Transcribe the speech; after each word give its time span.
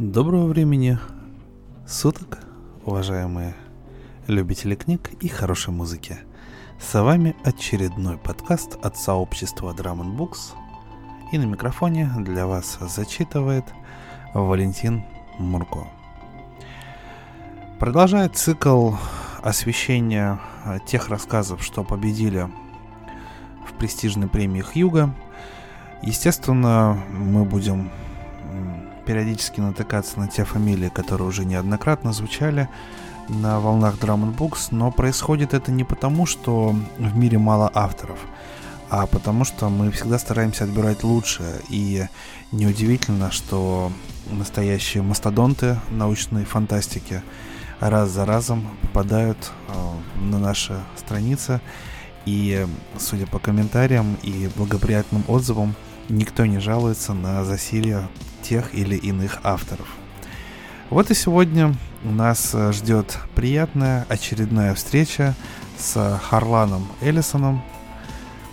Доброго 0.00 0.46
времени 0.46 0.98
суток, 1.86 2.38
уважаемые 2.86 3.54
любители 4.28 4.74
книг 4.74 5.10
и 5.20 5.28
хорошей 5.28 5.74
музыки. 5.74 6.16
С 6.80 6.98
вами 6.98 7.36
очередной 7.44 8.16
подкаст 8.16 8.78
от 8.82 8.96
сообщества 8.96 9.74
Drum 9.74 10.16
Books. 10.16 10.54
И 11.32 11.38
на 11.38 11.44
микрофоне 11.44 12.10
для 12.20 12.46
вас 12.46 12.78
зачитывает 12.80 13.66
Валентин 14.32 15.04
Мурко. 15.38 15.86
Продолжает 17.78 18.36
цикл 18.36 18.94
освещения 19.42 20.40
тех 20.86 21.10
рассказов, 21.10 21.62
что 21.62 21.84
победили 21.84 22.48
в 23.68 23.74
престижной 23.74 24.28
премии 24.28 24.62
Хьюга. 24.62 25.14
Естественно, 26.00 26.98
мы 27.10 27.44
будем 27.44 27.90
периодически 29.10 29.58
натыкаться 29.58 30.20
на 30.20 30.28
те 30.28 30.44
фамилии, 30.44 30.88
которые 30.88 31.26
уже 31.26 31.44
неоднократно 31.44 32.12
звучали 32.12 32.68
на 33.28 33.58
волнах 33.58 33.96
Drum 33.96 34.36
Books, 34.36 34.68
но 34.70 34.92
происходит 34.92 35.52
это 35.52 35.72
не 35.72 35.82
потому, 35.82 36.26
что 36.26 36.76
в 36.96 37.16
мире 37.16 37.36
мало 37.36 37.68
авторов, 37.74 38.20
а 38.88 39.06
потому 39.06 39.44
что 39.44 39.68
мы 39.68 39.90
всегда 39.90 40.16
стараемся 40.16 40.62
отбирать 40.62 41.02
лучшее, 41.02 41.54
и 41.68 42.06
неудивительно, 42.52 43.32
что 43.32 43.90
настоящие 44.30 45.02
мастодонты 45.02 45.80
научной 45.90 46.44
фантастики 46.44 47.20
раз 47.80 48.10
за 48.10 48.24
разом 48.24 48.68
попадают 48.82 49.50
э, 49.66 50.20
на 50.20 50.38
наши 50.38 50.78
страницы, 50.96 51.60
и, 52.26 52.64
судя 52.96 53.26
по 53.26 53.40
комментариям 53.40 54.16
и 54.22 54.48
благоприятным 54.54 55.24
отзывам, 55.26 55.74
никто 56.08 56.46
не 56.46 56.60
жалуется 56.60 57.12
на 57.12 57.44
засилье 57.44 58.08
тех 58.42 58.74
или 58.74 58.96
иных 58.96 59.40
авторов. 59.42 59.86
Вот 60.90 61.10
и 61.10 61.14
сегодня 61.14 61.74
нас 62.02 62.50
э, 62.54 62.72
ждет 62.72 63.18
приятная 63.34 64.06
очередная 64.08 64.74
встреча 64.74 65.34
с 65.78 66.20
Харланом 66.24 66.86
Эллисоном, 67.00 67.62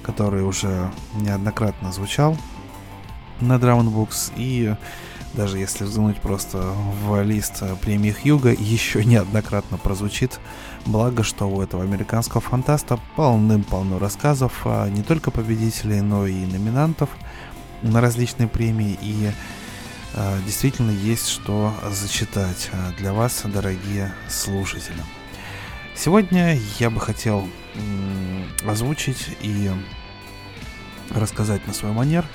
который 0.04 0.44
уже 0.44 0.92
неоднократно 1.16 1.92
звучал 1.92 2.38
на 3.42 3.54
Drum 3.54 3.92
Books 3.94 4.32
и 4.36 4.76
даже 5.34 5.60
если 5.60 5.84
взглянуть 5.84 6.20
просто 6.20 6.58
в 7.04 7.22
лист 7.22 7.62
премии 7.82 8.12
Хьюга, 8.12 8.52
еще 8.52 9.06
неоднократно 9.06 9.78
прозвучит. 9.78 10.40
Благо, 10.86 11.24
что 11.24 11.48
у 11.48 11.62
этого 11.62 11.84
американского 11.84 12.42
фантаста 12.42 13.00
полным-полно 13.16 14.00
рассказов 14.00 14.62
а 14.66 14.90
не 14.90 15.04
только 15.04 15.30
победителей, 15.30 16.02
но 16.02 16.26
и 16.26 16.34
номинантов 16.34 17.10
на 17.84 18.02
различные 18.02 18.48
премии. 18.48 18.98
И 19.02 19.32
действительно 20.46 20.92
есть 20.92 21.28
что 21.30 21.74
зачитать 21.92 22.70
а, 22.74 22.92
для 22.98 23.14
вас, 23.14 23.44
дорогие 23.46 24.14
слушатели. 24.28 25.04
Сегодня 25.96 26.60
я 26.80 26.90
бы 26.90 27.00
хотел 27.00 27.48
озвучить 28.68 29.30
и 29.42 29.70
рассказать 31.12 31.66
на 31.68 31.74
свой 31.74 31.92
манер 31.92 32.26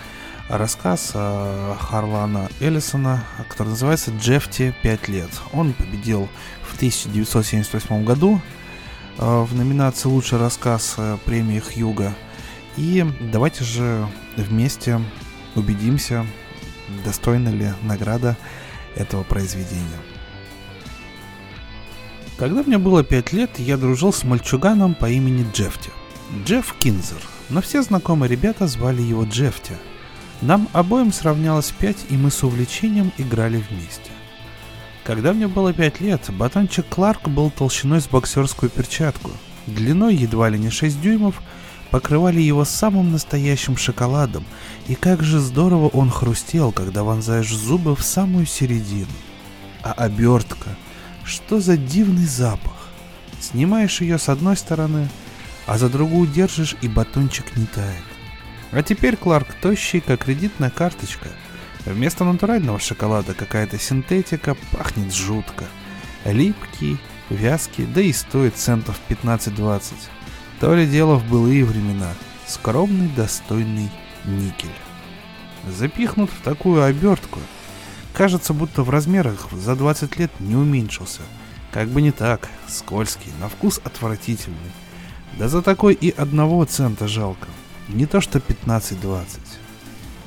рассказ 0.49 1.11
а, 1.15 1.77
Харлана 1.81 2.49
Эллисона, 2.61 3.25
который 3.49 3.71
называется 3.71 4.13
«Джефти 4.13 4.75
5 4.83 5.09
лет». 5.09 5.31
Он 5.53 5.73
победил 5.73 6.29
в 6.63 6.77
1978 6.77 8.05
году 8.05 8.41
в 9.19 9.55
номинации 9.55 10.09
«Лучший 10.09 10.39
рассказ» 10.39 10.97
премии 11.25 11.59
Хьюга. 11.59 12.15
И 12.77 13.05
давайте 13.33 13.65
же 13.65 14.07
вместе 14.37 15.01
убедимся, 15.55 16.27
достойна 17.05 17.49
ли 17.49 17.73
награда 17.83 18.37
этого 18.95 19.23
произведения. 19.23 20.01
Когда 22.37 22.63
мне 22.63 22.79
было 22.79 23.05
5 23.05 23.33
лет, 23.33 23.59
я 23.59 23.77
дружил 23.77 24.13
с 24.13 24.25
мальчуганом 24.25 24.95
по 24.95 25.09
имени 25.09 25.47
Джефти. 25.53 25.91
Джефф 26.45 26.75
Кинзер, 26.79 27.21
но 27.51 27.61
все 27.61 27.83
знакомые 27.83 28.29
ребята 28.29 28.67
звали 28.67 29.03
его 29.03 29.25
Джефти. 29.25 29.77
Нам 30.41 30.69
обоим 30.73 31.13
сравнялось 31.13 31.71
5, 31.79 31.97
и 32.09 32.17
мы 32.17 32.31
с 32.31 32.43
увлечением 32.43 33.13
играли 33.19 33.63
вместе. 33.71 34.11
Когда 35.05 35.33
мне 35.33 35.47
было 35.47 35.73
5 35.73 36.01
лет, 36.01 36.23
батончик 36.31 36.87
Кларк 36.89 37.29
был 37.29 37.51
толщиной 37.51 38.01
с 38.01 38.09
боксерскую 38.09 38.71
перчатку, 38.71 39.31
длиной 39.67 40.15
едва 40.15 40.49
ли 40.49 40.59
не 40.59 40.71
6 40.71 41.01
дюймов 41.01 41.43
покрывали 41.93 42.41
его 42.41 42.65
самым 42.65 43.13
настоящим 43.13 43.77
шоколадом, 43.77 44.47
и 44.89 44.95
как 44.95 45.23
же 45.23 45.39
здорово 45.39 45.89
он 45.89 46.11
хрустел, 46.11 46.73
когда 46.73 47.05
вонзаешь 47.05 47.55
зубы 47.55 47.95
в 47.95 48.03
самую 48.03 48.47
середину. 48.47 49.13
А 49.83 49.93
обертка, 49.93 50.71
что 51.23 51.61
за 51.61 51.77
дивный 51.77 52.25
запах. 52.25 52.89
Снимаешь 53.41 54.01
ее 54.01 54.19
с 54.19 54.31
одной 54.31 54.57
стороны, 54.57 55.11
а 55.67 55.77
за 55.77 55.91
другую 55.91 56.27
держишь, 56.29 56.77
и 56.81 56.89
батончик 56.89 57.55
не 57.57 57.67
тает. 57.67 58.05
А 58.71 58.83
теперь 58.83 59.17
Кларк 59.17 59.49
тощий, 59.61 60.01
как 60.01 60.25
кредитная 60.25 60.71
карточка. 60.71 61.29
Вместо 61.85 62.25
натурального 62.25 62.81
шоколада 62.81 63.35
какая-то 63.35 63.79
синтетика 63.79 64.57
пахнет 64.71 65.13
жутко. 65.13 65.67
Липкий, 66.25 66.97
вязкий, 67.29 67.85
да 67.85 68.01
и 68.01 68.15
стоит 68.15 68.57
центов 68.57 68.99
15-20. 69.11 69.93
То 70.63 70.77
ли 70.77 70.87
дело 70.87 71.17
в 71.17 71.29
былые 71.29 71.65
времена. 71.65 72.13
Скромный, 72.47 73.09
достойный 73.09 73.91
никель. 74.25 74.71
Запихнут 75.67 76.31
в 76.31 76.41
такую 76.41 76.85
обертку. 76.85 77.41
Кажется, 78.15 78.53
будто 78.53 78.85
в 78.85 78.91
размерах 78.91 79.49
за 79.51 79.75
20 79.75 80.19
лет 80.21 80.31
не 80.39 80.55
уменьшился. 80.55 81.23
Как 81.73 81.89
бы 81.89 82.01
не 82.01 82.13
так, 82.13 82.49
скользкий, 82.69 83.33
на 83.41 83.49
вкус 83.49 83.81
отвратительный. 83.83 84.57
Да 85.37 85.49
за 85.49 85.63
такой 85.63 85.95
и 85.95 86.11
одного 86.11 86.65
цента 86.65 87.09
жалко. 87.09 87.49
Не 87.89 88.07
то 88.07 88.21
что 88.21 88.39
15-20. 88.39 89.25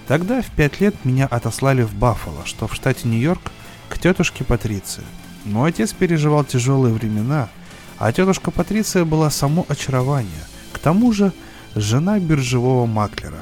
Тогда 0.06 0.42
в 0.42 0.48
5 0.48 0.82
лет 0.82 1.06
меня 1.06 1.28
отослали 1.28 1.84
в 1.84 1.96
Баффало, 1.96 2.46
что 2.46 2.68
в 2.68 2.76
штате 2.76 3.08
Нью-Йорк, 3.08 3.54
к 3.88 3.98
тетушке 4.00 4.44
Патриции. 4.44 5.04
Мой 5.46 5.70
отец 5.70 5.94
переживал 5.94 6.44
тяжелые 6.44 6.94
времена– 6.94 7.48
а 7.98 8.12
тетушка 8.12 8.52
Патриция 8.52 9.06
была 9.06 9.30
само 9.30 9.66
очарование. 9.70 10.32
К 10.74 10.80
тому 10.80 11.12
же 11.14 11.32
жена 11.76 12.20
биржевого 12.20 12.86
маклера. 12.86 13.40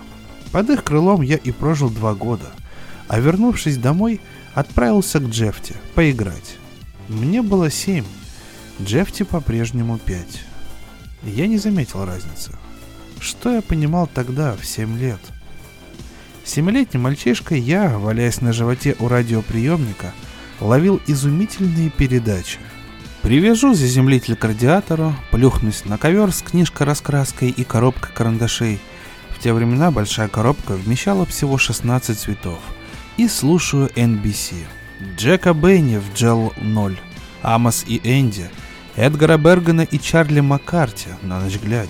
Под 0.51 0.69
их 0.69 0.83
крылом 0.83 1.21
я 1.21 1.37
и 1.37 1.51
прожил 1.51 1.89
два 1.89 2.13
года, 2.13 2.51
а 3.07 3.19
вернувшись 3.19 3.77
домой, 3.77 4.21
отправился 4.53 5.19
к 5.19 5.23
Джефти 5.23 5.75
поиграть. 5.95 6.57
Мне 7.07 7.41
было 7.41 7.71
семь, 7.71 8.05
Джефти 8.81 9.23
по-прежнему 9.23 9.97
пять. 9.97 10.43
Я 11.23 11.47
не 11.47 11.57
заметил 11.57 12.05
разницы. 12.05 12.51
Что 13.19 13.53
я 13.53 13.61
понимал 13.61 14.07
тогда, 14.07 14.55
в 14.55 14.65
семь 14.65 14.97
лет? 14.99 15.19
Семилетним 16.43 17.03
мальчишкой 17.03 17.59
я, 17.59 17.97
валяясь 17.97 18.41
на 18.41 18.51
животе 18.51 18.95
у 18.99 19.07
радиоприемника, 19.07 20.13
ловил 20.59 21.01
изумительные 21.07 21.89
передачи– 21.89 22.59
Привяжу 23.23 23.73
заземлитель 23.73 24.35
к 24.35 24.43
радиатору, 24.43 25.15
плюхнусь 25.31 25.85
на 25.85 25.97
ковер 25.97 26.33
с 26.33 26.41
книжкой-раскраской 26.41 27.51
и 27.51 27.63
коробкой 27.63 28.11
карандашей. 28.13 28.81
В 29.29 29.39
те 29.39 29.53
времена 29.53 29.91
большая 29.91 30.27
коробка 30.27 30.73
вмещала 30.73 31.25
всего 31.25 31.57
16 31.57 32.19
цветов. 32.19 32.59
И 33.15 33.29
слушаю 33.29 33.89
NBC. 33.95 34.65
Джека 35.15 35.53
Бенни 35.53 35.99
в 35.99 36.13
Джел 36.13 36.51
0, 36.57 36.99
Амос 37.41 37.85
и 37.87 38.01
Энди, 38.03 38.49
Эдгара 38.97 39.37
Бергана 39.37 39.81
и 39.81 39.99
Чарли 39.99 40.41
Маккарти 40.41 41.07
на 41.21 41.39
ночь 41.39 41.59
глядя, 41.61 41.89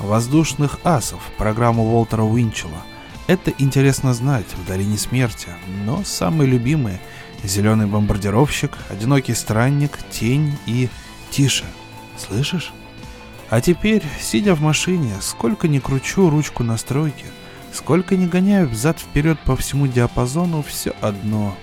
Воздушных 0.00 0.80
асов, 0.82 1.22
программу 1.38 1.84
Уолтера 1.84 2.22
Уинчела. 2.22 2.82
Это 3.28 3.52
интересно 3.58 4.12
знать 4.12 4.46
в 4.52 4.66
Долине 4.66 4.98
Смерти, 4.98 5.50
но 5.84 6.02
самые 6.04 6.50
любимые– 6.50 7.00
Зеленый 7.44 7.86
бомбардировщик, 7.86 8.72
одинокий 8.88 9.34
странник, 9.34 9.98
тень 10.10 10.56
и... 10.66 10.88
Тише, 11.30 11.64
слышишь? 12.16 12.72
А 13.50 13.60
теперь, 13.60 14.02
сидя 14.20 14.54
в 14.54 14.62
машине, 14.62 15.12
сколько 15.20 15.68
ни 15.68 15.78
кручу 15.78 16.30
ручку 16.30 16.62
настройки, 16.62 17.26
сколько 17.72 18.16
ни 18.16 18.26
гоняю 18.26 18.68
взад-вперед 18.68 19.38
по 19.40 19.56
всему 19.56 19.86
диапазону, 19.86 20.62
все 20.62 20.94
одно. 21.00 21.54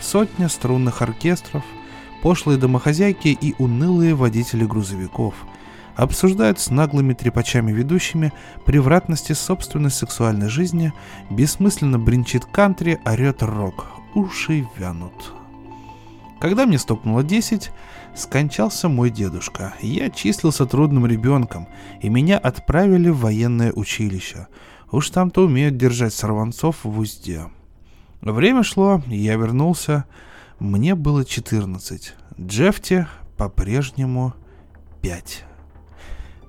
Сотня 0.00 0.48
струнных 0.48 1.00
оркестров, 1.00 1.64
пошлые 2.22 2.58
домохозяйки 2.58 3.28
и 3.28 3.54
унылые 3.58 4.14
водители 4.14 4.64
грузовиков 4.66 5.34
обсуждают 5.96 6.58
с 6.58 6.70
наглыми 6.70 7.14
трепачами-ведущими 7.14 8.32
превратности 8.66 9.32
собственной 9.32 9.90
сексуальной 9.90 10.48
жизни, 10.48 10.92
бессмысленно 11.30 11.98
бренчит 11.98 12.44
кантри, 12.44 13.00
орет 13.04 13.42
рок, 13.42 13.86
уши 14.14 14.66
вянут. 14.76 15.32
Когда 16.40 16.66
мне 16.66 16.78
стукнуло 16.78 17.22
10, 17.22 17.70
скончался 18.14 18.88
мой 18.88 19.10
дедушка. 19.10 19.74
Я 19.80 20.10
числился 20.10 20.66
трудным 20.66 21.06
ребенком, 21.06 21.68
и 22.02 22.08
меня 22.08 22.38
отправили 22.38 23.08
в 23.08 23.20
военное 23.20 23.72
училище. 23.72 24.48
Уж 24.92 25.10
там-то 25.10 25.44
умеют 25.44 25.76
держать 25.76 26.12
сорванцов 26.12 26.84
в 26.84 26.98
узде. 26.98 27.46
Время 28.20 28.62
шло, 28.62 29.02
я 29.06 29.36
вернулся 29.36 30.04
Мне 30.58 30.94
было 30.94 31.24
14. 31.24 32.14
Джефте 32.40 33.08
по-прежнему 33.36 34.34
5. 35.02 35.44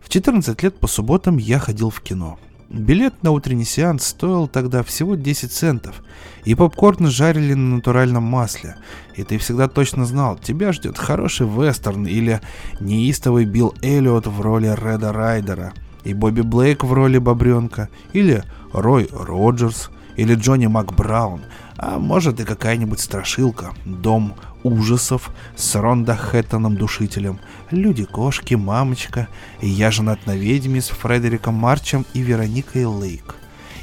В 0.02 0.10
14 0.10 0.62
лет 0.62 0.80
по 0.80 0.88
субботам 0.88 1.38
я 1.38 1.58
ходил 1.58 1.90
в 1.90 2.02
кино. 2.02 2.38
Билет 2.70 3.22
на 3.22 3.32
утренний 3.32 3.64
сеанс 3.64 4.08
стоил 4.08 4.48
тогда 4.48 4.82
всего 4.82 5.16
10 5.16 5.52
центов, 5.52 6.04
и 6.46 6.56
попкорн 6.56 7.08
жарили 7.08 7.54
на 7.54 7.76
натуральном 7.76 8.24
масле. 8.24 8.76
И 9.16 9.24
ты 9.24 9.38
всегда 9.38 9.68
точно 9.68 10.06
знал, 10.06 10.38
тебя 10.38 10.72
ждет 10.72 10.98
хороший 10.98 11.48
вестерн 11.48 12.08
или 12.08 12.42
неистовый 12.80 13.46
Билл 13.46 13.76
Эллиот 13.82 14.26
в 14.26 14.42
роли 14.42 14.68
Реда 14.68 15.14
Райдера, 15.14 15.74
и 16.04 16.14
Бобби 16.14 16.42
Блейк 16.42 16.84
в 16.84 16.92
роли 16.92 17.20
Бобренка, 17.20 17.90
или 18.14 18.44
Рой 18.74 19.10
Роджерс, 19.12 19.90
или 20.16 20.36
Джонни 20.36 20.68
Макбраун, 20.68 21.42
а 21.78 22.00
может 22.00 22.40
и 22.40 22.46
какая-нибудь 22.46 23.00
страшилка, 23.00 23.74
дом 23.86 24.36
ужасов 24.64 25.32
с 25.56 25.76
Ронда 25.76 26.16
Хэттоном 26.16 26.76
душителем, 26.76 27.40
люди-кошки, 27.70 28.56
мамочка, 28.56 29.28
и 29.62 29.68
я 29.68 29.92
женат 29.92 30.26
на 30.26 30.36
ведьме 30.36 30.82
с 30.82 30.88
Фредериком 30.88 31.54
Марчем 31.54 32.06
и 32.14 32.22
Вероникой 32.22 32.86
Лейк. 32.86 33.36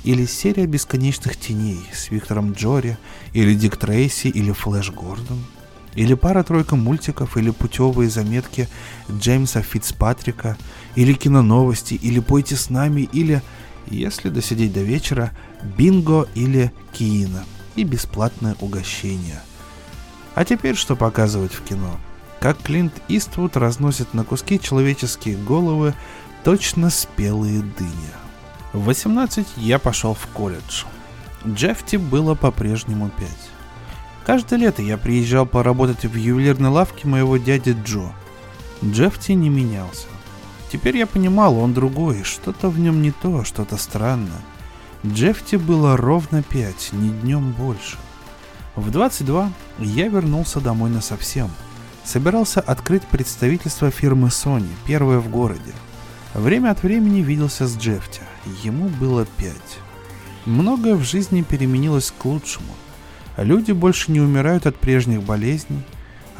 Или 0.04 0.26
серия 0.26 0.66
бесконечных 0.66 1.36
теней 1.36 1.80
с 1.92 2.10
Виктором 2.10 2.52
Джори, 2.52 2.98
или 3.32 3.54
Дик 3.54 3.76
Трейси, 3.76 4.26
или 4.26 4.50
Флэш 4.50 4.90
Гордон. 4.90 5.38
Или 5.94 6.14
пара-тройка 6.14 6.74
мультиков, 6.74 7.36
или 7.36 7.50
путевые 7.50 8.10
заметки 8.10 8.68
Джеймса 9.10 9.62
Фицпатрика, 9.62 10.56
или 10.96 11.12
киноновости, 11.12 11.94
или 11.94 12.18
пойте 12.18 12.56
с 12.56 12.70
нами, 12.70 13.08
или, 13.12 13.42
если 13.86 14.28
досидеть 14.28 14.72
до 14.72 14.80
вечера, 14.80 15.30
бинго 15.76 16.28
или 16.34 16.72
киина 16.92 17.44
и 17.76 17.84
бесплатное 17.84 18.56
угощение– 18.60 19.40
а 20.34 20.44
теперь 20.44 20.76
что 20.76 20.96
показывать 20.96 21.52
в 21.52 21.62
кино? 21.62 21.98
Как 22.40 22.58
Клинт 22.58 22.94
Иствуд 23.08 23.56
разносит 23.56 24.14
на 24.14 24.24
куски 24.24 24.58
человеческие 24.58 25.36
головы 25.36 25.94
точно 26.42 26.90
спелые 26.90 27.62
дыни. 27.62 28.12
В 28.72 28.84
18 28.84 29.46
я 29.58 29.78
пошел 29.78 30.14
в 30.14 30.26
колледж. 30.28 30.84
Джефти 31.46 31.96
было 31.96 32.34
по-прежнему 32.34 33.10
5. 33.10 33.28
Каждое 34.24 34.58
лето 34.58 34.82
я 34.82 34.96
приезжал 34.96 35.44
поработать 35.44 36.04
в 36.04 36.16
ювелирной 36.16 36.70
лавке 36.70 37.06
моего 37.06 37.36
дяди 37.36 37.76
Джо. 37.84 38.12
Джефти 38.82 39.32
не 39.32 39.50
менялся. 39.50 40.06
Теперь 40.72 40.96
я 40.96 41.06
понимал, 41.06 41.58
он 41.58 41.74
другой, 41.74 42.22
что-то 42.22 42.70
в 42.70 42.78
нем 42.78 43.02
не 43.02 43.10
то, 43.10 43.44
что-то 43.44 43.76
странное. 43.76 44.40
Джефти 45.04 45.56
было 45.56 45.98
ровно 45.98 46.42
5, 46.42 46.94
ни 46.94 47.10
днем 47.10 47.52
больше. 47.52 47.98
В 48.74 48.90
22 48.90 49.52
я 49.80 50.08
вернулся 50.08 50.60
домой 50.60 50.88
на 50.88 51.02
совсем. 51.02 51.50
Собирался 52.04 52.60
открыть 52.60 53.02
представительство 53.02 53.90
фирмы 53.90 54.28
Sony, 54.28 54.70
первое 54.86 55.18
в 55.18 55.28
городе. 55.28 55.74
Время 56.32 56.70
от 56.70 56.82
времени 56.82 57.20
виделся 57.20 57.66
с 57.66 57.76
Джефти. 57.76 58.22
Ему 58.62 58.88
было 58.88 59.26
пять. 59.26 59.78
Многое 60.46 60.94
в 60.94 61.02
жизни 61.02 61.42
переменилось 61.42 62.14
к 62.16 62.24
лучшему. 62.24 62.72
Люди 63.36 63.72
больше 63.72 64.10
не 64.10 64.22
умирают 64.22 64.64
от 64.64 64.76
прежних 64.76 65.22
болезней. 65.22 65.82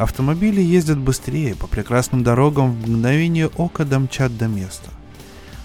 Автомобили 0.03 0.61
ездят 0.61 0.99
быстрее, 0.99 1.55
по 1.55 1.67
прекрасным 1.67 2.23
дорогам 2.23 2.73
в 2.73 2.89
мгновение 2.89 3.49
ока 3.49 3.85
домчат 3.85 4.37
до 4.37 4.49
места. 4.49 4.91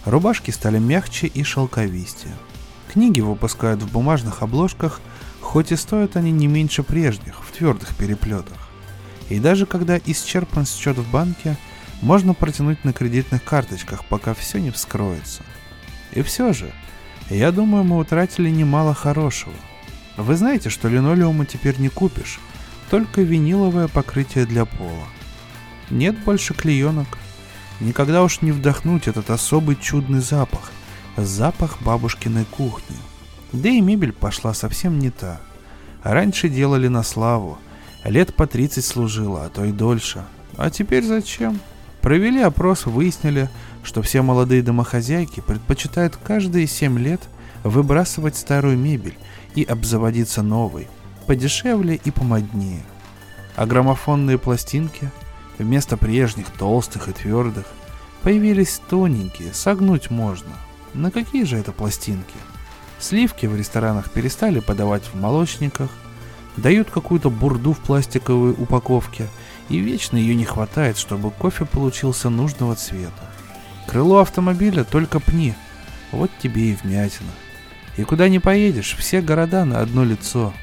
Рубашки 0.06 0.52
стали 0.52 0.80
мягче 0.80 1.28
и 1.28 1.44
шелковистее. 1.44 2.36
Книги 2.92 3.22
выпускают 3.22 3.82
в 3.82 3.92
бумажных 3.92 4.42
обложках– 4.42 5.02
хоть 5.48 5.72
и 5.72 5.78
стоят 5.78 6.18
они 6.18 6.32
не 6.32 6.46
меньше 6.46 6.84
прежних, 6.84 7.42
в 7.42 7.52
твердых 7.52 7.96
переплетах. 7.96 8.58
И 9.30 9.40
даже 9.40 9.66
когда 9.66 9.98
исчерпан 9.98 10.66
счет 10.66 10.98
в 10.98 11.10
банке, 11.10 11.56
можно 12.02 12.34
протянуть 12.34 12.84
на 12.84 12.92
кредитных 12.92 13.44
карточках, 13.46 14.04
пока 14.06 14.34
все 14.34 14.60
не 14.60 14.72
вскроется. 14.72 15.44
И 16.12 16.22
все 16.22 16.52
же, 16.52 16.72
я 17.30 17.54
думаю, 17.54 17.86
мы 17.86 17.98
утратили 17.98 18.50
немало 18.50 18.94
хорошего. 18.94 19.54
Вы 20.18 20.36
знаете, 20.36 20.70
что 20.70 20.90
линолеума 20.90 21.46
теперь 21.46 21.80
не 21.80 21.90
купишь, 21.90 22.40
только 22.90 23.22
виниловое 23.22 23.88
покрытие 23.88 24.46
для 24.46 24.66
пола. 24.66 25.08
Нет 25.90 26.18
больше 26.24 26.54
клеенок. 26.54 27.18
Никогда 27.80 28.24
уж 28.24 28.42
не 28.42 28.52
вдохнуть 28.52 29.08
этот 29.08 29.30
особый 29.30 29.76
чудный 29.76 30.20
запах. 30.20 30.72
Запах 31.16 31.82
бабушкиной 31.82 32.46
кухни. 32.46 32.98
Да 33.54 33.70
и 33.70 33.82
мебель 33.82 34.14
пошла 34.14 34.54
совсем 34.54 35.00
не 35.00 35.10
та. 35.10 35.40
Раньше 36.04 36.50
делали 36.50 36.88
на 36.88 37.04
славу. 37.04 37.58
Лет 38.04 38.36
по 38.36 38.48
30 38.48 38.84
служила, 38.84 39.46
а 39.46 39.50
то 39.50 39.66
и 39.66 39.72
дольше. 39.72 40.24
А 40.58 40.70
теперь 40.70 41.04
зачем? 41.04 41.60
Провели 42.02 42.42
опрос, 42.42 42.86
выяснили, 42.86 43.50
что 43.84 44.02
все 44.02 44.22
молодые 44.22 44.62
домохозяйки 44.62 45.42
предпочитают 45.42 46.18
каждые 46.18 46.68
7 46.68 46.98
лет 47.00 47.22
выбрасывать 47.64 48.38
старую 48.38 48.78
мебель 48.78 49.18
и 49.56 49.64
обзаводиться 49.64 50.42
новой, 50.42 50.88
подешевле 51.28 52.00
и 52.04 52.10
помоднее. 52.10 52.84
А 53.56 53.66
граммофонные 53.66 54.38
пластинки 54.38 55.12
вместо 55.60 55.98
прежних 55.98 56.50
толстых 56.50 57.10
и 57.10 57.12
твердых 57.12 57.66
появились 58.22 58.82
тоненькие, 58.90 59.54
согнуть 59.54 60.10
можно. 60.10 60.54
На 60.94 61.12
какие 61.12 61.44
же 61.44 61.58
это 61.58 61.72
пластинки? 61.72 62.36
Сливки 63.00 63.46
в 63.46 63.56
ресторанах 63.56 64.10
перестали 64.10 64.60
подавать 64.60 65.04
в 65.04 65.16
молочниках, 65.20 65.90
дают 66.56 66.90
какую-то 66.90 67.30
бурду 67.30 67.74
в 67.74 67.80
пластиковой 67.80 68.52
упаковке, 68.52 69.28
и 69.70 69.78
вечно 69.78 70.18
ее 70.18 70.34
не 70.34 70.46
хватает, 70.46 70.98
чтобы 70.98 71.30
кофе 71.30 71.66
получился 71.66 72.30
нужного 72.30 72.76
цвета. 72.76 73.32
Крыло 73.86 74.20
автомобиля 74.20 74.84
только 74.84 75.20
пни, 75.20 75.54
вот 76.12 76.32
тебе 76.42 76.72
и 76.72 76.76
вмятина. 76.76 77.30
И 77.98 78.04
куда 78.04 78.30
не 78.30 78.40
поедешь, 78.40 78.96
все 78.98 79.22
города 79.22 79.66
на 79.66 79.80
одно 79.80 80.04
лицо. 80.04 80.54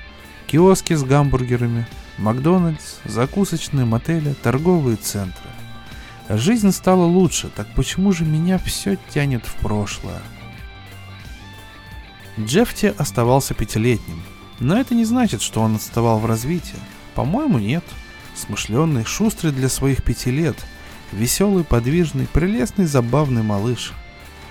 Киоски 0.47 0.95
с 0.95 1.03
гамбургерами, 1.03 1.87
Макдональдс, 2.19 2.99
закусочные 3.05 3.85
мотели, 3.85 4.35
торговые 4.43 4.97
центры. 4.97 5.51
Жизнь 6.29 6.73
стала 6.73 7.05
лучше, 7.05 7.49
так 7.49 7.67
почему 7.75 8.13
же 8.13 8.25
меня 8.25 8.59
все 8.59 8.97
тянет 9.13 9.45
в 9.47 9.55
прошлое? 9.57 10.23
Джефти 12.39 12.95
оставался 12.97 13.55
пятилетним, 13.55 14.23
но 14.59 14.79
это 14.79 14.95
не 14.95 15.05
значит, 15.05 15.43
что 15.43 15.61
он 15.61 15.77
отставал 15.77 16.19
в 16.19 16.27
развитии. 16.27 16.79
По-моему, 17.15 17.59
нет. 17.59 17.85
Смышленный, 18.35 19.05
шустрый 19.05 19.53
для 19.53 19.69
своих 19.69 20.03
пяти 20.03 20.31
лет, 20.31 20.57
веселый, 21.13 21.63
подвижный, 21.63 22.27
прелестный, 22.27 22.87
забавный 22.87 23.43
малыш. 23.43 23.93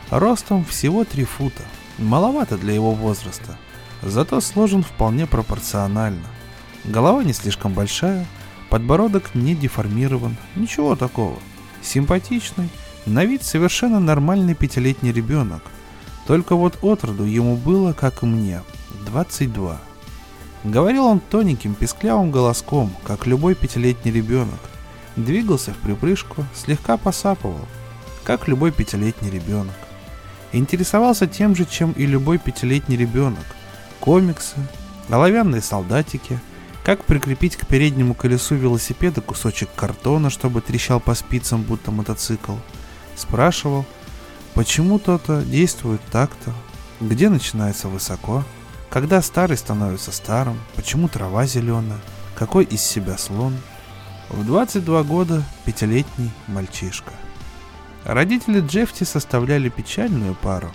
Ростом 0.10 0.64
всего 0.64 1.04
три 1.04 1.26
фута. 1.26 1.64
Маловато 1.98 2.58
для 2.58 2.74
его 2.74 2.94
возраста. 2.94 3.58
Зато 4.06 4.42
сложен 4.42 4.84
вполне 4.84 5.28
пропорционально. 5.28 6.26
Голова 6.86 7.24
не 7.24 7.34
слишком 7.34 7.74
большая, 7.74 8.26
подбородок 8.70 9.36
не 9.36 9.56
деформирован, 9.56 10.36
ничего 10.56 10.96
такого. 10.96 11.38
Симпатичный, 11.82 12.70
на 13.06 13.26
вид 13.26 13.44
совершенно 13.44 14.00
нормальный 14.00 14.56
пятилетний 14.56 15.12
ребенок– 15.12 15.62
только 16.26 16.56
вот 16.56 16.80
отроду 16.82 17.26
ему 17.26 17.58
было, 17.58 17.94
как 17.94 18.24
и 18.24 18.26
мне, 18.26 18.62
22. 19.06 19.80
Говорил 20.64 21.06
он 21.06 21.20
тоненьким, 21.20 21.76
песклявым 21.76 22.32
голоском, 22.32 22.94
как 23.04 23.28
любой 23.28 23.56
пятилетний 23.56 24.12
ребенок. 24.12 24.60
Двигался 25.18 25.74
в 25.74 25.78
припрыжку, 25.78 26.46
слегка 26.56 26.96
посапывал, 26.96 27.68
как 28.24 28.48
любой 28.48 28.72
пятилетний 28.72 29.30
ребенок. 29.30 29.76
Интересовался 30.54 31.28
тем 31.28 31.56
же, 31.56 31.66
чем 31.66 31.92
и 31.92 32.06
любой 32.06 32.38
пятилетний 32.38 32.96
ребенок. 32.96 33.44
Комиксы, 34.04 34.58
оловянные 35.08 35.62
солдатики, 35.62 36.38
как 36.84 37.06
прикрепить 37.06 37.56
к 37.56 37.66
переднему 37.66 38.14
колесу 38.14 38.54
велосипеда 38.54 39.22
кусочек 39.22 39.70
картона, 39.78 40.30
чтобы 40.30 40.60
трещал 40.60 41.00
по 41.00 41.14
спицам, 41.14 41.64
будто 41.64 41.90
мотоцикл. 41.90 42.56
Спрашивал, 43.16 43.86
Почему 44.56 45.00
то-то 45.00 45.42
действует 45.42 46.02
так-то? 46.12 46.54
Где 47.00 47.30
начинается 47.30 47.88
высоко? 47.88 48.44
Когда 48.90 49.22
старый 49.22 49.56
становится 49.56 50.12
старым? 50.12 50.60
Почему 50.76 51.08
трава 51.08 51.46
зеленая? 51.46 52.02
Какой 52.36 52.66
из 52.66 52.82
себя 52.82 53.18
слон? 53.18 53.56
В 54.28 54.46
22 54.46 55.04
года 55.04 55.44
пятилетний 55.64 56.32
мальчишка. 56.48 57.14
Родители 58.04 58.60
Джефти 58.60 59.06
составляли 59.06 59.70
печальную 59.70 60.36
пару. 60.36 60.74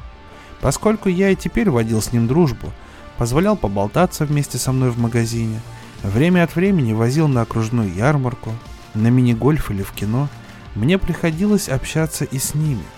Поскольку 0.62 1.10
я 1.10 1.28
и 1.28 1.36
теперь 1.36 1.68
водил 1.68 2.00
с 2.00 2.10
ним 2.10 2.26
дружбу, 2.26 2.72
позволял 3.18 3.56
поболтаться 3.56 4.24
вместе 4.24 4.56
со 4.56 4.72
мной 4.72 4.90
в 4.90 4.98
магазине, 4.98 5.60
время 6.02 6.44
от 6.44 6.54
времени 6.56 6.92
возил 6.92 7.28
на 7.28 7.42
окружную 7.42 7.92
ярмарку, 7.92 8.54
на 8.94 9.08
мини-гольф 9.08 9.70
или 9.70 9.82
в 9.82 9.92
кино, 9.92 10.28
мне 10.74 10.96
приходилось 10.96 11.68
общаться 11.68 12.24
и 12.24 12.38
с 12.38 12.54
ними– 12.54 12.84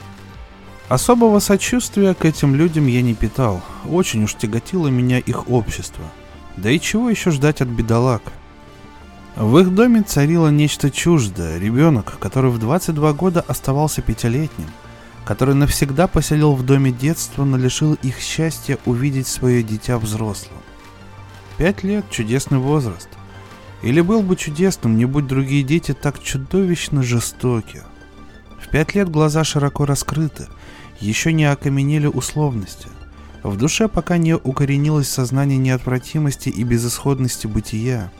Особого 0.90 1.38
сочувствия 1.38 2.14
к 2.14 2.24
этим 2.24 2.56
людям 2.56 2.88
я 2.88 3.00
не 3.00 3.14
питал, 3.14 3.62
очень 3.88 4.24
уж 4.24 4.34
тяготило 4.34 4.88
меня 4.88 5.20
их 5.20 5.48
общество. 5.48 6.04
Да 6.56 6.68
и 6.68 6.80
чего 6.80 7.08
еще 7.08 7.30
ждать 7.30 7.60
от 7.60 7.68
бедолаг? 7.68 8.22
В 9.36 9.56
их 9.58 9.72
доме 9.72 10.02
царило 10.02 10.48
нечто 10.48 10.90
чуждое, 10.90 11.60
ребенок, 11.60 12.18
который 12.18 12.50
в 12.50 12.58
22 12.58 13.12
года 13.12 13.40
оставался 13.46 14.02
пятилетним, 14.02 14.66
который 15.24 15.54
навсегда 15.54 16.06
поселил 16.06 16.54
в 16.54 16.64
доме 16.64 16.92
детства, 16.92 17.44
но 17.44 17.56
лишил 17.56 17.94
их 17.94 18.18
счастья 18.18 18.78
увидеть 18.84 19.26
свое 19.26 19.62
дитя 19.62 19.98
взрослым. 19.98 20.58
Пять 21.56 21.82
лет– 21.82 22.04
чудесный 22.10 22.58
возраст. 22.58 23.08
Или 23.82 24.00
был 24.00 24.22
бы 24.22 24.36
чудесным, 24.36 24.96
не 24.96 25.04
будь 25.04 25.26
другие 25.26 25.62
дети 25.62 25.92
так 25.92 26.22
чудовищно 26.22 27.02
жестоки. 27.02 27.82
В 28.60 28.68
пять 28.68 28.94
лет 28.94 29.08
глаза 29.08 29.44
широко 29.44 29.86
раскрыты, 29.86 30.48
еще 31.00 31.32
не 31.32 31.44
окаменели 31.44 32.06
условности. 32.06 32.88
В 33.42 33.56
душе 33.56 33.88
пока 33.88 34.18
не 34.18 34.34
укоренилось 34.36 35.08
сознание 35.08 35.58
неотвратимости 35.58 36.50
и 36.50 36.62
безысходности 36.62 37.46
бытия. 37.46 38.12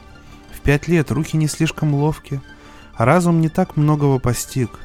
В 0.51 0.61
пять 0.61 0.87
лет 0.87 1.11
руки 1.11 1.37
не 1.37 1.47
слишком 1.47 1.93
ловки, 1.93 2.41
а 2.95 3.05
разум 3.05 3.39
не 3.39 3.49
так 3.49 3.77
многого 3.77 4.19
постиг. 4.19 4.79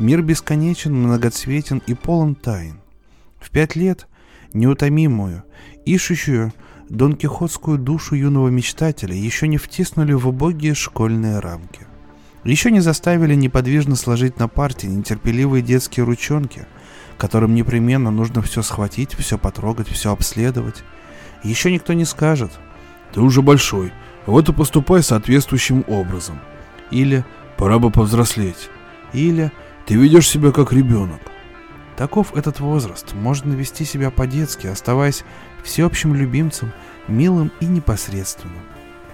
Мир 0.00 0.22
бесконечен, 0.22 0.92
многоцветен 0.92 1.80
и 1.86 1.94
полон 1.94 2.34
тайн. 2.34 2.80
В 3.38 3.50
пять 3.50 3.76
лет 3.76 4.08
неутомимую, 4.52 5.44
ищущую 5.84 6.52
Дон 6.88 7.14
Кихотскую 7.14 7.78
душу 7.78 8.16
юного 8.16 8.48
мечтателя 8.48 9.14
еще 9.14 9.46
не 9.46 9.58
втиснули 9.58 10.12
в 10.12 10.26
убогие 10.26 10.74
школьные 10.74 11.38
рамки. 11.38 11.86
Еще 12.42 12.72
не 12.72 12.80
заставили 12.80 13.36
неподвижно 13.36 13.94
сложить 13.94 14.40
на 14.40 14.48
парте 14.48 14.88
нетерпеливые 14.88 15.62
детские 15.62 16.04
ручонки– 16.04 16.66
которым 17.20 17.54
непременно 17.54 18.10
нужно 18.10 18.40
все 18.40 18.62
схватить, 18.62 19.14
все 19.14 19.36
потрогать, 19.36 19.88
все 19.88 20.10
обследовать. 20.10 20.82
Еще 21.44 21.70
никто 21.70 21.92
не 21.92 22.06
скажет. 22.06 22.50
Ты 23.12 23.20
уже 23.20 23.42
большой, 23.42 23.92
вот 24.26 24.48
и 24.48 24.52
поступай 24.52 25.02
соответствующим 25.02 25.84
образом. 25.86 26.40
Или 26.90 27.24
пора 27.58 27.78
бы 27.78 27.90
повзрослеть. 27.90 28.70
Или 29.12 29.52
ты 29.90 29.96
ведешь 29.96 30.28
себя 30.28 30.52
как 30.52 30.72
ребенок. 30.72 31.20
Таков 31.96 32.34
этот 32.34 32.60
возраст. 32.60 33.12
Можно 33.12 33.52
вести 33.52 33.84
себя 33.84 34.10
по-детски, 34.10 34.68
оставаясь 34.68 35.24
всеобщим 35.62 36.14
любимцем, 36.14 36.72
милым 37.08 37.52
и 37.60 37.66
непосредственным. 37.66 38.62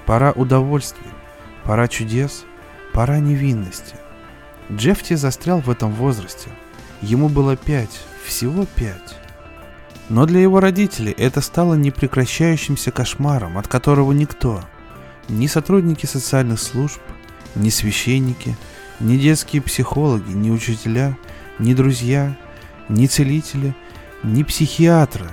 Пора 0.04 0.32
удовольствия, 0.32 1.10
пора 1.64 1.88
чудес, 1.88 2.44
пора 2.92 3.18
невинности. 3.18 3.96
Джефти 4.70 5.14
застрял 5.14 5.60
в 5.60 5.70
этом 5.70 5.92
возрасте– 5.92 6.50
Ему 7.02 7.28
было 7.28 7.56
пять, 7.56 8.00
всего 8.24 8.64
пять. 8.64 9.18
Но 10.08 10.24
для 10.24 10.40
его 10.40 10.60
родителей 10.60 11.12
это 11.12 11.40
стало 11.40 11.74
непрекращающимся 11.74 12.90
кошмаром, 12.90 13.58
от 13.58 13.68
которого 13.68 14.12
никто, 14.12 14.64
ни 15.28 15.46
сотрудники 15.46 16.06
социальных 16.06 16.60
служб, 16.60 17.00
ни 17.54 17.68
священники, 17.70 18.56
ни 19.00 19.16
детские 19.16 19.62
психологи, 19.62 20.30
ни 20.30 20.50
учителя, 20.50 21.16
ни 21.58 21.74
друзья, 21.74 22.36
ни 22.88 23.06
целители, 23.06 23.74
ни 24.22 24.42
психиатры, 24.42 25.28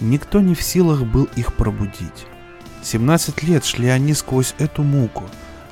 никто 0.00 0.40
не 0.40 0.54
в 0.54 0.62
силах 0.62 1.04
был 1.04 1.28
их 1.36 1.54
пробудить. 1.54 2.26
17 2.82 3.42
лет 3.42 3.64
шли 3.64 3.88
они 3.88 4.14
сквозь 4.14 4.54
эту 4.58 4.82
муку, 4.82 5.24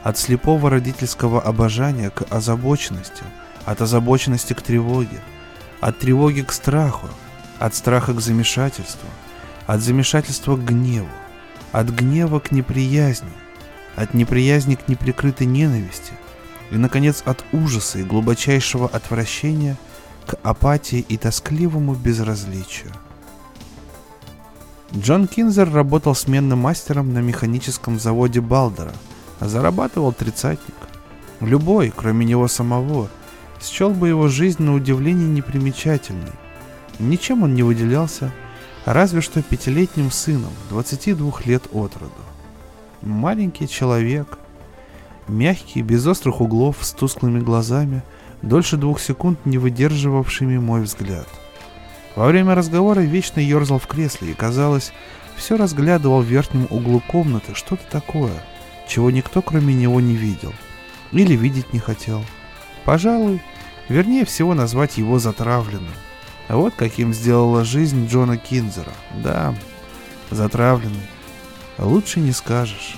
от 0.02 0.18
слепого 0.18 0.70
родительского 0.70 1.40
обожания 1.40 2.10
к 2.10 2.22
озабоченности– 2.30 3.24
от 3.68 3.82
озабоченности 3.82 4.54
к 4.54 4.62
тревоге, 4.62 5.20
от 5.80 5.98
тревоги 5.98 6.40
к 6.40 6.52
страху, 6.52 7.06
от 7.58 7.74
страха 7.74 8.14
к 8.14 8.20
замешательству, 8.22 9.08
от 9.66 9.82
замешательства 9.82 10.56
к 10.56 10.64
гневу, 10.64 11.10
от 11.70 11.90
гнева 11.90 12.40
к 12.40 12.50
неприязни, 12.50 13.28
от 13.94 14.14
неприязни 14.14 14.74
к 14.74 14.88
неприкрытой 14.88 15.46
ненависти 15.46 16.14
и, 16.70 16.76
наконец, 16.76 17.22
от 17.24 17.44
ужаса 17.52 17.98
и 17.98 18.04
глубочайшего 18.04 18.88
отвращения 18.88 19.76
к 20.26 20.36
апатии 20.42 21.04
и 21.08 21.16
тоскливому 21.16 21.94
безразличию. 21.94 22.92
Джон 24.94 25.26
Кинзер 25.26 25.70
работал 25.70 26.14
сменным 26.14 26.60
мастером 26.60 27.12
на 27.12 27.18
механическом 27.18 27.98
заводе 27.98 28.40
Балдера, 28.40 28.92
а 29.38 29.48
зарабатывал 29.48 30.12
тридцатник. 30.12 30.74
Любой, 31.40 31.92
кроме 31.94 32.24
него 32.24 32.48
самого, 32.48 33.08
счел 33.62 33.90
бы 33.90 34.08
его 34.08 34.28
жизнь 34.28 34.62
на 34.62 34.74
удивление 34.74 35.28
непримечательной. 35.28 36.32
Ничем 36.98 37.42
он 37.42 37.54
не 37.54 37.62
выделялся, 37.62 38.32
разве 38.84 39.20
что 39.20 39.42
пятилетним 39.42 40.10
сыном, 40.10 40.52
22 40.70 41.32
лет 41.44 41.64
от 41.72 41.94
роду. 41.96 42.12
Маленький 43.02 43.68
человек, 43.68 44.38
мягкий, 45.28 45.82
без 45.82 46.06
острых 46.06 46.40
углов, 46.40 46.76
с 46.80 46.92
тусклыми 46.92 47.40
глазами, 47.40 48.02
дольше 48.42 48.76
двух 48.76 49.00
секунд 49.00 49.38
не 49.44 49.58
выдерживавшими 49.58 50.58
мой 50.58 50.82
взгляд. 50.82 51.28
Во 52.16 52.26
время 52.26 52.54
разговора 52.54 53.00
вечно 53.00 53.40
ерзал 53.40 53.78
в 53.78 53.86
кресле 53.86 54.32
и, 54.32 54.34
казалось, 54.34 54.92
все 55.36 55.56
разглядывал 55.56 56.22
в 56.22 56.26
верхнем 56.26 56.66
углу 56.70 57.00
комнаты 57.06 57.54
что-то 57.54 57.82
такое, 57.90 58.32
чего 58.88 59.10
никто 59.10 59.42
кроме 59.42 59.74
него 59.74 60.00
не 60.00 60.14
видел 60.14 60.52
или 61.12 61.34
видеть 61.34 61.72
не 61.72 61.78
хотел– 61.78 62.24
Пожалуй, 62.88 63.42
вернее 63.90 64.24
всего 64.24 64.54
назвать 64.54 64.96
его 64.96 65.18
затравленным. 65.18 65.92
А 66.48 66.56
вот 66.56 66.72
каким 66.74 67.12
сделала 67.12 67.62
жизнь 67.62 68.08
Джона 68.08 68.38
Кинзера. 68.38 68.94
Да, 69.22 69.54
затравленный. 70.30 71.06
Лучше 71.76 72.20
не 72.20 72.32
скажешь. 72.32 72.96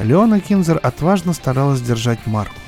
Леона 0.00 0.40
Кинзер 0.40 0.80
отважно 0.82 1.34
старалась 1.34 1.82
держать 1.82 2.26
марку. 2.26 2.58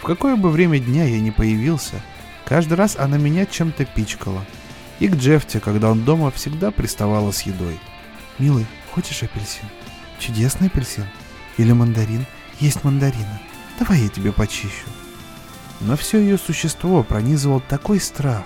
В 0.00 0.02
какое 0.02 0.34
бы 0.34 0.50
время 0.50 0.78
дня 0.78 1.04
я 1.04 1.20
не 1.20 1.30
появился, 1.30 2.00
каждый 2.46 2.74
раз 2.74 2.96
она 2.96 3.18
меня 3.18 3.44
чем-то 3.44 3.84
пичкала. 3.84 4.42
И 4.98 5.08
к 5.08 5.14
Джефте, 5.14 5.60
когда 5.60 5.90
он 5.90 6.04
дома, 6.04 6.30
всегда 6.30 6.70
приставала 6.70 7.32
с 7.32 7.42
едой. 7.42 7.78
«Милый, 8.38 8.64
хочешь 8.94 9.22
апельсин? 9.22 9.68
Чудесный 10.18 10.68
апельсин? 10.68 11.04
Или 11.58 11.72
мандарин? 11.72 12.24
Есть 12.60 12.82
мандарина. 12.82 13.40
Давай 13.78 14.00
я 14.00 14.08
тебе 14.08 14.32
почищу». 14.32 14.88
Но 15.80 15.98
все 15.98 16.18
ее 16.18 16.38
существо 16.38 17.02
пронизывал 17.02 17.60
такой 17.60 18.00
страх, 18.00 18.44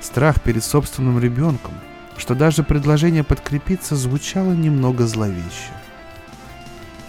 страх 0.00 0.40
перед 0.40 0.64
собственным 0.64 1.20
ребенком, 1.20 1.74
что 2.16 2.34
даже 2.34 2.62
предложение 2.62 3.22
подкрепиться 3.22 3.96
звучало 3.96 4.52
немного 4.52 5.06
зловеще. 5.06 5.74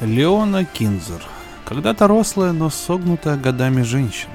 Леона 0.01 0.65
Кинзер, 0.65 1.23
когда-то 1.63 2.07
рослая, 2.07 2.51
но 2.51 2.69
согнутая 2.69 3.37
годами 3.37 3.83
женщина. 3.83 4.33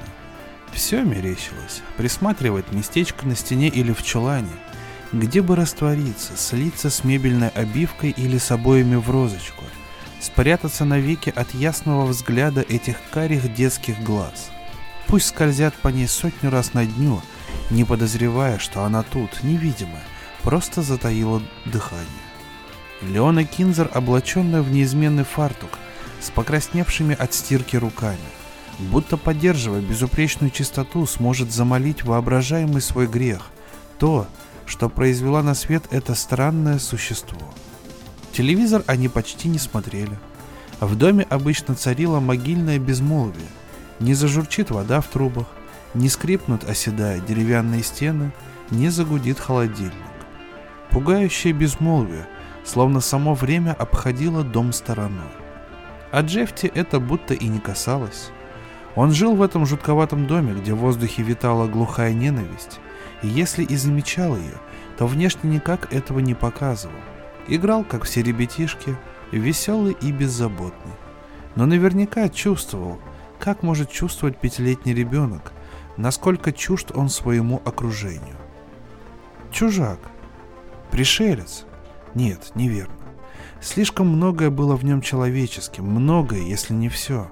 Все 0.71 1.03
мерещилось, 1.03 1.83
присматривать 1.97 2.71
местечко 2.71 3.27
на 3.27 3.35
стене 3.35 3.67
или 3.67 3.93
в 3.93 4.01
чулане, 4.01 4.49
где 5.13 5.41
бы 5.41 5.55
раствориться, 5.55 6.35
слиться 6.35 6.89
с 6.89 7.03
мебельной 7.03 7.49
обивкой 7.49 8.09
или 8.09 8.37
с 8.37 8.51
обоями 8.51 8.95
в 8.95 9.09
розочку, 9.09 9.63
спрятаться 10.19 10.85
навеки 10.85 11.31
от 11.35 11.53
ясного 11.53 12.05
взгляда 12.05 12.61
этих 12.61 12.97
карих 13.11 13.53
детских 13.53 14.01
глаз– 14.01 14.49
Пусть 15.07 15.27
скользят 15.27 15.73
по 15.75 15.87
ней 15.87 16.07
сотню 16.07 16.49
раз 16.49 16.73
на 16.73 16.85
дню, 16.85 17.21
не 17.69 17.85
подозревая, 17.85 18.59
что 18.59 18.83
она 18.83 19.03
тут, 19.03 19.41
невидимая, 19.41 20.03
просто 20.43 20.81
затаила 20.81 21.41
дыхание. 21.65 22.26
Леона 23.01 23.43
Кинзер, 23.43 23.91
облаченная 23.93 24.61
в 24.61 24.71
неизменный 24.71 25.23
фартук, 25.23 25.69
с 26.19 26.31
покрасневшими 26.31 27.15
от 27.15 27.33
стирки 27.33 27.75
руками, 27.75 28.17
будто 28.79 29.17
поддерживая 29.17 29.81
безупречную 29.81 30.49
чистоту, 30.49 31.05
сможет 31.05 31.51
замолить 31.51 32.03
воображаемый 32.03 32.81
свой 32.81 33.07
грех, 33.07 33.49
то, 33.99 34.27
что 34.65 34.89
произвела 34.89 35.43
на 35.43 35.53
свет 35.53 35.83
это 35.91 36.15
странное 36.15 36.79
существо. 36.79 37.39
Телевизор 38.33 38.83
они 38.87 39.07
почти 39.09 39.47
не 39.47 39.59
смотрели. 39.59 40.17
В 40.79 40.95
доме 40.95 41.25
обычно 41.29 41.75
царило 41.75 42.19
могильное 42.19 42.79
безмолвие, 42.79 43.47
не 43.99 44.15
зажурчит 44.15 44.71
вода 44.71 45.01
в 45.01 45.07
трубах, 45.07 45.47
не 45.93 46.09
скрипнут, 46.09 46.63
оседая 46.63 47.19
деревянные 47.19 47.83
стены, 47.83 48.31
не 48.71 48.89
загудит 48.89 49.39
холодильник. 49.39 49.93
Пугающее 50.91 51.53
безмолвие, 51.53 52.27
словно 52.67 52.99
само 52.99 53.33
время 53.33 53.71
обходило 53.71 54.43
дом 54.43 54.73
стороной. 54.73 55.31
А 56.11 56.21
Джефти 56.21 56.69
это 56.73 56.99
будто 56.99 57.33
и 57.33 57.47
не 57.47 57.59
касалось. 57.59 58.29
Он 58.95 59.11
жил 59.11 59.35
в 59.35 59.41
этом 59.41 59.65
жутковатом 59.65 60.27
доме, 60.27 60.53
где 60.53 60.73
в 60.73 60.79
воздухе 60.79 61.23
витала 61.23 61.67
глухая 61.67 62.13
ненависть, 62.13 62.79
и 63.23 63.27
если 63.27 63.63
и 63.63 63.75
замечал 63.77 64.35
ее, 64.35 64.55
то 64.97 65.07
внешне 65.07 65.49
никак 65.49 65.93
этого 65.93 66.19
не 66.19 66.33
показывал. 66.33 66.95
Играл, 67.47 67.85
как 67.85 68.03
все 68.03 68.21
ребятишки, 68.21 68.97
веселый 69.31 69.95
и 70.01 70.11
беззаботный. 70.11 70.93
Но 71.55 71.65
наверняка 71.65 72.27
чувствовал, 72.27 72.99
как 73.39 73.63
может 73.63 73.89
чувствовать 73.89 74.37
пятилетний 74.37 74.93
ребенок, 74.93 75.53
насколько 75.95 76.51
чужд 76.51 76.91
он 76.93 77.09
своему 77.09 77.61
окружению? 77.63 78.35
Чужак. 79.51 79.99
Пришелец. 80.91 81.65
Нет, 82.17 82.53
неверно. 82.55 82.95
Слишком 83.61 84.07
многое 84.07 84.49
было 84.49 84.75
в 84.75 84.83
нем 84.83 85.01
человеческим, 85.01 85.85
многое, 85.85 86.41
если 86.41 86.73
не 86.73 86.89
все. 86.89 87.31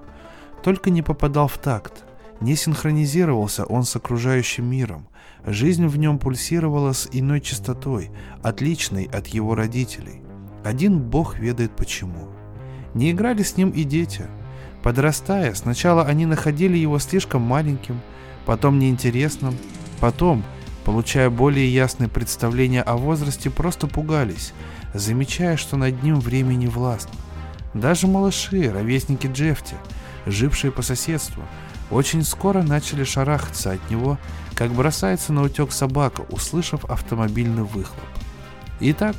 Только 0.63 0.91
не 0.91 1.01
попадал 1.01 1.47
в 1.47 1.57
такт. 1.57 2.03
Не 2.39 2.55
синхронизировался 2.55 3.65
он 3.65 3.83
с 3.83 3.95
окружающим 3.95 4.69
миром. 4.69 5.07
Жизнь 5.43 5.87
в 5.87 5.97
нем 5.97 6.19
пульсировала 6.19 6.93
с 6.93 7.09
иной 7.11 7.41
частотой, 7.41 8.11
отличной 8.43 9.05
от 9.05 9.25
его 9.25 9.55
родителей. 9.55 10.21
Один 10.63 10.99
бог 10.99 11.39
ведает 11.39 11.75
почему. 11.75 12.27
Не 12.93 13.09
играли 13.09 13.41
с 13.41 13.57
ним 13.57 13.71
и 13.71 13.85
дети. 13.85 14.25
Подрастая, 14.83 15.55
сначала 15.55 16.03
они 16.03 16.27
находили 16.27 16.77
его 16.77 16.99
слишком 16.99 17.41
маленьким, 17.41 18.01
потом 18.45 18.77
неинтересным, 18.77 19.55
потом, 19.99 20.43
получая 20.83 21.31
более 21.31 21.73
ясное 21.73 22.07
представление 22.07 22.83
о 22.83 22.97
возрасте, 22.97 23.49
просто 23.49 23.87
пугались, 23.87 24.53
замечая, 24.97 25.57
что 25.57 25.77
над 25.77 26.01
ним 26.03 26.19
время 26.19 26.53
не 26.53 26.67
властно. 26.67 27.13
Даже 27.73 28.07
малыши, 28.07 28.71
ровесники 28.71 29.27
Джефти, 29.27 29.75
жившие 30.25 30.71
по 30.71 30.81
соседству, 30.81 31.43
очень 31.91 32.23
скоро 32.23 32.63
начали 32.63 33.03
шарахаться 33.03 33.73
от 33.73 33.89
него, 33.89 34.17
как 34.55 34.71
бросается 34.71 35.33
на 35.33 35.43
утек 35.43 35.71
собака, 35.71 36.21
услышав 36.29 36.85
автомобильный 36.85 37.63
выхлоп. 37.63 38.05
Итак, 38.79 39.15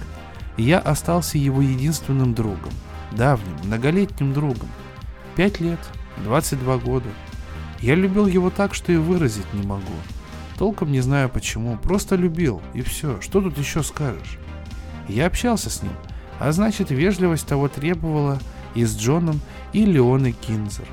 я 0.57 0.79
остался 0.79 1.39
его 1.39 1.61
единственным 1.61 2.35
другом, 2.35 2.73
давним, 3.13 3.57
многолетним 3.65 4.33
другом. 4.33 4.69
Пять 5.37 5.61
лет, 5.61 5.79
22 6.25 6.79
года. 6.79 7.09
Я 7.81 7.95
любил 7.95 8.27
его 8.27 8.49
так, 8.49 8.75
что 8.75 8.91
и 8.91 8.97
выразить 8.97 9.53
не 9.53 9.65
могу. 9.67 9.83
Толком 10.59 10.91
не 10.91 11.03
знаю 11.03 11.29
почему, 11.29 11.77
просто 11.77 12.17
любил, 12.17 12.63
и 12.73 12.81
все, 12.81 13.21
что 13.21 13.43
тут 13.43 13.59
еще 13.59 13.83
скажешь. 13.83 14.39
Я 15.09 15.27
общался 15.27 15.71
с 15.71 15.83
ним, 15.83 15.93
а 16.39 16.53
значит 16.53 16.91
вежливость 16.91 17.47
того 17.47 17.69
требовала 17.69 18.39
и 18.75 18.85
с 18.85 18.97
Джоном, 18.97 19.41
и 19.73 19.85
Леоной 19.85 20.33
Кинзер. 20.33 20.87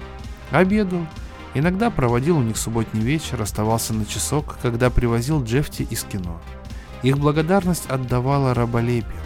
Обедал, 0.51 1.05
иногда 1.53 1.89
проводил 1.89 2.37
у 2.37 2.43
них 2.43 2.57
субботний 2.57 3.01
вечер, 3.01 3.41
оставался 3.41 3.93
на 3.93 4.05
часок, 4.05 4.57
когда 4.61 4.89
привозил 4.89 5.43
Джефти 5.43 5.87
из 5.89 6.03
кино. 6.03 6.41
Их 7.01 7.17
благодарность 7.17 7.87
отдавала 7.87 8.53
раболепию. 8.53 9.21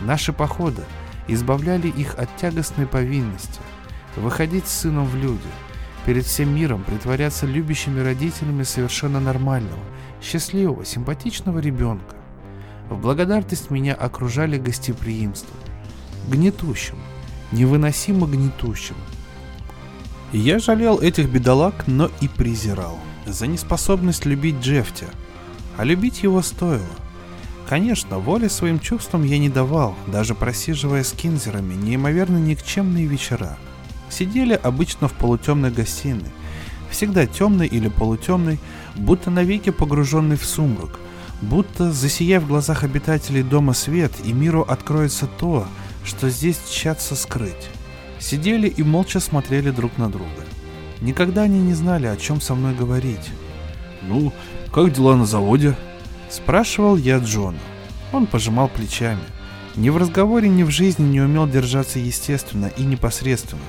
Наши 0.00 0.32
походы 0.32 0.82
избавляли 1.28 1.88
их 1.88 2.18
от 2.18 2.34
тягостной 2.36 2.86
повинности– 2.86 3.60
выходить 4.16 4.66
с 4.66 4.80
сыном 4.80 5.06
в 5.06 5.14
люди, 5.16 5.40
перед 6.06 6.24
всем 6.24 6.54
миром 6.54 6.82
притворяться 6.84 7.46
любящими 7.46 8.00
родителями 8.00 8.62
совершенно 8.62 9.20
нормального, 9.20 9.82
счастливого, 10.22 10.84
симпатичного 10.84 11.58
ребенка. 11.58 12.16
В 12.90 12.98
благодарность 12.98 13.70
меня 13.70 13.94
окружали 13.94 14.58
гостеприимством, 14.58 15.56
гнетущим, 16.28 16.96
невыносимо 17.52 18.26
гнетущим. 18.26 18.96
Я 20.32 20.58
жалел 20.58 20.98
этих 20.98 21.30
бедолаг, 21.30 21.84
но 21.86 22.10
и 22.20 22.26
презирал 22.26 22.98
за 23.26 23.46
неспособность 23.46 24.26
любить 24.26 24.56
Джефти, 24.56 25.06
а 25.76 25.84
любить 25.84 26.24
его 26.24 26.42
стоило. 26.42 26.82
Конечно, 27.68 28.18
воли 28.18 28.48
своим 28.48 28.80
чувствам 28.80 29.22
я 29.22 29.38
не 29.38 29.48
давал, 29.48 29.94
даже 30.08 30.34
просиживая 30.34 31.04
с 31.04 31.12
кинзерами 31.12 31.74
неимоверно 31.74 32.38
никчемные 32.38 33.06
вечера. 33.06 33.56
Сидели 34.08 34.58
обычно 34.60 35.06
в 35.06 35.12
полутемной 35.12 35.70
гостиной, 35.70 36.32
всегда 36.90 37.26
темной 37.26 37.68
или 37.68 37.86
полутемной, 37.86 38.58
будто 38.96 39.30
навеки 39.30 39.70
погруженный 39.70 40.36
в 40.36 40.44
сумрак– 40.44 40.98
Будто, 41.42 41.90
засияв 41.90 42.42
в 42.42 42.48
глазах 42.48 42.84
обитателей 42.84 43.42
дома 43.42 43.72
свет, 43.72 44.12
и 44.24 44.32
миру 44.32 44.62
откроется 44.62 45.26
то, 45.26 45.66
что 46.04 46.28
здесь 46.28 46.60
тщатся 46.68 47.16
скрыть. 47.16 47.70
Сидели 48.18 48.68
и 48.68 48.82
молча 48.82 49.20
смотрели 49.20 49.70
друг 49.70 49.96
на 49.96 50.10
друга. 50.10 50.44
Никогда 51.00 51.42
они 51.42 51.58
не 51.58 51.72
знали, 51.72 52.06
о 52.06 52.16
чем 52.16 52.40
со 52.40 52.54
мной 52.54 52.74
говорить. 52.74 53.30
«Ну, 54.02 54.32
как 54.72 54.92
дела 54.92 55.16
на 55.16 55.24
заводе?» 55.24 55.76
Спрашивал 56.28 56.96
я 56.96 57.18
Джона. 57.18 57.58
Он 58.12 58.26
пожимал 58.26 58.68
плечами. 58.68 59.22
Ни 59.76 59.88
в 59.88 59.96
разговоре, 59.96 60.48
ни 60.48 60.62
в 60.62 60.70
жизни 60.70 61.04
не 61.04 61.20
умел 61.20 61.46
держаться 61.48 61.98
естественно 61.98 62.66
и 62.66 62.82
непосредственно. 62.82 63.62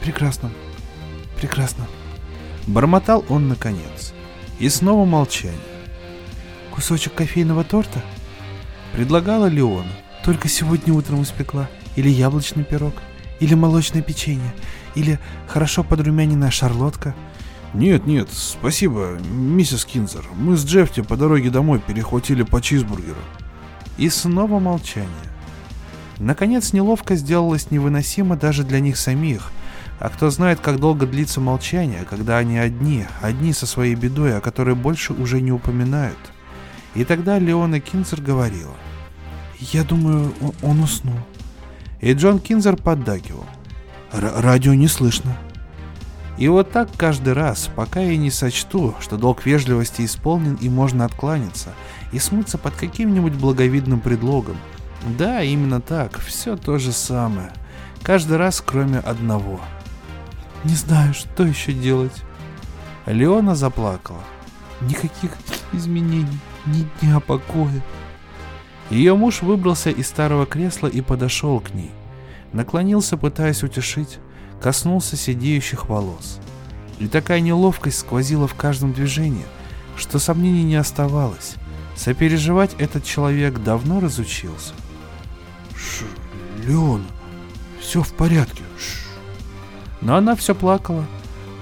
«Прекрасно, 0.00 0.50
прекрасно»,— 1.36 1.86
бормотал 2.66 3.24
он 3.28 3.48
наконец. 3.48 4.12
И 4.58 4.68
снова 4.68 5.04
молчание. 5.04 5.69
Кусочек 6.74 7.14
кофейного 7.14 7.64
торта? 7.64 8.02
Предлагала 8.92 9.46
Леона. 9.46 9.90
Только 10.24 10.48
сегодня 10.48 10.94
утром 10.94 11.22
испекла. 11.22 11.68
Или 11.96 12.08
яблочный 12.08 12.64
пирог. 12.64 12.94
Или 13.40 13.54
молочное 13.54 14.02
печенье. 14.02 14.52
Или 14.94 15.18
хорошо 15.48 15.82
подрумяненная 15.82 16.50
шарлотка. 16.50 17.14
Нет, 17.72 18.06
нет, 18.06 18.28
спасибо, 18.32 19.18
миссис 19.30 19.84
Кинзер. 19.84 20.24
Мы 20.34 20.56
с 20.56 20.64
Джефти 20.64 21.02
по 21.02 21.16
дороге 21.16 21.50
домой 21.50 21.80
перехватили 21.80 22.42
по 22.42 22.60
чизбургеру. 22.60 23.20
И 23.96 24.08
снова 24.08 24.58
молчание. 24.58 25.08
Наконец 26.18 26.72
неловко 26.72 27.14
сделалось 27.14 27.70
невыносимо 27.70 28.36
даже 28.36 28.64
для 28.64 28.80
них 28.80 28.96
самих. 28.96 29.52
А 30.00 30.08
кто 30.08 30.30
знает, 30.30 30.60
как 30.60 30.80
долго 30.80 31.06
длится 31.06 31.40
молчание, 31.40 32.04
когда 32.08 32.38
они 32.38 32.58
одни, 32.58 33.06
одни 33.20 33.52
со 33.52 33.66
своей 33.66 33.94
бедой, 33.94 34.36
о 34.36 34.40
которой 34.40 34.74
больше 34.74 35.12
уже 35.12 35.40
не 35.40 35.52
упоминают. 35.52 36.18
И 36.94 37.04
тогда 37.04 37.38
Леона 37.38 37.80
Кинзер 37.80 38.20
говорила. 38.20 38.74
«Я 39.58 39.84
думаю, 39.84 40.34
он 40.62 40.80
уснул». 40.80 41.18
И 42.00 42.12
Джон 42.12 42.38
Кинзер 42.38 42.76
поддакивал. 42.76 43.44
«Радио 44.12 44.74
не 44.74 44.88
слышно». 44.88 45.36
И 46.38 46.48
вот 46.48 46.72
так 46.72 46.88
каждый 46.96 47.34
раз, 47.34 47.68
пока 47.76 48.00
я 48.00 48.16
не 48.16 48.30
сочту, 48.30 48.94
что 49.00 49.18
долг 49.18 49.44
вежливости 49.44 50.06
исполнен 50.06 50.54
и 50.54 50.70
можно 50.70 51.04
откланяться, 51.04 51.74
и 52.12 52.18
смыться 52.18 52.56
под 52.56 52.74
каким-нибудь 52.74 53.34
благовидным 53.34 54.00
предлогом. 54.00 54.56
Да, 55.18 55.42
именно 55.42 55.82
так, 55.82 56.18
все 56.18 56.56
то 56.56 56.78
же 56.78 56.92
самое. 56.92 57.52
Каждый 58.02 58.38
раз, 58.38 58.62
кроме 58.64 59.00
одного. 59.00 59.60
Не 60.64 60.74
знаю, 60.74 61.12
что 61.12 61.44
еще 61.44 61.74
делать. 61.74 62.22
Леона 63.04 63.54
заплакала. 63.54 64.24
Никаких 64.80 65.32
изменений 65.74 66.38
ни 66.66 66.86
дня 67.00 67.20
покоя. 67.20 67.82
Ее 68.90 69.14
муж 69.14 69.42
выбрался 69.42 69.90
из 69.90 70.08
старого 70.08 70.46
кресла 70.46 70.88
и 70.88 71.00
подошел 71.00 71.60
к 71.60 71.72
ней. 71.74 71.90
Наклонился, 72.52 73.16
пытаясь 73.16 73.62
утешить, 73.62 74.18
коснулся 74.60 75.16
сидеющих 75.16 75.88
волос. 75.88 76.40
И 76.98 77.06
такая 77.06 77.40
неловкость 77.40 78.00
сквозила 78.00 78.48
в 78.48 78.54
каждом 78.54 78.92
движении, 78.92 79.46
что 79.96 80.18
сомнений 80.18 80.64
не 80.64 80.76
оставалось. 80.76 81.54
Сопереживать 81.96 82.74
этот 82.78 83.04
человек 83.04 83.62
давно 83.62 84.00
разучился. 84.00 84.74
Ш, 85.76 86.04
Леона, 86.66 87.06
все 87.80 88.02
в 88.02 88.12
порядке. 88.12 88.62
Ш. 88.78 89.00
Но 90.00 90.16
она 90.16 90.34
все 90.34 90.54
плакала. 90.54 91.06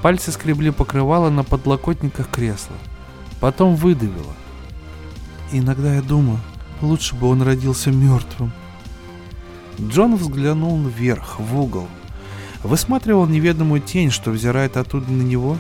Пальцы 0.03 0.33
скребли 0.33 0.71
покрывало 0.71 1.29
на 1.29 1.45
подлокотниках 1.45 2.31
кресла. 2.31 2.77
Потом 3.41 3.77
выдавила. 3.77 4.35
Иногда 5.51 5.95
я 5.95 6.03
думаю, 6.03 6.39
лучше 6.83 7.15
бы 7.15 7.29
он 7.29 7.43
родился 7.43 7.91
мертвым. 7.91 8.53
Джон 9.81 10.17
взглянул 10.17 10.79
вверх, 10.83 11.39
в 11.39 11.59
угол. 11.59 11.89
Высматривал 12.63 13.27
неведомую 13.27 13.81
тень, 13.81 14.11
что 14.11 14.31
взирает 14.31 14.77
оттуда 14.77 15.11
на 15.11 15.23
него? 15.23 15.57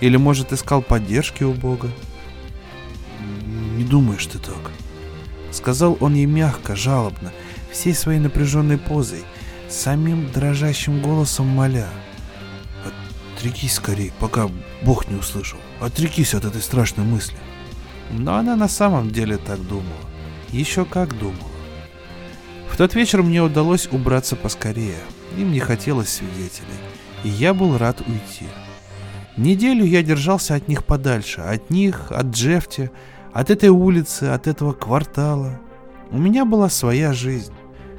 Или, 0.00 0.16
может, 0.16 0.52
искал 0.52 0.82
поддержки 0.82 1.42
у 1.42 1.54
Бога? 1.54 1.88
«Не 3.76 3.84
думаешь 3.84 4.26
ты 4.26 4.38
так?» 4.38 4.70
Сказал 5.50 5.96
он 6.00 6.14
ей 6.14 6.26
мягко, 6.26 6.76
жалобно, 6.76 7.32
всей 7.70 7.94
своей 7.94 8.20
напряженной 8.20 8.78
позой, 8.78 9.24
самим 9.68 10.30
дрожащим 10.30 11.00
голосом 11.00 11.46
моля. 11.46 11.88
«Отрекись 13.36 13.74
скорей, 13.74 14.12
пока 14.20 14.48
Бог 14.82 15.08
не 15.08 15.16
услышал. 15.16 15.58
Отрекись 15.80 16.34
от 16.34 16.44
этой 16.44 16.62
страшной 16.62 17.06
мысли». 17.06 17.36
Но 18.12 18.36
она 18.36 18.56
на 18.56 18.68
самом 18.68 19.10
деле 19.10 19.38
так 19.38 19.60
думала. 19.66 19.86
Еще 20.50 20.84
как 20.84 21.18
думала. 21.18 21.50
В 22.70 22.76
тот 22.76 22.94
вечер 22.94 23.22
мне 23.22 23.42
удалось 23.42 23.88
убраться 23.90 24.36
поскорее. 24.36 24.98
Им 25.36 25.50
не 25.50 25.60
хотелось 25.60 26.10
свидетелей. 26.10 26.68
И 27.24 27.28
я 27.28 27.54
был 27.54 27.78
рад 27.78 28.00
уйти. 28.00 28.46
Неделю 29.38 29.84
я 29.84 30.02
держался 30.02 30.54
от 30.54 30.68
них 30.68 30.84
подальше. 30.84 31.40
От 31.40 31.70
них, 31.70 32.12
от 32.12 32.26
Джефти, 32.26 32.90
от 33.32 33.50
этой 33.50 33.70
улицы, 33.70 34.24
от 34.24 34.46
этого 34.46 34.74
квартала. 34.74 35.58
У 36.10 36.18
меня 36.18 36.44
была 36.44 36.68
своя 36.68 37.14
жизнь. 37.14 37.54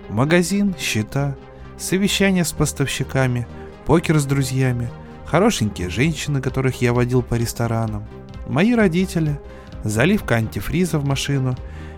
Магазин, 0.10 0.76
счета, 0.78 1.36
совещания 1.78 2.46
с 2.46 2.52
поставщиками, 2.52 3.48
покер 3.88 4.20
с 4.20 4.26
друзьями, 4.26 4.92
хорошенькие 5.26 5.90
женщины, 5.90 6.40
которых 6.40 6.82
я 6.82 6.94
водил 6.94 7.24
по 7.24 7.34
ресторанам, 7.34 8.06
мои 8.48 8.76
родители— 8.76 9.40
заливка 9.84 10.36
антифриза 10.36 11.00
в 11.00 11.06
машину, 11.06 11.56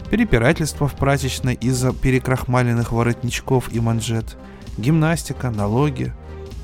перепирательство 0.10 0.88
в 0.88 0.96
прачечной 0.96 1.56
из-за 1.56 1.94
перекрахмаленных 1.94 2.92
воротничков 2.92 3.74
и 3.74 3.80
манжет, 3.80 4.38
гимнастика, 4.78 5.50
налоги, 5.50 6.14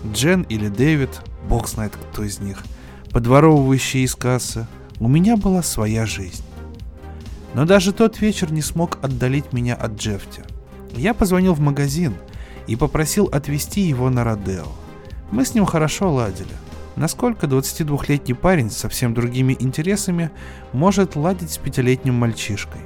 Джен 0.06 0.44
или 0.44 0.68
Дэвид, 0.68 1.10
бог 1.48 1.68
знает 1.68 1.94
кто 1.96 2.24
из 2.24 2.40
них, 2.40 2.64
подворовывающие 3.12 4.04
из 4.04 4.16
кассы. 4.16 4.68
У 5.00 5.08
меня 5.08 5.38
была 5.38 5.64
своя 5.64 6.06
жизнь. 6.06 6.44
Но 7.54 7.66
даже 7.66 7.92
тот 7.92 8.22
вечер 8.22 8.52
не 8.52 8.62
смог 8.62 8.98
отдалить 9.04 9.52
меня 9.52 9.76
от 9.76 9.98
Джефти. 9.98 10.44
Я 10.96 11.14
позвонил 11.14 11.54
в 11.54 11.60
магазин 11.60 12.16
и 12.68 12.76
попросил 12.76 13.26
отвезти 13.26 13.82
его 13.82 14.10
на 14.10 14.24
Родео. 14.24 14.68
Мы 15.32 15.46
с 15.46 15.54
ним 15.54 15.66
хорошо 15.66 16.12
ладили. 16.14 16.54
Насколько 16.96 17.48
22-летний 17.48 18.34
парень 18.34 18.70
с 18.70 18.78
совсем 18.78 19.14
другими 19.14 19.56
интересами 19.60 20.30
может 20.74 21.16
ладить 21.16 21.52
с 21.52 21.58
пятилетним 21.58 22.16
мальчишкой? 22.16 22.82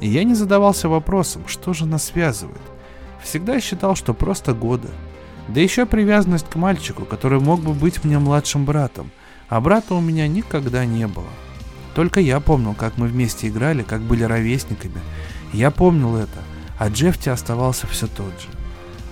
И 0.00 0.08
я 0.08 0.24
не 0.24 0.34
задавался 0.34 0.88
вопросом, 0.88 1.42
что 1.46 1.72
же 1.72 1.86
нас 1.86 2.04
связывает. 2.04 2.60
Всегда 3.22 3.60
считал, 3.60 3.96
что 3.96 4.12
просто 4.12 4.52
годы. 4.52 4.88
Да 5.48 5.60
еще 5.60 5.86
привязанность 5.86 6.48
к 6.48 6.56
мальчику, 6.56 7.04
который 7.04 7.40
мог 7.40 7.60
бы 7.60 7.72
быть 7.72 8.04
мне 8.04 8.18
младшим 8.18 8.64
братом, 8.64 9.10
а 9.48 9.60
брата 9.60 9.94
у 9.94 10.00
меня 10.00 10.28
никогда 10.28 10.84
не 10.84 11.06
было. 11.06 11.28
Только 11.94 12.20
я 12.20 12.40
помнил, 12.40 12.74
как 12.74 12.98
мы 12.98 13.06
вместе 13.06 13.48
играли, 13.48 13.82
как 13.82 14.02
были 14.02 14.22
ровесниками. 14.22 15.00
Я 15.52 15.70
помнил 15.70 16.16
это, 16.16 16.40
а 16.78 16.88
Джефти 16.88 17.30
оставался 17.30 17.86
все 17.86 18.06
тот 18.06 18.32
же. 18.32 18.48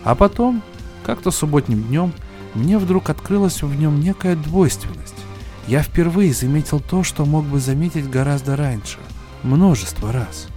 А 0.03 0.15
потом, 0.15 0.63
как-то 1.03 1.31
субботним 1.31 1.83
днем, 1.85 2.13
мне 2.55 2.79
вдруг 2.79 3.11
открылась 3.11 3.63
в 3.63 3.75
нем 3.75 4.01
некая 4.01 4.37
двойственность. 4.37 5.15
Я 5.67 5.83
впервые 5.83 6.33
заметил 6.33 6.81
то, 6.81 7.03
что 7.03 7.25
мог 7.25 7.45
бы 7.45 7.59
заметить 7.59 8.09
гораздо 8.09 8.57
раньше. 8.57 8.99
Множество 9.43 10.13
раз. 10.13 10.49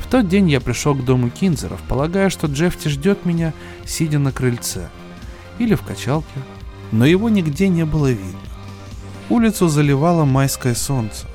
В 0.00 0.10
тот 0.10 0.28
день 0.28 0.50
я 0.50 0.60
пришел 0.60 0.94
к 0.94 1.04
дому 1.04 1.28
Кинзеров, 1.28 1.80
полагая, 1.82 2.30
что 2.30 2.46
Джефти 2.46 2.88
ждет 2.88 3.26
меня, 3.26 3.52
сидя 3.84 4.18
на 4.18 4.32
крыльце. 4.32 4.88
Или 5.58 5.74
в 5.74 5.82
качалке. 5.82 6.40
Но 6.92 7.04
его 7.04 7.28
нигде 7.28 7.68
не 7.68 7.84
было 7.84 8.10
видно. 8.10 8.38
Улицу 9.28 9.68
заливало 9.68 10.24
майское 10.24 10.74
солнце. 10.74 11.26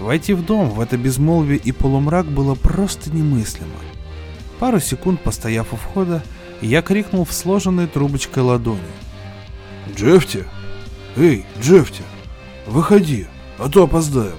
Войти 0.00 0.32
в 0.32 0.44
дом 0.44 0.70
в 0.70 0.80
это 0.80 0.96
безмолвие 0.96 1.58
и 1.58 1.70
полумрак 1.70 2.26
было 2.26 2.54
просто 2.54 3.10
немыслимо. 3.10 3.70
Пару 4.58 4.80
секунд 4.80 5.22
постояв 5.22 5.72
у 5.72 5.76
входа, 5.76 6.22
я 6.60 6.82
крикнул 6.82 7.24
в 7.24 7.32
сложенной 7.32 7.86
трубочкой 7.86 8.42
ладони. 8.42 8.80
Джефти? 9.94 10.44
Эй, 11.16 11.44
Джефти, 11.60 12.02
выходи, 12.66 13.26
а 13.58 13.68
то 13.68 13.84
опоздаем. 13.84 14.36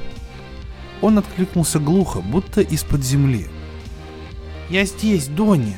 Он 1.02 1.18
откликнулся 1.18 1.80
глухо, 1.80 2.22
будто 2.22 2.62
из-под 2.62 3.04
земли. 3.04 3.48
«Я 4.70 4.86
здесь, 4.86 5.28
Донни!» 5.28 5.78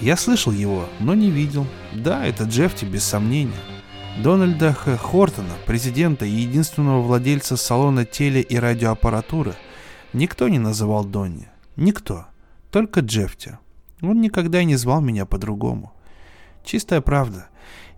Я 0.00 0.16
слышал 0.16 0.52
его, 0.52 0.88
но 0.98 1.14
не 1.14 1.30
видел. 1.30 1.66
Да, 1.92 2.26
это 2.26 2.44
Джефти, 2.44 2.84
без 2.84 3.04
сомнения. 3.04 3.52
Дональда 4.18 4.72
Х. 4.72 4.96
Хортона, 4.96 5.54
президента 5.64 6.26
и 6.26 6.30
единственного 6.30 7.00
владельца 7.00 7.56
салона 7.56 8.04
теле- 8.04 8.42
и 8.42 8.56
радиоаппаратуры, 8.56 9.54
никто 10.12 10.48
не 10.48 10.58
называл 10.58 11.04
Донни. 11.04 11.48
Никто. 11.76 12.26
Только 12.70 13.00
Джефти. 13.00 13.58
Он 14.02 14.20
никогда 14.20 14.64
не 14.64 14.74
звал 14.76 15.00
меня 15.00 15.24
по-другому. 15.24 15.92
Чистая 16.64 17.00
правда. 17.00 17.46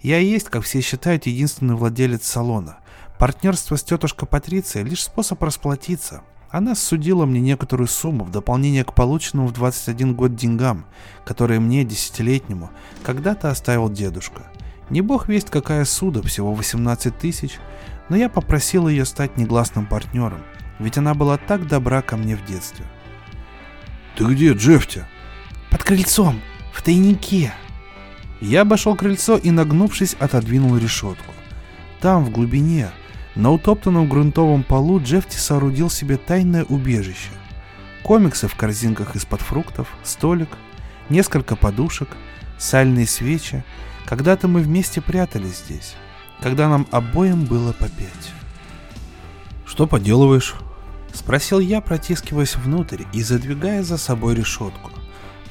Я 0.04 0.18
и 0.18 0.26
есть, 0.26 0.50
как 0.50 0.64
все 0.64 0.82
считают, 0.82 1.24
единственный 1.24 1.76
владелец 1.76 2.26
салона. 2.26 2.76
Партнерство 3.18 3.76
с 3.76 3.82
тетушкой 3.82 4.28
Патрицией– 4.28 4.84
лишь 4.86 5.02
способ 5.02 5.42
расплатиться. 5.42 6.20
Она 6.50 6.74
судила 6.74 7.24
мне 7.24 7.40
некоторую 7.40 7.88
сумму 7.88 8.24
в 8.24 8.30
дополнение 8.30 8.84
к 8.84 8.92
полученному 8.92 9.48
в 9.48 9.54
21 9.54 10.14
год 10.14 10.36
деньгам, 10.36 10.84
которые 11.24 11.58
мне, 11.58 11.84
десятилетнему, 11.84 12.68
когда-то 13.02 13.50
оставил 13.50 13.88
дедушка. 13.88 14.42
Не 14.90 15.00
бог 15.00 15.26
весть 15.26 15.48
какая 15.48 15.86
суда, 15.86 16.20
всего 16.20 16.52
18 16.52 17.18
тысяч, 17.18 17.52
но 18.10 18.16
я 18.16 18.28
попросил 18.28 18.88
ее 18.88 19.06
стать 19.06 19.38
негласным 19.38 19.86
партнером, 19.86 20.42
ведь 20.78 20.98
она 20.98 21.14
была 21.14 21.38
так 21.38 21.66
добра 21.66 22.02
ко 22.02 22.18
мне 22.18 22.36
в 22.36 22.44
детстве. 22.44 22.84
«Ты 24.18 24.26
где, 24.26 24.52
Джефти?» 24.52 25.06
«Под 25.70 25.82
крыльцом, 25.82 26.42
в 26.74 26.82
тайнике», 26.82 27.54
я 28.44 28.62
обошел 28.62 28.94
крыльцо 28.94 29.36
и, 29.36 29.50
нагнувшись, 29.50 30.14
отодвинул 30.18 30.76
решетку. 30.76 31.32
Там, 32.00 32.24
в 32.24 32.30
глубине, 32.30 32.90
на 33.34 33.50
утоптанном 33.50 34.08
грунтовом 34.08 34.62
полу, 34.62 35.00
Джефти 35.00 35.36
соорудил 35.36 35.88
себе 35.88 36.16
тайное 36.16 36.64
убежище. 36.64 37.30
Комиксы 38.02 38.46
в 38.46 38.54
корзинках 38.54 39.16
из-под 39.16 39.40
фруктов, 39.40 39.88
столик, 40.02 40.50
несколько 41.08 41.56
подушек, 41.56 42.08
сальные 42.58 43.06
свечи. 43.06 43.64
Когда-то 44.04 44.46
мы 44.46 44.60
вместе 44.60 45.00
прятались 45.00 45.62
здесь, 45.64 45.94
когда 46.42 46.68
нам 46.68 46.86
обоим 46.90 47.44
было 47.44 47.72
по 47.72 47.88
пять. 47.88 48.32
«Что 49.64 49.86
поделываешь?»— 49.86 50.54
спросил 51.14 51.60
я, 51.60 51.80
протискиваясь 51.80 52.56
внутрь 52.56 53.04
и 53.14 53.22
задвигая 53.22 53.82
за 53.82 53.96
собой 53.96 54.34
решетку. 54.34 54.90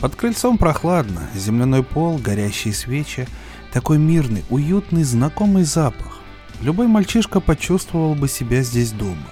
Под 0.03 0.17
крыльцом 0.17 0.57
прохладно, 0.57 1.29
земляной 1.33 1.81
пол, 1.81 2.17
горящие 2.17 2.73
свечи, 2.73 3.25
такой 3.71 3.97
мирный, 3.97 4.43
уютный, 4.49 5.03
знакомый 5.03 5.63
запах. 5.63 6.19
Любой 6.59 6.87
мальчишка 6.87 7.39
почувствовал 7.39 8.13
бы 8.13 8.27
себя 8.27 8.63
здесь 8.63 8.91
дома. 8.91 9.31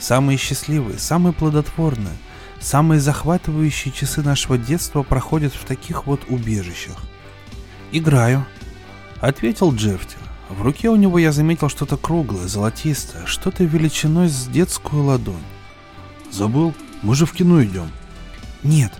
Самые 0.00 0.36
счастливые, 0.36 0.98
самые 0.98 1.32
плодотворные, 1.32 2.16
самые 2.58 3.00
захватывающие 3.00 3.94
часы 3.94 4.20
нашего 4.22 4.58
детства 4.58 5.04
проходят 5.04 5.54
в 5.54 5.64
таких 5.64 6.08
вот 6.08 6.22
убежищах. 6.28 6.96
«Играю»,— 7.92 8.44
ответил 9.20 9.72
Джефти. 9.72 10.16
В 10.48 10.62
руке 10.62 10.90
у 10.90 10.96
него 10.96 11.20
я 11.20 11.30
заметил 11.30 11.68
что-то 11.68 11.96
круглое, 11.96 12.48
золотистое, 12.48 13.26
что-то 13.26 13.62
величиной 13.62 14.28
с 14.28 14.48
детскую 14.48 15.04
ладонь. 15.04 15.36
«Забыл? 16.32 16.74
Мы 17.02 17.14
же 17.14 17.26
в 17.26 17.32
кино 17.32 17.62
идем». 17.62 17.88
«Нет, 18.64 18.92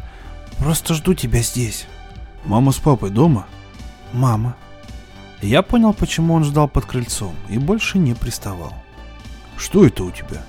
Просто 0.61 0.93
жду 0.93 1.15
тебя 1.15 1.41
здесь. 1.41 1.87
Мама 2.45 2.73
с 2.73 2.77
папой 2.77 3.11
дома? 3.11 3.47
Мама. 4.13 4.57
Я 5.41 5.63
понял, 5.63 5.95
почему 5.95 6.35
он 6.35 6.45
ждал 6.45 6.69
под 6.69 6.85
крыльцом 6.85 7.35
и 7.49 7.57
больше 7.57 7.99
не 7.99 8.13
приставал. 8.13 8.75
Что 9.57 9.87
это 9.87 10.05
у 10.05 10.11
тебя? 10.11 10.45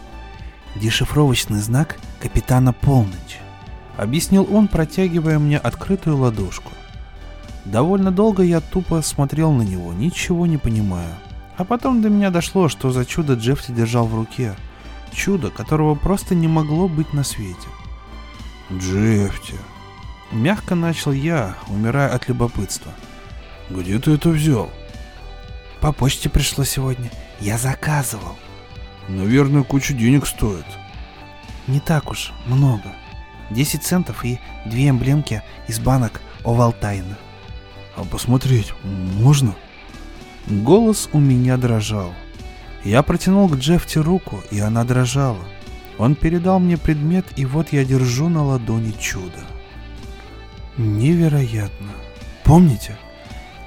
Дешифровочный 0.76 1.60
знак 1.60 1.98
капитана 2.20 2.74
Полночь. 2.74 3.40
Объяснил 3.96 4.48
он, 4.54 4.68
протягивая 4.68 5.40
мне 5.40 5.58
открытую 5.58 6.18
ладошку. 6.18 6.72
Довольно 7.64 8.12
долго 8.12 8.44
я 8.44 8.60
тупо 8.60 9.02
смотрел 9.02 9.54
на 9.54 9.62
него, 9.62 9.94
ничего 9.94 10.46
не 10.46 10.58
понимая. 10.58 11.14
А 11.56 11.64
потом 11.64 12.02
до 12.02 12.10
меня 12.10 12.32
дошло, 12.32 12.68
что 12.68 12.92
за 12.92 13.06
чудо 13.06 13.36
Джеффи 13.36 13.72
держал 13.72 14.08
в 14.08 14.16
руке. 14.16 14.56
Чудо, 15.14 15.52
которого 15.52 15.96
просто 15.96 16.36
не 16.36 16.48
могло 16.48 16.90
быть 16.90 17.14
на 17.14 17.24
свете. 17.24 17.68
Джеффи, 18.72 19.56
Мягко 20.32 20.76
начал 20.76 21.12
я, 21.12 21.56
умирая 21.68 22.10
от 22.10 22.28
любопытства. 22.28 22.92
«Где 23.70 24.00
ты 24.00 24.12
это 24.12 24.30
взял?» 24.30 24.70
«По 25.82 25.92
почте 25.92 26.30
пришло 26.30 26.64
сегодня. 26.64 27.12
Я 27.40 27.58
заказывал». 27.58 28.38
«Наверное, 29.08 29.64
кучу 29.64 29.94
денег 29.94 30.26
стоит». 30.26 30.66
«Не 31.68 31.80
так 31.80 32.12
уж, 32.12 32.32
много. 32.46 32.94
10 33.50 33.84
центов 33.84 34.24
и 34.24 34.40
две 34.66 34.90
эмблемки 34.90 35.44
из 35.68 35.80
банок 35.80 36.22
Овалтайна». 36.44 37.18
«А 37.98 38.04
посмотреть 38.04 38.74
можно?» 38.84 39.56
Голос 40.48 41.10
у 41.14 41.20
меня 41.20 41.58
дрожал. 41.58 42.14
Я 42.84 43.04
протянул 43.04 43.48
к 43.48 43.58
Джефти 43.58 44.00
руку, 44.00 44.44
и 44.50 44.60
она 44.60 44.84
дрожала. 44.84 45.44
Он 45.98 46.16
передал 46.16 46.60
мне 46.60 46.78
предмет, 46.78 47.26
и 47.36 47.46
вот 47.46 47.72
я 47.72 47.86
держу 47.86 48.28
на 48.28 48.44
ладони 48.44 48.92
чудо. 49.00 49.46
Невероятно. 50.78 51.92
Помните? 52.44 52.98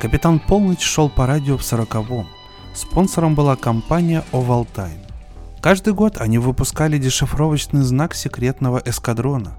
Капитан 0.00 0.38
Полночь 0.38 0.82
шел 0.82 1.10
по 1.10 1.26
радио 1.26 1.58
в 1.58 1.64
сороковом. 1.64 2.26
Спонсором 2.74 3.34
была 3.34 3.56
компания 3.56 4.24
Ovaltime. 4.32 5.04
Каждый 5.60 5.92
год 5.92 6.16
они 6.18 6.38
выпускали 6.38 6.98
дешифровочный 6.98 7.82
знак 7.82 8.14
секретного 8.14 8.82
эскадрона. 8.84 9.56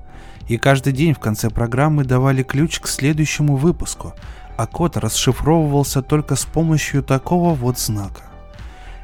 И 0.47 0.57
каждый 0.57 0.93
день 0.93 1.13
в 1.13 1.19
конце 1.19 1.49
программы 1.49 2.03
давали 2.03 2.43
ключ 2.43 2.79
к 2.79 2.87
следующему 2.87 3.55
выпуску, 3.55 4.13
а 4.57 4.67
код 4.67 4.97
расшифровывался 4.97 6.01
только 6.01 6.35
с 6.35 6.45
помощью 6.45 7.03
такого 7.03 7.53
вот 7.53 7.79
знака. 7.79 8.23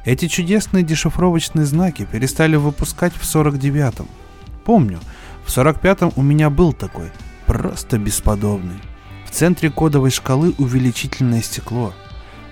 Эти 0.04 0.26
чудесные 0.26 0.82
дешифровочные 0.82 1.64
знаки 1.64 2.06
перестали 2.10 2.56
выпускать 2.56 3.12
в 3.12 3.22
49-м. 3.22 4.06
Помню, 4.64 4.98
в 5.44 5.48
45-м 5.48 6.12
у 6.16 6.22
меня 6.22 6.50
был 6.50 6.72
такой, 6.72 7.10
просто 7.52 7.98
бесподобный. 7.98 8.80
В 9.26 9.30
центре 9.30 9.70
кодовой 9.70 10.10
шкалы 10.10 10.54
увеличительное 10.56 11.42
стекло. 11.42 11.92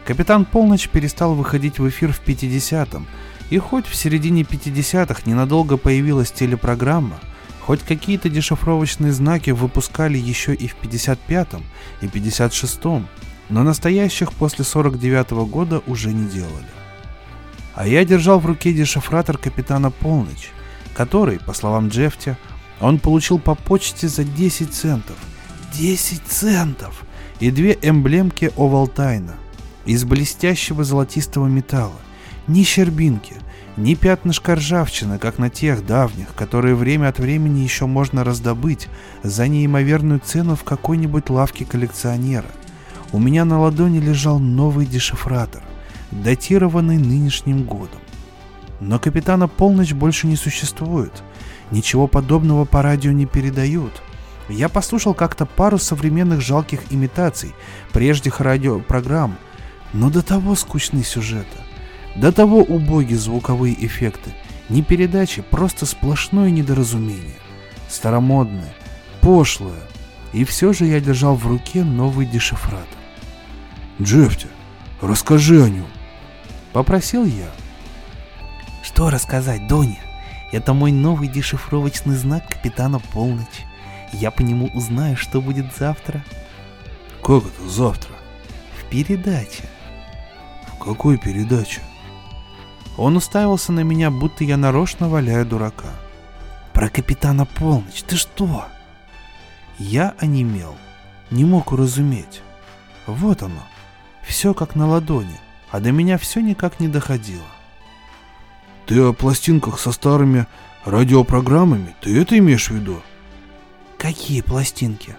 Капитан 0.05 0.45
Полночь 0.45 0.91
перестал 0.91 1.35
выходить 1.35 1.79
в 1.79 1.89
эфир 1.89 2.13
в 2.13 2.21
50-м, 2.23 3.07
И 3.49 3.57
хоть 3.57 3.87
в 3.87 3.95
середине 3.95 4.43
50-х 4.43 5.23
ненадолго 5.25 5.79
появилась 5.79 6.31
телепрограмма, 6.31 7.19
хоть 7.63 7.81
какие-то 7.81 8.29
дешифровочные 8.29 9.13
знаки 9.13 9.53
выпускали 9.53 10.19
еще 10.19 10.53
и 10.55 10.69
в 10.69 10.77
55-м 10.83 11.63
и 12.03 12.07
56-м, 12.07 13.09
но 13.49 13.63
настоящих 13.63 14.35
после 14.35 14.67
49-го 14.67 15.47
года 15.47 15.83
уже 15.87 16.13
не 16.13 16.29
делали. 16.29 16.71
А 17.75 17.87
я 17.87 18.05
держал 18.05 18.39
в 18.39 18.45
руке 18.45 18.75
дешифратор 18.75 19.39
капитана 19.39 19.91
Полночь, 19.91 20.51
который, 20.93 21.39
по 21.39 21.55
словам 21.55 21.89
Джефти, 21.89 22.37
он 22.81 22.99
получил 22.99 23.39
по 23.39 23.55
почте 23.55 24.09
за 24.09 24.25
10 24.25 24.73
центов. 24.73 25.17
10 25.75 26.23
центов! 26.27 27.05
И 27.39 27.51
две 27.51 27.79
эмблемки 27.81 28.53
Овалтайна 28.57 29.35
из 29.87 30.05
блестящего 30.05 30.85
золотистого 30.85 31.47
металла. 31.47 31.97
Ни 32.47 32.63
щербинки, 32.65 33.35
ни 33.77 33.95
пятнышка 33.95 34.57
ржавчины, 34.57 35.19
как 35.19 35.39
на 35.39 35.49
тех 35.49 35.87
давних, 35.87 36.35
которые 36.35 36.75
время 36.75 37.09
от 37.09 37.19
времени 37.19 37.61
еще 37.61 37.87
можно 37.87 38.25
раздобыть 38.25 38.89
за 39.23 39.49
неимоверную 39.49 40.21
цену 40.21 40.55
в 40.55 40.65
какой-нибудь 40.65 41.31
лавке 41.31 41.65
коллекционера. 41.65 42.49
У 43.13 43.19
меня 43.19 43.45
на 43.45 43.61
ладони 43.61 43.99
лежал 43.99 44.39
новый 44.39 44.87
дешифратор, 44.87 45.63
датированный 46.11 46.99
нынешним 46.99 47.65
годом. 47.65 48.01
Но 48.81 48.99
капитана 48.99 49.49
Полночь 49.49 49.93
больше 49.93 50.27
не 50.27 50.37
существует. 50.37 51.23
Ничего 51.71 52.07
подобного 52.07 52.65
по 52.65 52.83
радио 52.83 53.13
не 53.13 53.27
передают. 53.27 54.03
Я 54.49 54.69
послушал 54.69 55.15
как-то 55.15 55.47
пару 55.47 55.79
современных 55.79 56.41
жалких 56.41 56.81
имитаций 56.91 57.55
прежних 57.93 58.41
радиопрограмм, 58.41 59.37
но 59.93 60.11
до 60.11 60.23
того 60.23 60.57
скучные 60.57 61.05
сюжеты, 61.05 61.59
до 62.17 62.33
того 62.33 62.59
убогие 62.59 63.19
звуковые 63.19 63.75
эффекты, 63.87 64.33
не 64.69 64.83
передачи, 64.83 65.43
просто 65.43 65.87
сплошное 65.87 66.51
недоразумение. 66.51 67.37
Старомодное, 67.89 68.75
пошлое. 69.21 69.83
И 70.33 70.45
все 70.45 70.73
же 70.73 70.85
я 70.85 71.01
держал 71.01 71.35
в 71.35 71.47
руке 71.47 71.83
новый 71.83 72.25
дешифратор. 72.25 72.87
Джефти, 74.01 74.47
расскажи 75.01 75.63
о 75.63 75.69
нем. 75.69 75.89
Попросил 76.73 77.25
я. 77.25 77.51
Что 78.83 79.11
рассказать, 79.11 79.67
Доня? 79.67 79.99
Это 80.53 80.73
мой 80.75 80.91
новый 80.91 81.29
дешифровочный 81.29 82.17
знак 82.17 82.49
капитана 82.49 82.99
Полночь. 82.99 83.67
Я 84.13 84.31
по 84.31 84.43
нему 84.43 84.69
узнаю, 84.75 85.17
что 85.17 85.41
будет 85.41 85.67
завтра. 85.77 86.25
Как 87.23 87.45
это 87.45 87.69
завтра? 87.69 88.13
В 88.79 88.91
передаче. 88.91 89.65
В 90.75 90.83
какой 90.83 91.19
передаче? 91.19 91.81
Он 92.97 93.17
уставился 93.17 93.73
на 93.73 93.81
меня, 93.81 94.11
будто 94.11 94.43
я 94.43 94.57
нарочно 94.57 95.09
валяю 95.09 95.47
дурака. 95.47 95.91
Про 96.73 96.89
капитана 96.89 97.47
Полночь, 97.47 98.03
ты 98.03 98.17
что? 98.17 98.65
Я 99.79 100.15
онемел, 100.19 100.75
не 101.31 101.45
мог 101.45 101.73
уразуметь. 101.73 102.43
Вот 103.07 103.43
оно, 103.43 103.63
все 104.27 104.53
как 104.53 104.75
на 104.75 104.87
ладони, 104.87 105.39
а 105.71 105.81
до 105.81 105.93
меня 105.93 106.19
все 106.19 106.41
никак 106.41 106.81
не 106.81 106.89
доходило. 106.89 107.47
Ты 108.91 109.01
о 109.03 109.13
пластинках 109.13 109.79
со 109.79 109.93
старыми 109.93 110.49
радиопрограммами? 110.85 111.95
Ты 112.01 112.21
это 112.21 112.37
имеешь 112.39 112.71
в 112.71 112.75
виду? 112.75 113.01
Какие 113.97 114.41
пластинки? 114.41 115.17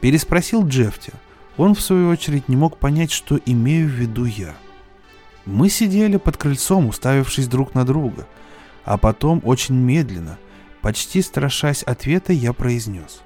Переспросил 0.00 0.66
Джефти. 0.66 1.12
Он, 1.58 1.74
в 1.74 1.82
свою 1.82 2.08
очередь, 2.08 2.48
не 2.48 2.56
мог 2.56 2.78
понять, 2.78 3.10
что 3.10 3.38
имею 3.44 3.88
в 3.88 3.92
виду 3.92 4.24
я. 4.24 4.54
Мы 5.44 5.68
сидели 5.68 6.16
под 6.16 6.38
крыльцом, 6.38 6.86
уставившись 6.86 7.46
друг 7.46 7.74
на 7.74 7.84
друга, 7.84 8.26
а 8.86 8.96
потом 8.96 9.42
очень 9.44 9.74
медленно, 9.74 10.38
почти 10.80 11.20
страшась 11.20 11.82
ответа, 11.82 12.32
я 12.32 12.54
произнес. 12.54 13.20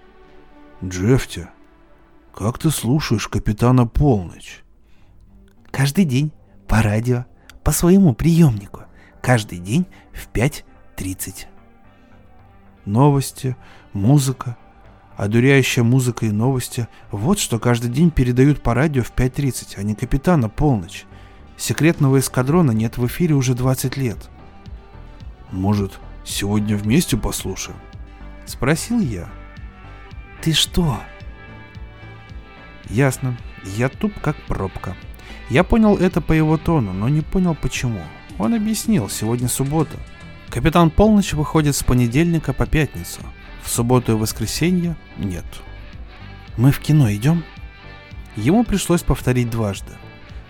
«Джефти, 0.83 1.47
как 2.35 2.59
ты 2.59 2.71
слушаешь 2.71 3.29
капитана 3.29 3.87
Полночь?» 3.87 4.65
«Каждый 5.71 6.05
день, 6.05 6.33
по 6.67 6.83
радио, 6.83 7.27
по 7.63 7.71
своему 7.71 8.13
приемнику, 8.13 8.88
каждый 9.23 9.59
день 9.59 9.87
в 10.13 10.29
5.30». 10.33 11.47
Новости, 12.85 13.57
музыка, 13.93 14.57
одуряющая 15.17 15.83
музыка 15.83 16.27
и 16.27 16.31
новости– 16.31 16.89
вот 17.11 17.39
что 17.39 17.59
каждый 17.59 17.91
день 17.91 18.11
передают 18.11 18.63
по 18.63 18.73
радио 18.73 19.03
в 19.03 19.13
5.30, 19.13 19.75
а 19.77 19.83
не 19.83 19.95
капитана 19.95 20.49
Полночь. 20.49 21.05
Секретного 21.57 22.21
эскадрона 22.21 22.71
нет 22.71 22.99
в 22.99 23.07
эфире 23.07 23.35
уже 23.35 23.55
20 23.55 23.97
лет. 23.97 24.31
Может, 25.51 25.99
сегодня 26.25 26.77
вместе 26.77 27.17
послушаем? 27.17 27.77
Спросил 28.47 29.01
я. 29.01 29.29
Ты 30.41 30.53
что? 30.53 31.01
Ясно. 32.89 33.37
Я 33.77 33.89
туп 33.89 34.13
как 34.21 34.37
пробка. 34.47 34.97
Я 35.51 35.65
понял 35.65 35.97
это 35.97 36.21
по 36.21 36.33
его 36.33 36.57
тону, 36.59 36.93
но 36.93 37.09
не 37.09 37.23
понял 37.23 37.57
почему. 37.57 38.03
Он 38.39 38.55
объяснил, 38.55 39.09
сегодня 39.09 39.49
суббота. 39.49 39.97
Капитан 40.49 40.91
Полночь 40.91 41.33
выходит 41.33 41.77
с 41.77 41.83
понедельника 41.83 42.53
по 42.53 42.67
пятницу. 42.67 43.21
В 43.63 43.69
субботу 43.69 44.13
и 44.13 44.15
воскресенье 44.15 44.97
нет. 45.17 45.45
Мы 46.57 46.71
в 46.71 46.79
кино 46.79 47.13
идем? 47.13 47.45
Ему 48.37 48.65
пришлось 48.65 49.03
повторить 49.03 49.51
дважды. 49.51 49.93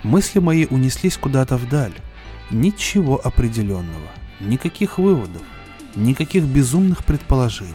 Мысли 0.02 0.38
мои 0.38 0.66
унеслись 0.66 1.16
куда-то 1.16 1.56
вдаль. 1.56 1.94
Ничего 2.50 3.20
определенного, 3.22 4.08
никаких 4.40 4.98
выводов, 4.98 5.42
никаких 5.94 6.44
безумных 6.44 7.04
предположений. 7.04 7.74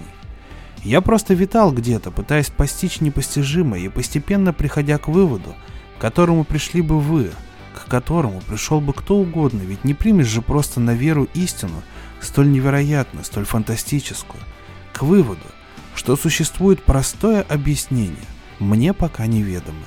Я 0.84 1.02
просто 1.02 1.34
витал 1.34 1.72
где-то, 1.72 2.12
пытаясь 2.12 2.50
постичь 2.50 3.02
непостижимое 3.02 3.82
и 3.82 3.90
постепенно 3.90 4.54
приходя 4.54 4.98
к 4.98 5.08
выводу, 5.08 5.56
к 5.98 6.02
которому 6.02 6.44
пришли 6.44 6.82
бы 6.82 7.00
вы, 7.00 7.32
к 7.74 7.86
которому 7.86 8.42
пришел 8.42 8.80
бы 8.82 8.94
кто 8.94 9.18
угодно, 9.18 9.62
ведь 9.62 9.84
не 9.84 9.94
примешь 9.94 10.28
же 10.28 10.42
просто 10.42 10.80
на 10.80 10.92
веру 10.92 11.28
истину, 11.34 11.82
столь 12.22 12.52
невероятную, 12.52 13.26
столь 13.26 13.46
фантастическую, 13.46 14.42
к 14.94 15.02
выводу, 15.02 15.42
что 15.96 16.16
существует 16.16 16.84
простое 16.84 17.42
объяснение, 17.42 18.16
мне 18.60 18.94
пока 18.94 19.26
неведомое. 19.26 19.84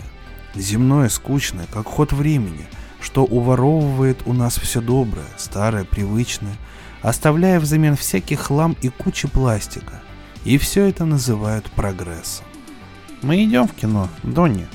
Земное, 0.54 1.08
скучное, 1.08 1.66
как 1.72 1.86
ход 1.86 2.12
времени, 2.12 2.66
что 3.00 3.24
уворовывает 3.24 4.22
у 4.26 4.32
нас 4.32 4.58
все 4.58 4.80
доброе, 4.80 5.26
старое, 5.36 5.84
привычное, 5.84 6.56
оставляя 7.02 7.60
взамен 7.60 7.96
всякий 7.96 8.36
хлам 8.36 8.76
и 8.80 8.88
кучи 8.88 9.28
пластика. 9.28 10.02
И 10.44 10.58
все 10.58 10.86
это 10.86 11.04
называют 11.04 11.70
прогрессом. 11.72 12.46
Мы 13.22 13.44
идем 13.44 13.66
в 13.66 13.74
кино, 13.74 14.08
Донни. 14.22 14.66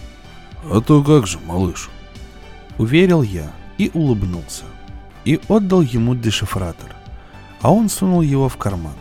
А 0.64 0.82
то 0.82 1.04
как 1.04 1.28
же, 1.28 1.40
малыш? 1.40 1.90
Уверил 2.82 3.22
я 3.22 3.52
и 3.78 3.92
улыбнулся. 3.94 4.64
И 5.24 5.40
отдал 5.50 5.82
ему 5.82 6.16
дешифратор. 6.16 6.90
А 7.62 7.72
он 7.72 7.90
сунул 7.90 8.22
его 8.22 8.50
в 8.50 8.58
карман. 8.58 8.96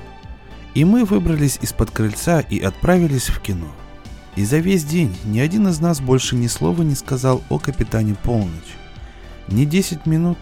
И 0.75 0.85
мы 0.85 1.07
выбрались 1.07 1.59
из-под 1.62 1.90
крыльца 1.90 2.40
и 2.40 2.61
отправились 2.61 3.31
в 3.31 3.40
кино. 3.40 3.73
И 4.37 4.45
за 4.45 4.59
весь 4.59 4.85
день 4.85 5.16
ни 5.25 5.40
один 5.40 5.66
из 5.69 5.81
нас 5.81 6.03
больше 6.03 6.37
ни 6.37 6.47
слова 6.47 6.83
не 6.83 6.95
сказал 6.95 7.43
о 7.49 7.59
капитане 7.59 8.16
Полночь. 8.23 8.77
Ни 9.49 9.64
10 9.64 10.05
минут, 10.05 10.37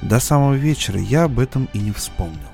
до 0.00 0.18
самого 0.18 0.54
вечера 0.54 0.98
я 0.98 1.22
об 1.22 1.38
этом 1.38 1.68
и 1.72 1.78
не 1.78 1.92
вспомнил. 1.92 2.50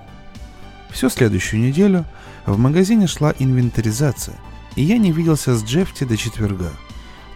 Всю 0.90 1.08
следующую 1.08 1.62
неделю 1.62 2.04
в 2.44 2.58
магазине 2.58 3.06
шла 3.06 3.32
инвентаризация, 3.38 4.36
и 4.76 4.82
я 4.82 4.98
не 4.98 5.10
виделся 5.10 5.56
с 5.56 5.64
Джефти 5.64 6.04
до 6.04 6.18
четверга. 6.18 6.70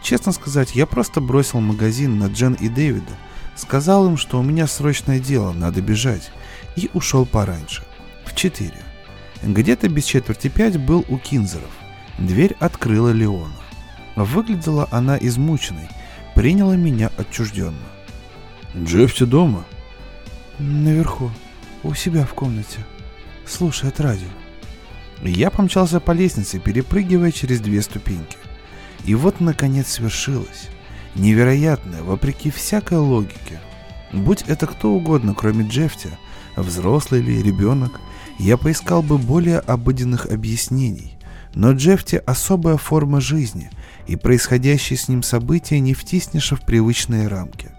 Честно 0.02 0.32
сказать, 0.32 0.74
я 0.74 0.86
просто 0.86 1.20
бросил 1.20 1.60
магазин 1.60 2.18
на 2.18 2.26
Джен 2.26 2.54
и 2.54 2.68
Дэвида, 2.68 3.12
сказал 3.54 4.08
им, 4.08 4.16
что 4.16 4.40
у 4.40 4.42
меня 4.42 4.66
срочное 4.66 5.20
дело, 5.20 5.52
надо 5.52 5.80
бежать, 5.80 6.32
и 6.74 6.90
ушел 6.92 7.24
пораньше, 7.24 7.84
в 8.24 8.34
4. 8.34 8.72
Где-то 9.42 9.88
без 9.88 10.04
четверти 10.04 10.48
пять 10.48 10.76
был 10.76 11.04
у 11.08 11.18
Кинзеров. 11.18 11.70
Дверь 12.18 12.56
открыла 12.58 13.10
Леона. 13.10 13.54
Выглядела 14.16 14.88
она 14.90 15.16
измученной, 15.16 15.88
приняла 16.34 16.76
меня 16.76 17.10
отчужденно. 17.16 17.76
Джефти 18.76 19.24
дома? 19.24 19.64
Наверху, 20.58 21.30
у 21.82 21.94
себя 21.94 22.24
в 22.24 22.34
комнате. 22.34 22.78
Слушает 23.46 24.00
радио. 24.00 24.28
Я 25.22 25.50
помчался 25.50 26.00
по 26.00 26.12
лестнице, 26.12 26.58
перепрыгивая 26.58 27.32
через 27.32 27.60
две 27.60 27.82
ступеньки. 27.82 28.36
И 29.04 29.14
вот, 29.14 29.40
наконец, 29.40 29.88
свершилось. 29.92 30.68
Невероятное, 31.14 32.02
вопреки 32.02 32.50
всякой 32.50 32.98
логике. 32.98 33.60
Будь 34.12 34.42
это 34.42 34.66
кто 34.66 34.92
угодно, 34.92 35.34
кроме 35.34 35.66
Джефти, 35.66 36.10
взрослый 36.56 37.20
или 37.20 37.42
ребенок, 37.42 38.00
я 38.38 38.56
поискал 38.56 39.02
бы 39.02 39.18
более 39.18 39.58
обыденных 39.58 40.26
объяснений. 40.26 41.16
Но 41.54 41.72
Джефти 41.72 42.22
особая 42.24 42.76
форма 42.76 43.20
жизни, 43.20 43.70
и 44.06 44.16
происходящие 44.16 44.98
с 44.98 45.08
ним 45.08 45.22
события 45.22 45.80
не 45.80 45.94
втиснешь 45.94 46.52
в 46.52 46.64
привычные 46.64 47.28
рамки. 47.28 47.70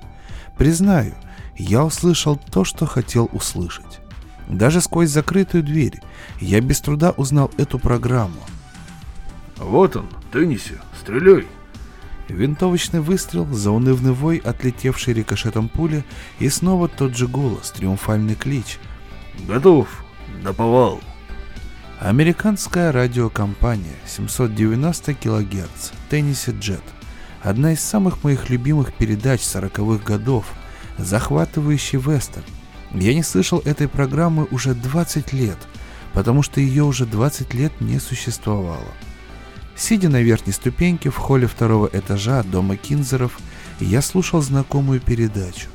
Признаю, 0.58 1.16
я 1.58 1.84
услышал 1.84 2.40
то, 2.52 2.64
что 2.64 2.86
хотел 2.86 3.30
услышать. 3.34 4.00
Даже 4.48 4.82
сквозь 4.82 5.10
закрытую 5.10 5.64
дверь 5.64 6.00
я 6.40 6.62
без 6.62 6.82
труда 6.82 7.12
узнал 7.12 7.52
эту 7.58 7.80
программу. 7.80 8.40
Вот 9.58 9.96
он, 9.96 10.08
Тенниси, 10.32 10.78
стреляй. 11.04 11.46
Винтовочный 12.30 13.02
выстрел, 13.02 13.46
заунывный 13.54 14.14
вой, 14.14 14.38
отлетевший 14.38 15.14
рикошетом 15.14 15.68
пули, 15.68 16.06
и 16.40 16.48
снова 16.50 16.88
тот 16.88 17.16
же 17.16 17.28
голос, 17.28 17.72
триумфальный 17.72 18.36
клич. 18.36 18.80
Готов, 19.46 19.88
наповал. 20.42 21.02
Американская 22.00 22.92
радиокомпания 22.92 23.96
790 24.08 25.14
кГц, 25.16 25.92
Тенниси 26.10 26.56
Джет. 26.58 26.84
Одна 27.42 27.74
из 27.74 27.82
самых 27.82 28.24
моих 28.24 28.50
любимых 28.50 28.94
передач 28.94 29.42
40-х 29.42 30.04
годов, 30.06 30.46
захватывающий 30.98 32.00
вестерн. 32.00 32.46
Я 32.94 33.14
не 33.14 33.24
слышал 33.24 33.60
этой 33.66 33.90
программы 33.90 34.48
уже 34.50 34.74
20 34.74 35.34
лет, 35.34 35.58
потому 36.14 36.42
что 36.42 36.62
ее 36.62 36.84
уже 36.84 37.06
20 37.06 37.54
лет 37.54 37.82
не 37.82 38.00
существовало. 38.00 38.94
Сидя 39.76 40.10
на 40.10 40.22
верхней 40.22 40.54
ступеньке 40.54 41.10
в 41.10 41.18
холле 41.18 41.48
второго 41.48 41.90
этажа 41.92 42.44
дома 42.44 42.78
Кинзеров, 42.78 43.40
я 43.80 44.02
слушал 44.02 44.42
знакомую 44.42 45.00
передачу. 45.00 45.68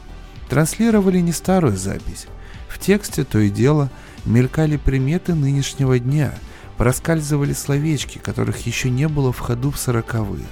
Транслировали 0.49 1.19
не 1.19 1.33
старую 1.33 1.77
запись. 1.77 2.27
В 2.69 2.79
тексте 2.79 3.25
то 3.25 3.39
и 3.39 3.51
дело 3.51 3.91
мелькали 4.25 4.77
приметы 4.77 5.35
нынешнего 5.35 5.99
дня, 5.99 6.35
проскальзывали 6.77 7.53
словечки, 7.53 8.19
которых 8.19 8.67
еще 8.67 8.89
не 8.89 9.09
было 9.09 9.33
в 9.33 9.41
ходу 9.41 9.71
в 9.71 9.79
сороковые. 9.79 10.47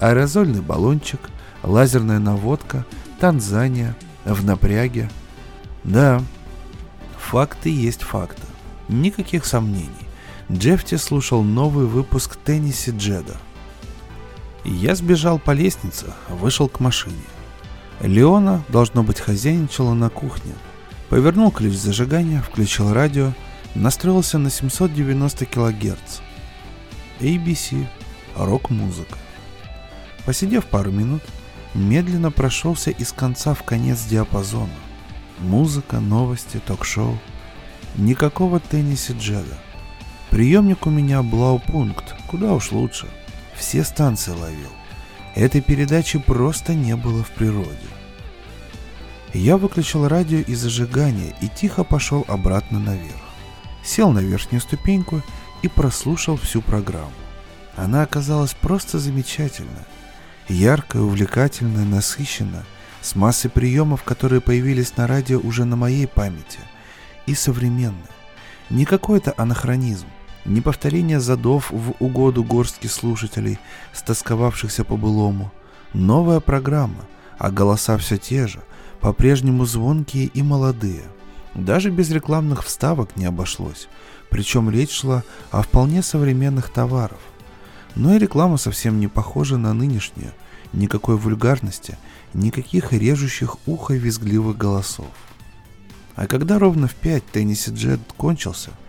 Аэрозольный 0.00 0.62
баллончик, 0.62 1.20
лазерная 1.62 2.18
наводка, 2.18 2.84
Танзания, 3.20 3.96
в 4.24 4.44
напряге. 4.44 5.10
Да, 5.84 6.22
факты 7.18 7.70
есть 7.70 8.02
факты. 8.02 8.42
Никаких 8.88 9.44
сомнений. 9.44 10.09
Джефти 10.52 10.96
слушал 10.96 11.44
новый 11.44 11.86
выпуск 11.86 12.36
Тенниси 12.44 12.90
Джеда. 12.90 13.36
Я 14.64 14.96
сбежал 14.96 15.38
по 15.38 15.52
лестнице, 15.52 16.06
вышел 16.28 16.68
к 16.68 16.80
машине. 16.80 17.22
Леона, 18.00 18.64
должно 18.68 19.04
быть, 19.04 19.20
хозяйничала 19.20 19.94
на 19.94 20.10
кухне. 20.10 20.52
Повернул 21.08 21.52
ключ 21.52 21.74
зажигания, 21.74 22.42
включил 22.42 22.92
радио, 22.92 23.32
настроился 23.76 24.38
на 24.38 24.50
790 24.50 25.46
кГц. 25.46 26.18
ABC, 27.20 27.86
рок-музыка. 28.34 29.18
Посидев 30.26 30.66
пару 30.66 30.90
минут, 30.90 31.22
медленно 31.74 32.32
прошелся 32.32 32.90
из 32.90 33.12
конца 33.12 33.54
в 33.54 33.62
конец 33.62 34.02
диапазона. 34.04 34.68
Музыка, 35.38 36.00
новости, 36.00 36.60
ток-шоу. 36.66 37.18
Никакого 37.94 38.58
Тенниси 38.58 39.12
Джеда. 39.12 39.56
Приемник 40.30 40.86
у 40.86 40.90
меня 40.90 41.22
Блаупункт, 41.22 42.14
куда 42.28 42.52
уж 42.54 42.70
лучше. 42.70 43.08
Все 43.56 43.82
станции 43.82 44.30
ловил. 44.30 44.70
Этой 45.34 45.60
передачи 45.60 46.20
просто 46.20 46.74
не 46.74 46.94
было 46.94 47.24
в 47.24 47.30
природе. 47.30 47.88
Я 49.34 49.56
выключил 49.56 50.06
радио 50.06 50.38
и 50.38 50.54
зажигание 50.54 51.34
и 51.40 51.48
тихо 51.48 51.82
пошел 51.82 52.24
обратно 52.28 52.78
наверх. 52.78 53.20
Сел 53.84 54.12
на 54.12 54.20
верхнюю 54.20 54.60
ступеньку 54.60 55.20
и 55.62 55.68
прослушал 55.68 56.36
всю 56.36 56.62
программу. 56.62 57.12
Она 57.76 58.02
оказалась 58.02 58.54
просто 58.54 59.00
замечательная. 59.00 59.86
Яркая, 60.48 61.02
увлекательная, 61.02 61.84
насыщенная, 61.84 62.64
с 63.00 63.16
массой 63.16 63.50
приемов, 63.50 64.04
которые 64.04 64.40
появились 64.40 64.96
на 64.96 65.06
радио 65.06 65.40
уже 65.40 65.64
на 65.64 65.76
моей 65.76 66.06
памяти, 66.06 66.60
и 67.26 67.34
современная. 67.34 68.10
Не 68.68 68.84
какой-то 68.84 69.34
анахронизм, 69.36 70.06
не 70.44 70.60
повторение 70.60 71.20
задов 71.20 71.70
в 71.70 71.94
угоду 72.00 72.42
горстки 72.44 72.86
слушателей, 72.86 73.58
стосковавшихся 73.92 74.84
по 74.84 74.96
былому. 74.96 75.52
Новая 75.92 76.40
программа, 76.40 77.06
а 77.38 77.50
голоса 77.50 77.96
все 77.98 78.16
те 78.16 78.46
же, 78.46 78.60
по-прежнему 79.00 79.64
звонкие 79.64 80.26
и 80.26 80.42
молодые. 80.42 81.04
Даже 81.54 81.90
без 81.90 82.10
рекламных 82.10 82.64
вставок 82.64 83.16
не 83.16 83.24
обошлось, 83.24 83.88
причем 84.30 84.70
речь 84.70 84.92
шла 84.92 85.24
о 85.50 85.62
вполне 85.62 86.02
современных 86.02 86.70
товаров. 86.70 87.18
Но 87.96 88.14
и 88.14 88.18
реклама 88.18 88.56
совсем 88.56 89.00
не 89.00 89.08
похожа 89.08 89.56
на 89.56 89.74
нынешнюю, 89.74 90.32
никакой 90.72 91.16
вульгарности, 91.16 91.98
никаких 92.34 92.92
режущих 92.92 93.56
ухо 93.66 93.94
визгливых 93.94 94.56
голосов. 94.56 95.08
А 96.14 96.26
когда 96.28 96.58
ровно 96.58 96.86
в 96.86 96.94
пять 96.94 97.26
Тенниси 97.26 97.70
Джет 97.70 98.00
кончился– 98.16 98.70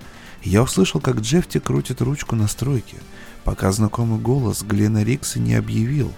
я 0.43 0.63
услышал, 0.63 0.99
как 0.99 1.19
Джефти 1.19 1.59
крутит 1.59 2.01
ручку 2.01 2.35
настройки, 2.35 2.97
пока 3.43 3.71
знакомый 3.71 4.19
голос 4.19 4.63
Глена 4.63 5.03
Рикса 5.03 5.39
не 5.39 5.53
объявил. 5.53 6.11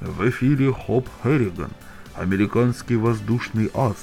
В 0.00 0.28
эфире 0.28 0.72
Хоп 0.72 1.08
Херриган, 1.22 1.70
американский 2.14 2.96
воздушный 2.96 3.70
ас. 3.72 3.96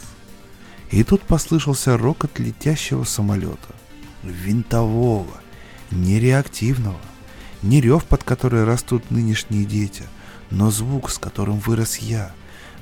И 0.92 1.04
тут 1.04 1.22
послышался 1.24 1.98
рокот 1.98 2.40
летящего 2.40 3.04
самолета. 3.04 3.76
Винтового, 4.24 5.42
нереактивного. 5.92 7.00
Не 7.62 7.82
рев, 7.82 8.06
под 8.06 8.24
который 8.24 8.64
растут 8.64 9.12
нынешние 9.12 9.66
дети, 9.66 10.04
но 10.52 10.72
звук, 10.72 11.10
с 11.10 11.18
которым 11.18 11.60
вырос 11.60 11.98
я. 11.98 12.32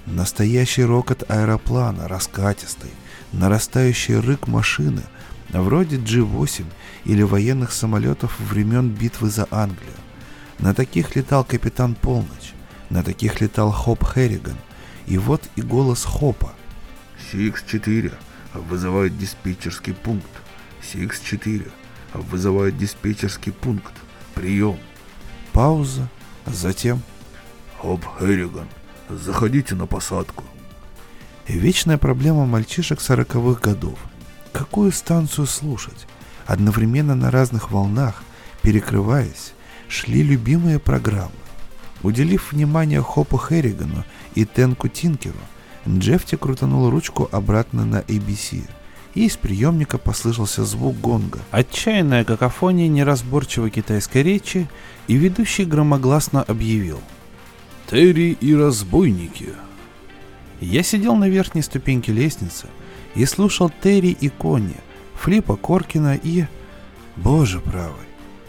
Настоящий 0.06 0.84
рокот 0.84 1.24
аэроплана, 1.30 2.08
раскатистый, 2.08 2.91
нарастающий 3.32 4.19
рык 4.19 4.47
машины— 4.47 5.04
вроде 5.60 5.98
G-8 5.98 6.66
или 7.06 7.24
военных 7.24 7.74
самолетов 7.74 8.40
времен 8.40 8.90
битвы 8.90 9.30
за 9.30 9.48
Англию. 9.52 9.92
На 10.60 10.74
таких 10.74 11.16
летал 11.16 11.44
капитан 11.44 11.96
Полночь, 11.96 12.54
на 12.90 13.04
таких 13.04 13.42
летал 13.42 13.72
Хоп 13.72 14.06
Херриган, 14.06 14.58
и 15.08 15.18
вот 15.18 15.42
и 15.56 15.62
голос 15.62 16.06
Хопа. 16.06 16.54
CX-4 17.32 18.14
вызывает 18.54 19.18
диспетчерский 19.18 19.94
пункт. 19.94 20.30
CX-4 20.82 21.70
вызывает 22.14 22.78
диспетчерский 22.78 23.52
пункт. 23.52 23.94
Прием. 24.36 24.78
Пауза, 25.52 26.08
затем... 26.46 27.02
Хоп 27.82 28.06
Херриган, 28.20 28.68
заходите 29.10 29.74
на 29.74 29.88
посадку. 29.88 30.44
Вечная 31.48 31.98
проблема 31.98 32.46
мальчишек 32.46 33.02
сороковых 33.02 33.60
годов– 33.60 33.98
Какую 34.52 34.92
станцию 34.92 35.48
слушать? 35.48 36.08
Одновременно 36.46 37.16
на 37.16 37.32
разных 37.32 37.72
волнах, 37.72 38.24
перекрываясь, 38.62 39.54
шли 39.88 40.24
любимые 40.24 40.80
программы. 40.80 41.32
Уделив 42.04 42.52
внимание 42.52 43.02
Хопу 43.02 43.38
Херригану 43.38 44.04
и 44.36 44.44
Тенку 44.46 44.88
Тинкеру, 44.88 45.40
Джефти 45.88 46.36
крутанул 46.36 46.90
ручку 46.90 47.30
обратно 47.32 47.86
на 47.86 48.02
ABC, 48.02 48.64
и 49.14 49.26
из 49.26 49.38
приемника 49.38 49.98
послышался 49.98 50.66
звук 50.66 51.00
гонга. 51.00 51.40
Отчаянная 51.52 52.24
какофония 52.24 52.88
неразборчивой 52.88 53.70
китайской 53.70 54.24
речи, 54.24 54.70
и 55.08 55.16
ведущий 55.16 55.66
громогласно 55.66 56.44
объявил. 56.44 57.00
«Терри 57.90 58.38
и 58.40 58.56
разбойники!» 58.56 59.50
Я 60.60 60.84
сидел 60.84 61.16
на 61.16 61.28
верхней 61.30 61.62
ступеньке 61.62 62.12
лестницы– 62.12 62.68
и 63.15 63.26
слушал 63.26 63.71
Терри 63.82 64.15
и 64.19 64.30
Конни, 64.30 64.76
Флипа 65.15 65.56
Коркина 65.56 66.15
и... 66.15 66.45
Боже 67.17 67.60
правый, 67.60 68.08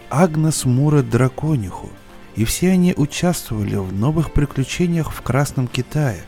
Агнес 0.09 0.65
Мура 0.65 1.03
Дракониху. 1.03 1.91
И 2.37 2.45
все 2.45 2.71
они 2.71 2.95
участвовали 2.97 3.75
в 3.75 3.93
новых 3.93 4.33
приключениях 4.33 5.13
в 5.13 5.21
Красном 5.21 5.67
Китае, 5.67 6.23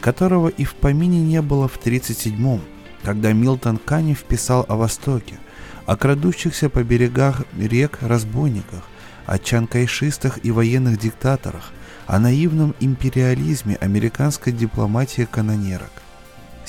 которого 0.00 0.48
и 0.48 0.64
в 0.64 0.74
помине 0.74 1.20
не 1.20 1.42
было 1.42 1.68
в 1.68 1.78
37-м, 1.78 2.62
когда 3.02 3.32
Милтон 3.32 3.76
Канев 3.76 4.22
писал 4.22 4.64
о 4.68 4.76
Востоке, 4.76 5.38
о 5.84 5.96
крадущихся 5.96 6.70
по 6.70 6.82
берегах 6.82 7.42
рек 7.58 7.98
разбойниках, 8.00 8.84
о 9.26 9.38
чанкайшистах 9.38 10.38
и 10.42 10.50
военных 10.50 10.98
диктаторах, 10.98 11.72
о 12.06 12.18
наивном 12.18 12.74
империализме 12.80 13.76
американской 13.76 14.52
дипломатии 14.52 15.28
канонерок 15.30 15.99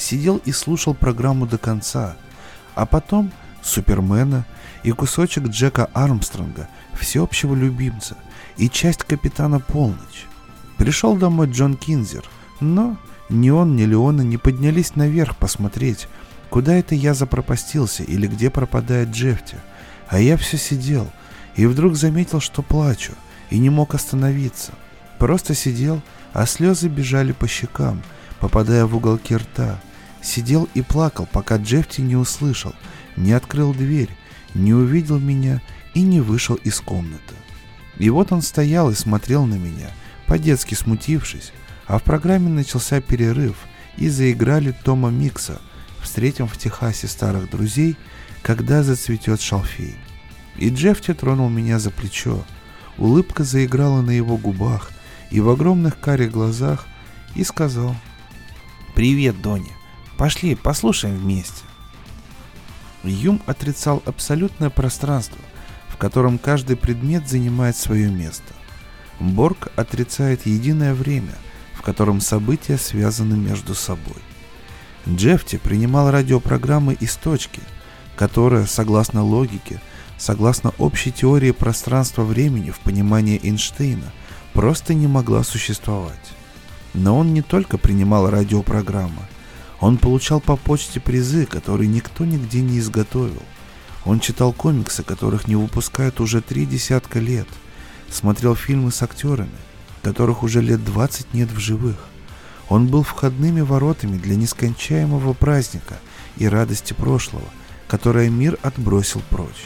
сидел 0.02 0.41
и 0.45 0.52
слушал 0.52 0.93
программу 0.93 1.45
до 1.45 1.58
конца, 1.58 2.16
а 2.76 2.86
потом 2.86 3.32
Супермена 3.62 4.45
и 4.84 4.91
кусочек 4.91 5.47
Джека 5.47 5.89
Армстронга, 5.93 6.68
всеобщего 6.93 7.54
любимца, 7.54 8.18
и 8.58 8.70
часть 8.70 9.04
Капитана 9.04 9.60
Полночь. 9.60 10.26
Пришел 10.78 11.16
домой 11.16 11.49
Джон 11.49 11.76
Кинзер, 11.76 12.26
но 12.60 12.97
ни 13.30 13.49
он, 13.49 13.76
ни 13.76 13.84
Леона 13.84 14.22
не 14.22 14.38
поднялись 14.38 14.95
наверх 14.95 15.38
посмотреть, 15.38 16.08
куда 16.49 16.76
это 16.76 16.95
я 16.95 17.14
запропастился 17.14 18.04
или 18.04 18.28
где 18.28 18.49
пропадает 18.49 19.10
Джефти. 19.10 19.58
А 20.08 20.20
я 20.20 20.36
все 20.38 20.58
сидел 20.58 21.10
и 21.56 21.66
вдруг 21.66 21.95
заметил, 21.95 22.39
что 22.39 22.62
плачу, 22.62 23.14
и 23.49 23.60
не 23.60 23.70
мог 23.70 23.93
остановиться. 23.93 24.72
Просто 25.20 25.54
сидел, 25.54 26.02
а 26.34 26.45
слезы 26.45 26.88
бежали 26.88 27.32
по 27.32 27.47
щекам, 27.47 28.02
попадая 28.39 28.86
в 28.86 28.95
уголки 28.95 29.36
рта, 29.36 29.80
Сидел 30.22 30.69
и 30.74 30.82
плакал, 30.82 31.28
пока 31.32 31.57
Джефти 31.57 32.01
не 32.01 32.15
услышал, 32.15 32.74
не 33.17 33.34
открыл 33.34 33.74
дверь, 33.74 34.09
не 34.53 34.74
увидел 34.74 35.19
меня 35.19 35.61
и 35.93 36.01
не 36.01 36.19
вышел 36.22 36.55
из 36.55 36.80
комнаты. 36.80 37.36
И 37.97 38.09
вот 38.09 38.32
он 38.32 38.41
стоял 38.41 38.89
и 38.91 38.95
смотрел 38.95 39.45
на 39.45 39.55
меня, 39.55 39.89
по-детски 40.28 40.76
смутившись, 40.76 41.51
а 41.88 41.99
в 41.99 42.03
программе 42.03 42.49
начался 42.49 43.01
перерыв, 43.01 43.55
и 43.97 44.07
заиграли 44.07 44.72
Тома 44.72 45.09
Микса, 45.09 45.59
встретим 46.01 46.47
в 46.47 46.57
Техасе 46.57 47.07
старых 47.07 47.49
друзей, 47.49 47.97
когда 48.41 48.84
зацветет 48.84 49.41
шалфей. 49.41 49.95
И 50.57 50.69
Джефти 50.69 51.13
тронул 51.13 51.49
меня 51.49 51.80
за 51.80 51.91
плечо, 51.91 52.43
улыбка 52.97 53.43
заиграла 53.43 54.01
на 54.01 54.11
его 54.11 54.38
губах 54.38 54.91
и 55.30 55.39
в 55.39 55.49
огромных 55.49 55.99
карих 55.99 56.32
глазах, 56.32 56.88
и 57.36 57.43
сказал 57.43 57.95
«Привет, 58.95 59.41
Доня, 59.41 59.72
пошли 60.18 60.55
послушаем 60.55 61.18
вместе». 61.18 61.64
Юм 63.03 63.41
отрицал 63.47 64.03
абсолютное 64.05 64.70
пространство, 64.70 65.39
в 65.89 65.97
котором 65.97 66.38
каждый 66.38 66.76
предмет 66.76 67.28
занимает 67.28 67.76
свое 67.76 68.09
место. 68.09 68.53
Борг 69.20 69.70
отрицает 69.76 70.45
единое 70.45 70.93
время, 70.93 71.34
в 71.74 71.82
котором 71.82 72.22
события 72.22 72.78
связаны 72.78 73.36
между 73.36 73.74
собой. 73.74 74.22
Джефти 75.09 75.57
принимал 75.57 76.12
радиопрограммы 76.12 76.93
из 76.93 77.16
точки, 77.16 77.62
которая, 78.16 78.68
согласно 78.68 79.24
логике, 79.24 79.82
согласно 80.18 80.74
общей 80.78 81.12
теории 81.12 81.51
пространства-времени 81.51 82.70
в 82.70 82.80
понимании 82.80 83.39
Эйнштейна, 83.41 84.12
просто 84.53 84.93
не 84.93 85.07
могла 85.07 85.43
существовать. 85.43 86.34
Но 86.93 87.18
он 87.18 87.34
не 87.34 87.41
только 87.41 87.80
принимал 87.80 88.30
радиопрограммы, 88.30 89.24
он 89.82 89.97
получал 89.97 90.39
по 90.39 90.55
почте 90.55 90.99
призы, 90.99 91.47
которые 91.47 91.88
никто 91.88 92.23
нигде 92.23 92.61
не 92.61 92.77
изготовил. 92.77 93.41
Он 94.05 94.19
читал 94.19 94.53
комиксы, 94.53 95.01
которых 95.01 95.47
не 95.47 95.55
выпускают 95.55 96.19
уже 96.19 96.41
три 96.41 96.67
десятка 96.67 97.19
лет. 97.19 97.47
Смотрел 98.09 98.55
фильмы 98.55 98.91
с 98.91 99.01
актерами, 99.01 99.49
которых 100.03 100.43
уже 100.43 100.61
лет 100.61 100.86
20 100.86 101.34
нет 101.34 101.51
в 101.51 101.59
живых. 101.59 101.97
Он 102.69 102.88
был 102.88 103.01
входными 103.01 103.61
воротами 103.61 104.17
для 104.17 104.36
нескончаемого 104.36 105.34
праздника 105.34 105.99
и 106.38 106.47
радости 106.47 106.93
прошлого, 106.93 107.47
которое 107.88 108.29
мир 108.29 108.59
отбросил 108.61 109.21
прочь. 109.32 109.65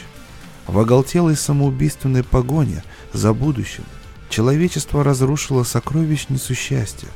В 0.66 0.78
оголтелой 0.78 1.36
самоубийственной 1.36 2.24
погоне 2.24 2.82
за 3.12 3.34
будущим 3.34 3.84
человечество 4.30 5.04
разрушило 5.04 5.62
сокровищницу 5.62 6.54
счастья, 6.54 7.08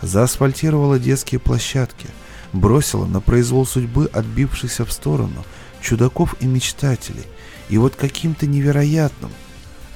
заасфальтировало 0.00 0.98
детские 0.98 1.38
площадки– 1.38 2.06
бросила 2.60 3.06
на 3.06 3.20
произвол 3.20 3.66
судьбы 3.66 4.08
отбившихся 4.12 4.84
в 4.84 4.92
сторону 4.92 5.44
чудаков 5.80 6.34
и 6.40 6.46
мечтателей, 6.46 7.26
и 7.68 7.78
вот 7.78 7.94
каким-то 7.94 8.46
невероятным, 8.46 9.30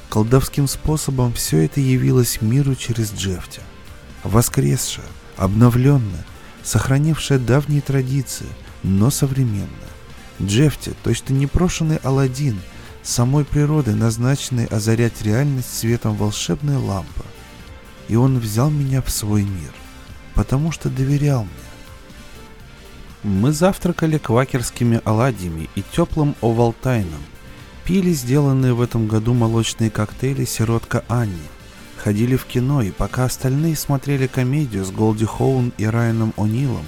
колдовским 0.08 0.68
способом 0.68 1.32
все 1.32 1.64
это 1.64 1.80
явилось 1.80 2.40
миру 2.40 2.74
через 2.74 3.12
Джефтя. 3.12 3.62
Воскресшая, 4.22 5.06
обновленная, 5.36 6.26
сохранившая 6.62 7.38
давние 7.38 7.80
традиции, 7.80 8.46
но 8.82 9.11
современная. 9.11 9.68
Джефти, 10.40 10.94
точно 11.02 11.34
непрошенный 11.34 11.96
Аладдин, 11.98 12.61
самой 13.02 13.44
природой 13.44 13.94
назначенный 13.94 14.66
озарять 14.66 15.22
реальность 15.22 15.78
светом 15.78 16.16
волшебной 16.16 16.76
лампы. 16.76 17.24
И 18.08 18.16
он 18.16 18.38
взял 18.38 18.70
меня 18.70 19.02
в 19.02 19.11
свой 19.11 19.42
мир, 19.42 19.72
потому 20.34 20.72
что 20.72 20.88
доверял 20.88 21.44
мне. 21.44 21.69
Мы 23.22 23.52
завтракали 23.52 24.16
квакерскими 24.16 25.02
оладьями 25.04 25.68
и 25.74 25.82
теплым 25.82 26.34
овалтайном. 26.40 27.20
Пили 27.84 28.12
сделанные 28.12 28.72
в 28.72 28.80
этом 28.80 29.08
году 29.08 29.34
молочные 29.34 29.90
коктейли 29.90 30.46
«Сиротка 30.46 31.04
Анни». 31.06 31.36
Ходили 31.98 32.36
в 32.36 32.46
кино, 32.46 32.80
и 32.80 32.90
пока 32.90 33.26
остальные 33.26 33.76
смотрели 33.76 34.26
комедию 34.26 34.86
с 34.86 34.90
Голди 34.90 35.26
Хоун 35.26 35.74
и 35.76 35.84
Райаном 35.84 36.32
О'Нилом, 36.38 36.84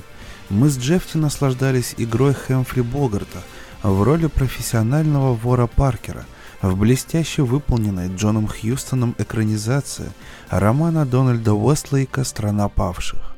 мы 0.49 0.71
с 0.71 0.79
Джефти 0.79 1.19
наслаждались 1.19 1.95
игрой 1.99 2.33
Хэмфри 2.33 2.81
Богарта 2.81 3.43
в 3.83 4.03
роли 4.03 4.27
профессионального 4.29 5.35
вора 5.35 5.67
Паркера 5.67 6.25
в 6.63 6.79
блестяще 6.79 7.43
выполненной 7.43 8.09
Джоном 8.09 8.49
Хьюстоном 8.49 9.15
экранизации 9.19 10.11
романа 10.49 11.05
Дональда 11.05 11.53
Уэстлейка 11.53 12.25
«Страна 12.25 12.71
павших». 12.71 13.32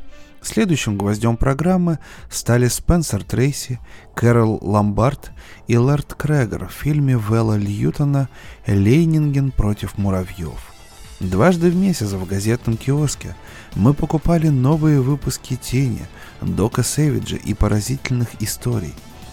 Следующим 0.45 0.99
гвоздем 0.99 1.38
программы 1.38 1.99
стали 2.28 2.68
Спенсер 2.68 3.24
Трейси, 3.24 3.80
Кэрол 4.14 4.59
Ламбард 4.61 5.32
и 5.68 5.78
Лэрд 5.78 6.12
Крэгер 6.12 6.66
в 6.66 6.70
фильме 6.70 7.16
Вэлла 7.16 7.57
Льютона 7.57 8.28
«Лейнинген 8.66 9.53
против 9.53 9.97
муравьев». 9.97 10.74
Дважды 11.18 11.70
в 11.70 11.76
месяц 11.76 12.11
в 12.11 12.26
газетном 12.26 12.76
киоске 12.76 13.34
мы 13.74 13.95
покупали 13.95 14.49
новые 14.49 15.01
выпуски 15.01 15.57
«Тени», 15.57 16.03
Дока 16.42 16.82
Сэвиджа 16.82 17.36
и 17.36 17.55
поразительных 17.55 18.28
историй. 18.40 18.92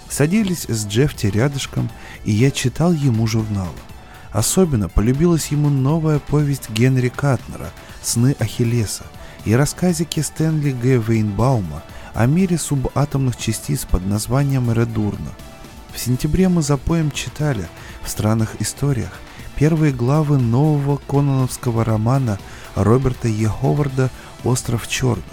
Садились 0.09 0.63
с 0.69 0.87
Джефти 0.87 1.25
рядышком, 1.27 1.89
и 2.23 2.31
я 2.31 2.51
читал 2.51 2.93
ему 2.93 3.27
журналы. 3.27 3.75
Особенно 4.31 4.87
полюбилась 4.87 5.47
ему 5.47 5.67
новая 5.69 6.19
повесть 6.19 6.69
Генри 6.69 7.09
Катнера 7.09 7.71
«Сны 8.01 8.33
Ахиллеса», 8.39 9.03
и 9.45 9.53
рассказики 9.55 10.19
Стэнли 10.19 10.71
Г. 10.71 10.97
Вейнбаума 10.97 11.83
о 12.13 12.25
мире 12.25 12.57
субатомных 12.57 13.37
частиц 13.37 13.85
под 13.85 14.05
названием 14.05 14.71
Редурна. 14.71 15.31
В 15.93 15.99
сентябре 15.99 16.49
мы 16.49 16.61
за 16.61 16.77
поем 16.77 17.11
читали 17.11 17.67
в 18.03 18.09
странных 18.09 18.61
историях 18.61 19.11
первые 19.55 19.93
главы 19.93 20.37
нового 20.37 20.97
кононовского 20.97 21.83
романа 21.83 22.39
Роберта 22.75 23.27
Е. 23.27 23.47
Ховарда 23.47 24.09
«Остров 24.43 24.87
черных». 24.87 25.25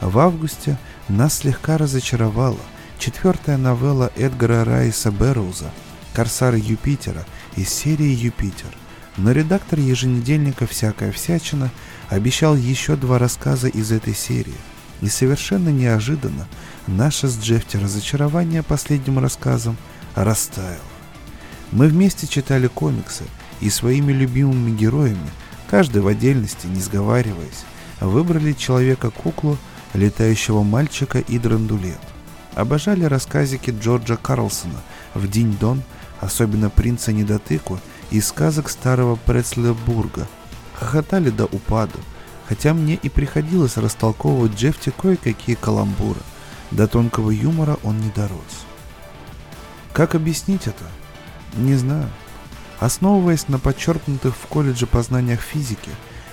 В 0.00 0.18
августе 0.18 0.78
нас 1.08 1.38
слегка 1.38 1.78
разочаровала 1.78 2.60
четвертая 2.98 3.56
новелла 3.56 4.10
Эдгара 4.16 4.64
Райса 4.64 5.10
Берроуза 5.10 5.70
«Корсары 6.12 6.58
Юпитера» 6.58 7.24
из 7.56 7.68
серии 7.70 8.14
«Юпитер». 8.14 8.70
Но 9.16 9.32
редактор 9.32 9.78
еженедельника 9.78 10.66
«Всякая 10.66 11.12
всячина» 11.12 11.70
обещал 12.08 12.56
еще 12.56 12.96
два 12.96 13.18
рассказа 13.18 13.68
из 13.68 13.92
этой 13.92 14.14
серии. 14.14 14.54
И 15.00 15.08
совершенно 15.08 15.68
неожиданно 15.68 16.46
наше 16.86 17.28
с 17.28 17.38
Джефти 17.38 17.76
разочарование 17.76 18.62
последним 18.62 19.18
рассказом 19.18 19.76
растаяло. 20.14 20.78
Мы 21.72 21.88
вместе 21.88 22.26
читали 22.26 22.68
комиксы 22.68 23.24
и 23.60 23.68
своими 23.68 24.12
любимыми 24.12 24.76
героями, 24.76 25.30
каждый 25.68 26.02
в 26.02 26.06
отдельности, 26.06 26.66
не 26.66 26.80
сговариваясь, 26.80 27.64
выбрали 28.00 28.52
человека-куклу, 28.52 29.58
летающего 29.92 30.62
мальчика 30.62 31.18
и 31.18 31.38
драндулет. 31.38 31.98
Обожали 32.54 33.04
рассказики 33.04 33.74
Джорджа 33.78 34.16
Карлсона 34.16 34.80
в 35.14 35.28
День-Дон, 35.28 35.82
особенно 36.20 36.70
«Принца 36.70 37.12
Недотыку» 37.12 37.80
и 38.10 38.20
сказок 38.20 38.70
старого 38.70 39.16
Прецлебурга– 39.16 40.28
хохотали 40.74 41.30
до 41.30 41.46
упаду, 41.46 41.98
хотя 42.48 42.74
мне 42.74 42.94
и 42.94 43.08
приходилось 43.08 43.76
растолковывать 43.76 44.54
Джефти 44.54 44.92
кое-какие 44.96 45.56
каламбуры. 45.56 46.20
До 46.70 46.88
тонкого 46.88 47.30
юмора 47.30 47.78
он 47.82 48.00
не 48.00 48.10
дорос. 48.10 48.66
Как 49.92 50.14
объяснить 50.14 50.66
это? 50.66 50.84
Не 51.56 51.76
знаю. 51.76 52.10
Основываясь 52.80 53.48
на 53.48 53.58
подчеркнутых 53.58 54.34
в 54.36 54.46
колледже 54.48 54.86
познаниях 54.86 55.40
физики, 55.40 55.90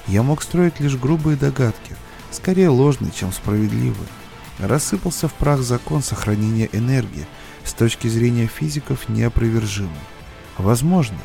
я 0.07 0.23
мог 0.23 0.41
строить 0.41 0.79
лишь 0.79 0.97
грубые 0.97 1.37
догадки, 1.37 1.95
скорее 2.31 2.69
ложные, 2.69 3.11
чем 3.11 3.31
справедливые. 3.31 4.07
Рассыпался 4.57 5.27
в 5.27 5.33
прах 5.33 5.61
закон 5.61 6.01
сохранения 6.01 6.69
энергии, 6.71 7.27
с 7.63 7.73
точки 7.73 8.07
зрения 8.07 8.47
физиков 8.47 9.07
неопровержимый. 9.09 9.91
Возможно, 10.57 11.19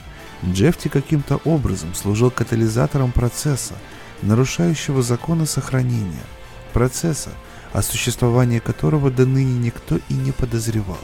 Джефти 0.45 0.89
каким-то 0.89 1.37
образом 1.45 1.95
служил 1.95 2.31
катализатором 2.31 3.13
процесса, 3.13 3.75
нарушающего 4.23 5.03
законы 5.03 5.47
сохранения, 5.47 6.25
процесса, 6.73 7.31
о 7.73 7.83
существовании 7.83 8.59
которого 8.59 9.11
до 9.11 9.27
ныне 9.27 9.59
никто 9.59 9.99
и 10.09 10.15
не 10.15 10.33
подозревал. 10.33 10.99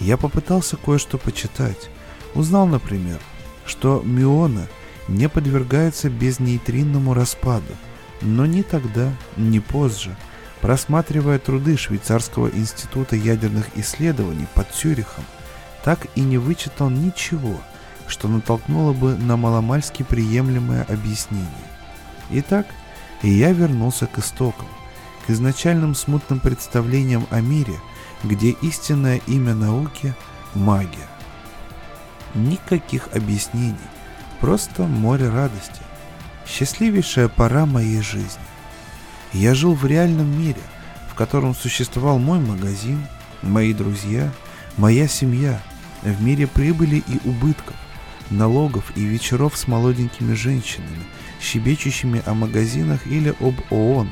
Я 0.00 0.16
попытался 0.16 0.76
кое-что 0.76 1.18
почитать. 1.18 1.90
Узнал, 2.34 2.66
например, 2.66 3.20
что 3.66 4.02
мионы 4.04 4.66
не 5.06 5.28
подвергаются 5.28 6.08
безнейтринному 6.08 7.14
распаду, 7.14 7.74
но 8.20 8.46
ни 8.46 8.62
тогда, 8.62 9.12
ни 9.36 9.58
позже, 9.58 10.16
просматривая 10.60 11.38
труды 11.38 11.76
Швейцарского 11.76 12.48
института 12.48 13.16
ядерных 13.16 13.66
исследований 13.76 14.46
под 14.54 14.70
Цюрихом, 14.70 15.24
так 15.84 16.06
и 16.14 16.20
не 16.20 16.38
вычитал 16.38 16.88
ничего– 16.88 17.60
что 18.08 18.28
натолкнуло 18.28 18.92
бы 18.92 19.16
на 19.16 19.36
маломальски 19.36 20.02
приемлемое 20.02 20.84
объяснение. 20.88 21.48
Итак, 22.30 22.66
я 23.22 23.52
вернулся 23.52 24.06
к 24.06 24.18
истокам, 24.18 24.68
к 25.26 25.30
изначальным 25.30 25.94
смутным 25.94 26.40
представлениям 26.40 27.26
о 27.30 27.40
мире, 27.40 27.74
где 28.24 28.50
истинное 28.50 29.20
имя 29.26 29.54
науки– 29.54 30.14
магия. 30.54 31.08
Никаких 32.34 33.08
объяснений, 33.14 33.76
просто 34.40 34.84
море 34.84 35.28
радости. 35.28 35.82
Счастливейшая 36.46 37.28
пора 37.28 37.66
моей 37.66 38.00
жизни. 38.00 38.42
Я 39.32 39.54
жил 39.54 39.74
в 39.74 39.86
реальном 39.86 40.26
мире, 40.38 40.60
в 41.08 41.14
котором 41.14 41.54
существовал 41.54 42.18
мой 42.18 42.40
магазин, 42.40 43.06
мои 43.42 43.72
друзья, 43.72 44.30
моя 44.76 45.06
семья, 45.08 45.60
в 46.02 46.22
мире 46.22 46.46
прибыли 46.46 47.02
и 47.06 47.20
убытков, 47.28 47.76
налогов 48.32 48.92
и 48.96 49.04
вечеров 49.04 49.56
с 49.56 49.68
молоденькими 49.68 50.34
женщинами, 50.34 51.04
щебечущими 51.40 52.22
о 52.26 52.34
магазинах 52.34 53.06
или 53.06 53.34
об 53.40 53.54
ООН, 53.70 54.10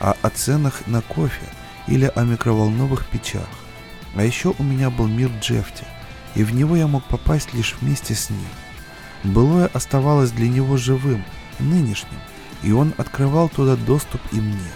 а 0.00 0.16
о 0.22 0.30
ценах 0.30 0.86
на 0.86 1.00
кофе 1.02 1.46
или 1.86 2.10
о 2.14 2.24
микроволновых 2.24 3.06
печах. 3.06 3.48
А 4.14 4.22
еще 4.22 4.54
у 4.58 4.62
меня 4.62 4.90
был 4.90 5.06
мир 5.06 5.30
Джефти, 5.40 5.84
и 6.34 6.44
в 6.44 6.54
него 6.54 6.76
я 6.76 6.86
мог 6.86 7.04
попасть 7.04 7.52
лишь 7.54 7.74
вместе 7.80 8.14
с 8.14 8.30
ним. 8.30 8.48
Былое 9.24 9.66
оставалось 9.66 10.30
для 10.30 10.48
него 10.48 10.76
живым, 10.76 11.24
нынешним, 11.58 12.18
и 12.62 12.72
он 12.72 12.94
открывал 12.98 13.48
туда 13.48 13.76
доступ 13.76 14.20
и 14.32 14.36
мне. 14.36 14.72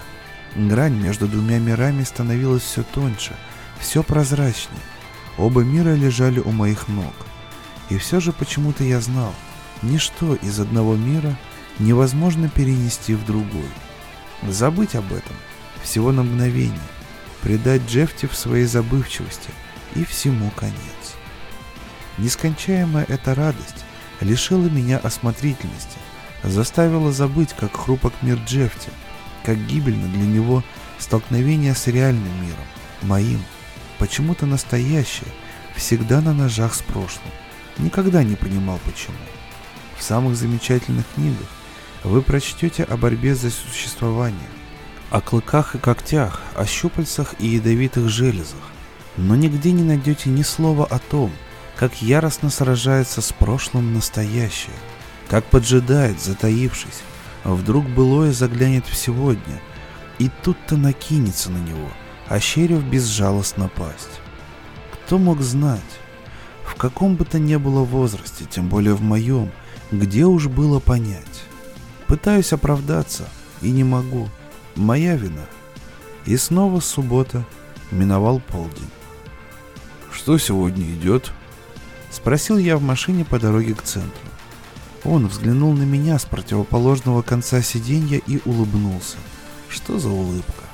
Грань 0.56 0.94
между 0.94 1.28
двумя 1.28 1.58
мирами 1.58 2.02
становилась 2.02 2.62
все 2.62 2.82
тоньше, 2.82 3.36
все 3.78 4.02
прозрачнее. 4.02 4.80
Оба 5.36 5.62
мира 5.62 5.94
лежали 5.94 6.40
у 6.40 6.50
моих 6.50 6.88
ног. 6.88 7.14
И 7.90 7.96
все 7.96 8.20
же 8.20 8.32
почему-то 8.32 8.84
я 8.84 9.00
знал, 9.00 9.34
ничто 9.82 10.34
из 10.34 10.60
одного 10.60 10.96
мира 10.96 11.36
невозможно 11.78 12.48
перенести 12.48 13.14
в 13.14 13.24
другой. 13.24 13.68
Забыть 14.46 14.94
об 14.94 15.12
этом, 15.12 15.34
всего 15.82 16.12
на 16.12 16.22
мгновение, 16.22 16.78
предать 17.42 17.82
Джефти 17.88 18.26
в 18.26 18.36
своей 18.36 18.66
забывчивости, 18.66 19.50
и 19.94 20.04
всему 20.04 20.50
конец. 20.50 20.74
Нескончаемая 22.18 23.04
эта 23.08 23.34
радость 23.34 23.84
лишила 24.20 24.66
меня 24.66 24.98
осмотрительности, 24.98 25.98
заставила 26.42 27.12
забыть, 27.12 27.54
как 27.58 27.76
хрупок 27.76 28.12
мир 28.22 28.38
Джефти, 28.46 28.90
как 29.44 29.56
гибельно 29.66 30.08
для 30.08 30.26
него 30.26 30.62
столкновение 30.98 31.74
с 31.74 31.86
реальным 31.86 32.42
миром, 32.42 32.64
моим, 33.02 33.42
почему-то 33.98 34.46
настоящее, 34.46 35.28
всегда 35.76 36.20
на 36.20 36.34
ножах 36.34 36.74
с 36.74 36.82
прошлым. 36.82 37.32
Никогда 37.78 38.24
не 38.24 38.34
понимал 38.34 38.78
почему. 38.84 39.16
В 39.96 40.02
самых 40.02 40.36
замечательных 40.36 41.04
книгах 41.14 41.48
вы 42.04 42.22
прочтете 42.22 42.84
о 42.84 42.96
борьбе 42.96 43.34
за 43.34 43.50
существование, 43.50 44.48
о 45.10 45.20
клыках 45.20 45.74
и 45.74 45.78
когтях, 45.78 46.42
о 46.56 46.66
щупальцах 46.66 47.34
и 47.38 47.46
ядовитых 47.46 48.08
железах, 48.08 48.62
но 49.16 49.36
нигде 49.36 49.72
не 49.72 49.82
найдете 49.82 50.30
ни 50.30 50.42
слова 50.42 50.86
о 50.86 50.98
том, 50.98 51.32
как 51.76 52.02
яростно 52.02 52.50
сражается 52.50 53.20
с 53.20 53.32
прошлым 53.32 53.94
настоящее, 53.94 54.74
как 55.28 55.44
поджидает, 55.44 56.20
затаившись, 56.20 57.02
а 57.44 57.54
вдруг 57.54 57.88
былое 57.88 58.32
заглянет 58.32 58.86
в 58.86 58.96
сегодня, 58.96 59.60
и 60.18 60.30
тут-то 60.42 60.76
накинется 60.76 61.50
на 61.50 61.58
него, 61.58 61.88
ощерив 62.28 62.82
безжалостно 62.82 63.68
пасть. 63.68 64.20
Кто 64.92 65.18
мог 65.18 65.40
знать? 65.40 65.80
В 66.68 66.74
каком 66.74 67.16
бы 67.16 67.24
то 67.24 67.38
ни 67.38 67.56
было 67.56 67.82
возрасте, 67.82 68.44
тем 68.44 68.68
более 68.68 68.94
в 68.94 69.00
моем, 69.00 69.50
где 69.90 70.26
уж 70.26 70.48
было 70.48 70.80
понять. 70.80 71.24
Пытаюсь 72.06 72.52
оправдаться, 72.52 73.28
и 73.62 73.70
не 73.70 73.84
могу. 73.84 74.28
Моя 74.76 75.16
вина. 75.16 75.46
И 76.26 76.36
снова 76.36 76.80
суббота, 76.80 77.44
миновал 77.90 78.38
полдень. 78.40 78.90
«Что 80.12 80.36
сегодня 80.36 80.84
идет?» 80.84 81.32
Спросил 82.10 82.58
я 82.58 82.76
в 82.76 82.82
машине 82.82 83.24
по 83.24 83.38
дороге 83.38 83.74
к 83.74 83.82
центру. 83.82 84.28
Он 85.04 85.26
взглянул 85.26 85.72
на 85.72 85.84
меня 85.84 86.18
с 86.18 86.26
противоположного 86.26 87.22
конца 87.22 87.62
сиденья 87.62 88.20
и 88.26 88.40
улыбнулся. 88.44 89.16
Что 89.68 89.98
за 89.98 90.10
улыбка? 90.10 90.64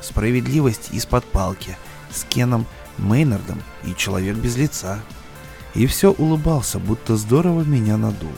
Справедливость 0.00 0.90
из-под 0.92 1.24
палки, 1.24 1.76
с 2.10 2.24
Кеном 2.24 2.66
Мейнардом 2.98 3.62
и 3.84 3.94
Человек 3.94 4.36
без 4.36 4.56
лица. 4.56 5.00
И 5.74 5.86
все 5.86 6.12
улыбался, 6.12 6.78
будто 6.78 7.16
здорово 7.16 7.62
меня 7.62 7.96
надул. 7.96 8.32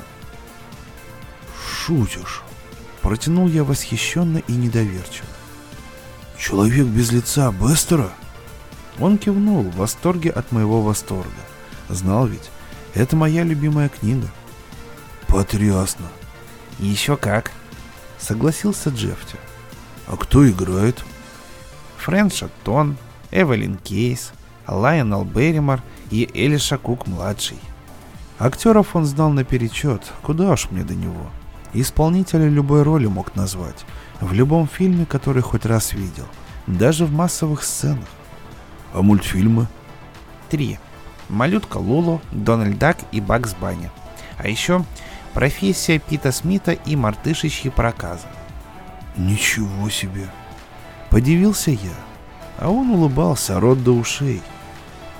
«Шутишь?» 1.66 2.42
Протянул 3.02 3.48
я 3.48 3.64
восхищенно 3.64 4.38
и 4.38 4.52
недоверчиво. 4.52 5.26
«Человек 6.38 6.86
без 6.86 7.12
лица 7.12 7.52
Бестера?» 7.52 8.10
Он 8.98 9.18
кивнул 9.18 9.62
в 9.64 9.76
восторге 9.76 10.30
от 10.30 10.52
моего 10.52 10.80
восторга. 10.80 11.30
Знал 11.88 12.26
ведь, 12.26 12.50
это 12.94 13.16
моя 13.16 13.42
любимая 13.42 13.88
книга. 13.88 14.28
Потрясно. 15.26 16.06
Еще 16.78 17.16
как. 17.16 17.50
Согласился 18.18 18.90
Джефти. 18.90 19.36
А 20.06 20.16
кто 20.16 20.48
играет? 20.48 21.04
Фрэнк 21.98 22.32
Шаттон, 22.32 22.96
Эвелин 23.30 23.76
Кейс, 23.76 24.32
Лайонел 24.66 25.24
Берримор 25.24 25.82
и 26.10 26.28
Элиша 26.32 26.78
Кук-младший. 26.78 27.58
Актеров 28.38 28.96
он 28.96 29.04
знал 29.04 29.30
наперечет, 29.30 30.12
куда 30.22 30.50
уж 30.52 30.70
мне 30.70 30.82
до 30.82 30.94
него. 30.94 31.30
Исполнителя 31.72 32.48
любой 32.48 32.82
роли 32.82 33.06
мог 33.06 33.34
назвать, 33.34 33.84
в 34.20 34.32
любом 34.32 34.68
фильме, 34.68 35.06
который 35.06 35.42
хоть 35.42 35.66
раз 35.66 35.92
видел, 35.92 36.26
даже 36.66 37.04
в 37.04 37.12
массовых 37.12 37.62
сценах. 37.62 38.08
А 38.92 39.02
мультфильмы? 39.02 39.66
Три. 40.50 40.78
Малютка 41.28 41.78
Лулу, 41.78 42.20
Дональд 42.32 42.78
Дак 42.78 42.98
и 43.10 43.20
Бакс 43.20 43.54
Банни. 43.54 43.90
А 44.38 44.46
еще 44.48 44.84
профессия 45.32 45.98
Пита 45.98 46.32
Смита 46.32 46.72
и 46.72 46.96
мартышечьи 46.96 47.70
проказы. 47.70 48.26
Ничего 49.16 49.88
себе. 49.90 50.28
Подивился 51.10 51.70
я, 51.70 51.94
а 52.58 52.68
он 52.68 52.90
улыбался 52.90 53.58
рот 53.58 53.82
до 53.82 53.92
ушей. 53.92 54.42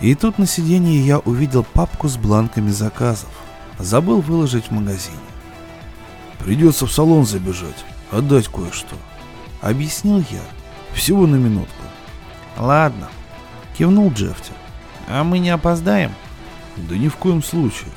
И 0.01 0.15
тут 0.15 0.39
на 0.39 0.47
сиденье 0.47 1.01
я 1.01 1.19
увидел 1.19 1.65
папку 1.65 2.09
с 2.09 2.17
бланками 2.17 2.71
заказов. 2.71 3.31
Забыл 3.79 4.21
выложить 4.21 4.67
в 4.67 4.71
магазине. 4.71 5.17
Придется 6.39 6.87
в 6.87 6.93
салон 6.93 7.25
забежать, 7.25 7.85
отдать 8.11 8.49
кое-что. 8.49 8.97
Объяснил 9.61 10.19
я. 10.31 10.43
Всего 10.93 11.27
на 11.27 11.37
минутку. 11.37 11.85
Ладно. 12.59 13.09
Кивнул 13.77 14.13
Джефти. 14.13 14.53
А 15.09 15.25
мы 15.25 15.39
не 15.39 15.51
опоздаем? 15.51 16.13
Да 16.77 16.97
ни 16.97 17.09
в 17.09 17.17
коем 17.17 17.43
случае. 17.43 17.91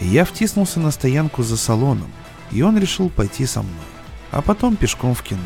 Я 0.00 0.24
втиснулся 0.24 0.78
на 0.78 0.90
стоянку 0.90 1.42
за 1.42 1.56
салоном, 1.56 2.10
и 2.52 2.62
он 2.62 2.78
решил 2.78 3.10
пойти 3.10 3.46
со 3.46 3.62
мной. 3.62 3.74
А 4.30 4.42
потом 4.42 4.76
пешком 4.76 5.14
в 5.14 5.22
кино. 5.22 5.40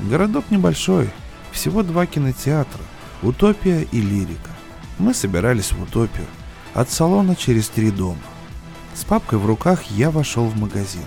Городок 0.00 0.50
небольшой, 0.50 1.10
всего 1.52 1.82
два 1.82 2.06
кинотеатра, 2.06 2.82
Утопия 3.22 3.86
и 3.92 4.00
Лирика. 4.00 4.50
Мы 4.98 5.12
собирались 5.12 5.72
в 5.72 5.82
Утопию, 5.82 6.26
от 6.74 6.90
салона 6.90 7.36
через 7.36 7.68
три 7.68 7.90
дома. 7.90 8.18
С 8.94 9.04
папкой 9.04 9.38
в 9.38 9.46
руках 9.46 9.82
я 9.90 10.10
вошел 10.10 10.46
в 10.46 10.58
магазин. 10.58 11.04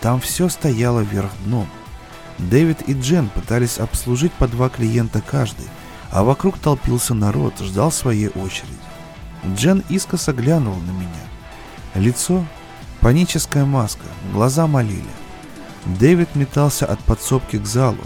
Там 0.00 0.20
все 0.20 0.48
стояло 0.48 1.00
вверх 1.00 1.30
дном. 1.44 1.68
Дэвид 2.38 2.88
и 2.88 2.94
Джен 2.94 3.28
пытались 3.28 3.78
обслужить 3.78 4.32
по 4.32 4.48
два 4.48 4.68
клиента 4.68 5.20
каждый, 5.20 5.66
а 6.10 6.24
вокруг 6.24 6.58
толпился 6.58 7.14
народ, 7.14 7.58
ждал 7.60 7.92
своей 7.92 8.28
очереди. 8.28 8.72
Джен 9.54 9.82
искоса 9.88 10.32
глянул 10.32 10.76
на 10.76 10.90
меня. 10.90 11.08
Лицо— 11.94 12.44
паническая 13.00 13.66
маска, 13.66 14.06
глаза 14.32 14.66
молили. 14.66 15.04
Дэвид 15.84 16.34
метался 16.34 16.86
от 16.86 17.00
подсобки 17.00 17.58
к 17.58 17.66
залу. 17.66 18.04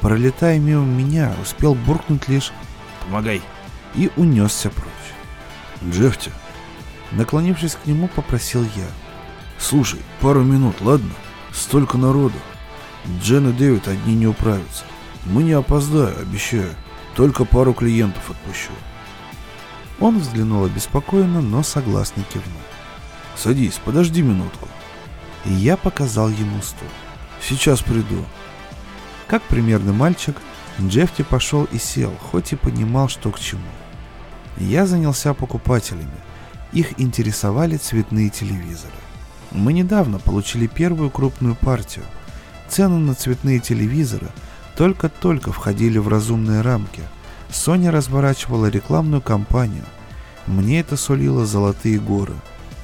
Пролетая 0.00 0.58
мимо 0.58 0.84
меня, 0.84 1.32
успел 1.42 1.74
буркнуть 1.74 2.28
лишь 2.28 2.52
«Помогай!» 3.04 3.42
И 3.94 4.10
унесся 4.16 4.70
прочь. 4.70 5.90
«Джефти!» 5.90 6.32
Наклонившись 7.12 7.76
к 7.76 7.86
нему, 7.86 8.08
попросил 8.08 8.62
я. 8.76 8.86
«Слушай, 9.58 10.00
пару 10.20 10.42
минут, 10.42 10.80
ладно? 10.80 11.10
Столько 11.52 11.96
народу. 11.96 12.36
Джен 13.22 13.48
и 13.50 13.52
Дэвид 13.52 13.88
одни 13.88 14.14
не 14.14 14.26
управятся. 14.26 14.84
Мы 15.24 15.42
не 15.42 15.52
опоздаем, 15.52 16.18
обещаю. 16.18 16.74
Только 17.14 17.44
пару 17.44 17.72
клиентов 17.74 18.30
отпущу. 18.30 18.70
Он 19.98 20.18
взглянул 20.18 20.64
обеспокоенно, 20.64 21.40
но 21.40 21.62
согласно 21.62 22.22
кивнул. 22.22 22.62
Садись, 23.36 23.80
подожди 23.84 24.22
минутку. 24.22 24.68
И 25.44 25.52
я 25.52 25.76
показал 25.76 26.28
ему 26.28 26.62
стул. 26.62 26.88
Сейчас 27.42 27.82
приду. 27.82 28.24
Как 29.26 29.42
примерный 29.42 29.92
мальчик, 29.92 30.36
Джефти 30.80 31.22
пошел 31.22 31.64
и 31.64 31.78
сел, 31.78 32.14
хоть 32.30 32.52
и 32.52 32.56
понимал, 32.56 33.08
что 33.08 33.30
к 33.30 33.40
чему. 33.40 33.62
Я 34.58 34.86
занялся 34.86 35.34
покупателями. 35.34 36.10
Их 36.72 37.00
интересовали 37.00 37.76
цветные 37.76 38.28
телевизоры. 38.28 38.92
Мы 39.52 39.72
недавно 39.72 40.18
получили 40.18 40.66
первую 40.66 41.10
крупную 41.10 41.54
партию. 41.54 42.04
Цены 42.68 42.98
на 42.98 43.14
цветные 43.14 43.60
телевизоры 43.60 44.28
только-только 44.76 45.52
входили 45.52 45.98
в 45.98 46.08
разумные 46.08 46.60
рамки, 46.60 47.02
Sony 47.50 47.88
разворачивала 47.90 48.66
рекламную 48.66 49.22
кампанию. 49.22 49.84
Мне 50.46 50.80
это 50.80 50.96
сулило 50.96 51.46
золотые 51.46 51.98
горы. 51.98 52.34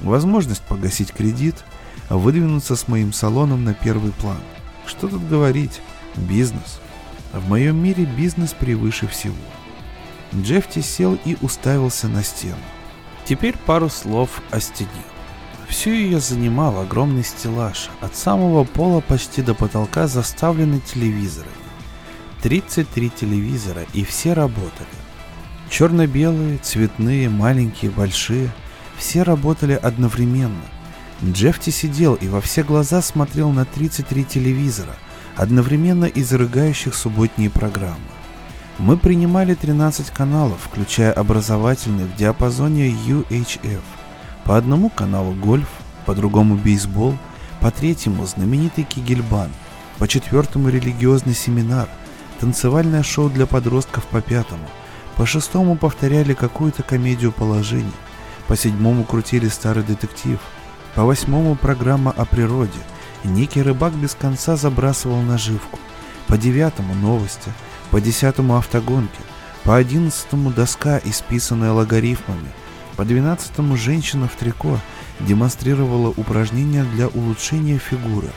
Возможность 0.01 0.61
погасить 0.63 1.11
кредит, 1.11 1.63
выдвинуться 2.09 2.75
с 2.75 2.87
моим 2.87 3.13
салоном 3.13 3.63
на 3.63 3.73
первый 3.73 4.11
план. 4.11 4.39
Что 4.85 5.07
тут 5.07 5.27
говорить? 5.27 5.81
Бизнес. 6.15 6.79
В 7.33 7.47
моем 7.47 7.77
мире 7.77 8.05
бизнес 8.05 8.53
превыше 8.53 9.07
всего. 9.07 9.35
Джефти 10.41 10.79
сел 10.79 11.17
и 11.25 11.37
уставился 11.41 12.07
на 12.07 12.23
стену. 12.23 12.57
Теперь 13.25 13.55
пару 13.65 13.89
слов 13.89 14.41
о 14.51 14.59
стене. 14.59 14.89
Всю 15.67 15.91
ее 15.91 16.19
занимал 16.19 16.79
огромный 16.79 17.23
стеллаж, 17.23 17.89
от 18.01 18.15
самого 18.15 18.65
пола 18.65 19.01
почти 19.01 19.41
до 19.41 19.55
потолка 19.55 20.07
заставленный 20.07 20.79
телевизорами. 20.79 21.51
33 22.43 23.09
телевизора, 23.09 23.85
и 23.93 24.03
все 24.03 24.33
работали. 24.33 24.87
Черно-белые, 25.69 26.59
цветные, 26.59 27.29
маленькие, 27.29 27.89
большие. 27.89 28.51
Все 28.97 29.23
работали 29.23 29.73
одновременно. 29.73 30.61
Джефти 31.23 31.71
сидел 31.71 32.13
и 32.13 32.27
во 32.27 32.41
все 32.41 32.63
глаза 32.63 33.01
смотрел 33.01 33.49
на 33.49 33.65
33 33.65 34.25
телевизора, 34.25 34.95
одновременно 35.35 36.05
изрыгающих 36.05 36.93
субботние 36.93 37.49
программы. 37.49 38.14
Мы 38.77 38.97
принимали 38.97 39.53
13 39.53 40.09
каналов, 40.09 40.59
включая 40.65 41.13
образовательный 41.13 42.03
в 42.03 42.15
диапазоне 42.17 42.89
UHF. 42.89 43.81
По 44.43 44.57
одному 44.57 44.89
каналу 44.89 45.31
гольф, 45.31 45.69
по 46.05 46.13
другому 46.13 46.57
бейсбол, 46.57 47.17
по 47.61 47.71
третьему 47.71 48.25
знаменитый 48.25 48.83
Кигельбан, 48.83 49.49
по 49.97 50.09
четвертому 50.09 50.67
религиозный 50.67 51.33
семинар, 51.33 51.87
танцевальное 52.41 53.01
шоу 53.01 53.29
для 53.29 53.45
подростков 53.45 54.03
по 54.07 54.19
пятому, 54.19 54.67
по 55.15 55.25
шестому 55.25 55.77
повторяли 55.77 56.33
какую-то 56.33 56.83
комедию 56.83 57.31
положений, 57.31 57.93
по 58.49 58.57
седьмому 58.57 59.05
крутили 59.05 59.47
старый 59.47 59.85
детектив, 59.85 60.37
по 60.95 61.05
восьмому 61.05 61.55
программа 61.55 62.11
о 62.11 62.25
природе, 62.25 62.79
некий 63.23 63.61
рыбак 63.61 63.93
без 63.93 64.15
конца 64.15 64.57
забрасывал 64.57 65.21
наживку, 65.21 65.79
по 66.27 66.37
девятому 66.37 66.93
новости– 66.93 67.53
по 67.91 68.01
десятому 68.01 68.57
автогонке, 68.57 69.19
по 69.63 69.75
одиннадцатому 69.75 70.51
доска, 70.51 70.99
исписанная 71.03 71.71
логарифмами, 71.71 72.49
по 72.95 73.05
двенадцатому 73.05 73.75
женщина 73.77 74.27
в 74.27 74.35
трико 74.35 74.79
демонстрировала 75.19 76.09
упражнения 76.09 76.83
для 76.83 77.07
улучшения 77.07 77.77
фигуры, 77.77 78.29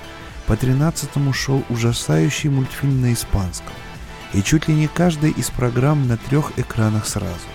по 0.46 0.56
тринадцатому 0.56 1.32
шел 1.32 1.62
ужасающий 1.68 2.50
мультфильм 2.50 3.02
на 3.02 3.12
испанском, 3.12 3.72
и 4.32 4.42
чуть 4.42 4.68
ли 4.68 4.74
не 4.74 4.88
каждая 4.88 5.30
из 5.30 5.50
программ 5.50 6.08
на 6.08 6.16
трех 6.16 6.52
экранах 6.56 7.06
сразу. 7.06 7.48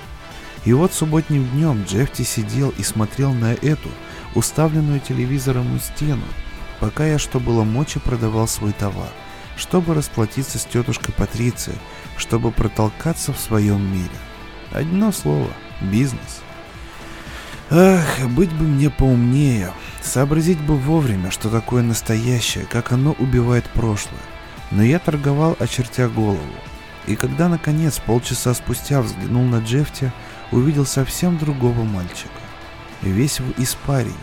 И 0.65 0.73
вот 0.73 0.93
субботним 0.93 1.45
днем 1.49 1.83
Джефти 1.83 2.21
сидел 2.21 2.73
и 2.77 2.83
смотрел 2.83 3.33
на 3.33 3.53
эту, 3.53 3.89
уставленную 4.35 4.99
телевизором 4.99 5.79
стену, 5.79 6.23
пока 6.79 7.05
я, 7.05 7.19
что 7.19 7.39
было 7.39 7.63
мочи, 7.63 7.99
продавал 7.99 8.47
свой 8.47 8.71
товар 8.71 9.09
чтобы 9.55 9.93
расплатиться 9.93 10.57
с 10.57 10.65
тетушкой 10.65 11.13
Патрицией, 11.13 11.77
чтобы 12.17 12.51
протолкаться 12.51 13.33
в 13.33 13.39
своем 13.39 13.81
мире. 13.91 14.09
Одно 14.71 15.11
слово– 15.11 15.49
бизнес. 15.81 16.41
Ах, 17.69 18.27
быть 18.29 18.51
бы 18.51 18.65
мне 18.65 18.89
поумнее, 18.89 19.71
сообразить 20.01 20.59
бы 20.59 20.75
вовремя, 20.75 21.31
что 21.31 21.49
такое 21.49 21.81
настоящее, 21.83 22.65
как 22.65 22.91
оно 22.91 23.13
убивает 23.13 23.65
прошлое. 23.65 24.21
Но 24.71 24.83
я 24.83 24.99
торговал, 24.99 25.55
очертя 25.59 26.07
голову. 26.07 26.39
И 27.07 27.15
когда, 27.15 27.49
наконец, 27.49 27.99
полчаса 27.99 28.53
спустя 28.53 29.01
взглянул 29.01 29.43
на 29.43 29.59
Джефти, 29.59 30.11
увидел 30.51 30.85
совсем 30.85 31.37
другого 31.37 31.83
мальчика. 31.83 32.29
Весь 33.01 33.39
в 33.39 33.59
испарине. 33.61 34.13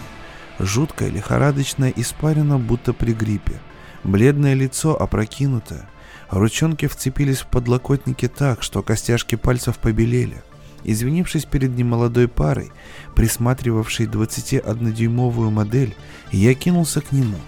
Жуткая 0.59 1.11
лихорадочная 1.11 1.93
испарина, 1.95 2.59
будто 2.59 2.93
при 2.93 3.13
гриппе– 3.13 3.61
Бледное 4.05 4.55
лицо 4.55 5.01
опрокинутое. 5.01 5.89
Ручонки 6.31 6.87
вцепились 6.87 7.41
в 7.41 7.47
подлокотники 7.47 8.29
так, 8.29 8.63
что 8.63 8.83
костяшки 8.83 9.35
пальцев 9.35 9.79
побелели. 9.79 10.43
Извинившись 10.85 11.45
перед 11.45 11.77
немолодой 11.77 12.29
парой, 12.29 12.73
присматривавшей 13.15 14.07
21-дюймовую 14.07 15.51
модель, 15.51 15.95
я 16.33 16.55
кинулся 16.55 17.01
к 17.01 17.13
нему. 17.13 17.39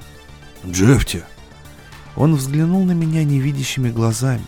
«Джефти!» 0.66 1.24
Он 2.16 2.34
взглянул 2.34 2.84
на 2.84 2.92
меня 2.92 3.24
невидящими 3.24 3.90
глазами. 3.90 4.44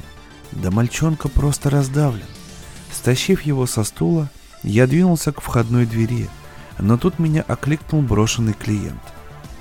Да 0.53 0.71
мальчонка 0.71 1.29
просто 1.29 1.71
раздавлен. 1.71 2.27
Стащив 2.93 3.43
его 3.43 3.67
со 3.67 3.85
стула, 3.85 4.31
я 4.63 4.87
двинулся 4.87 5.33
к 5.33 5.41
входной 5.41 5.87
двери, 5.87 6.29
но 6.79 6.99
тут 6.99 7.19
меня 7.19 7.43
окликнул 7.47 8.03
брошенный 8.03 8.53
клиент. 8.53 9.01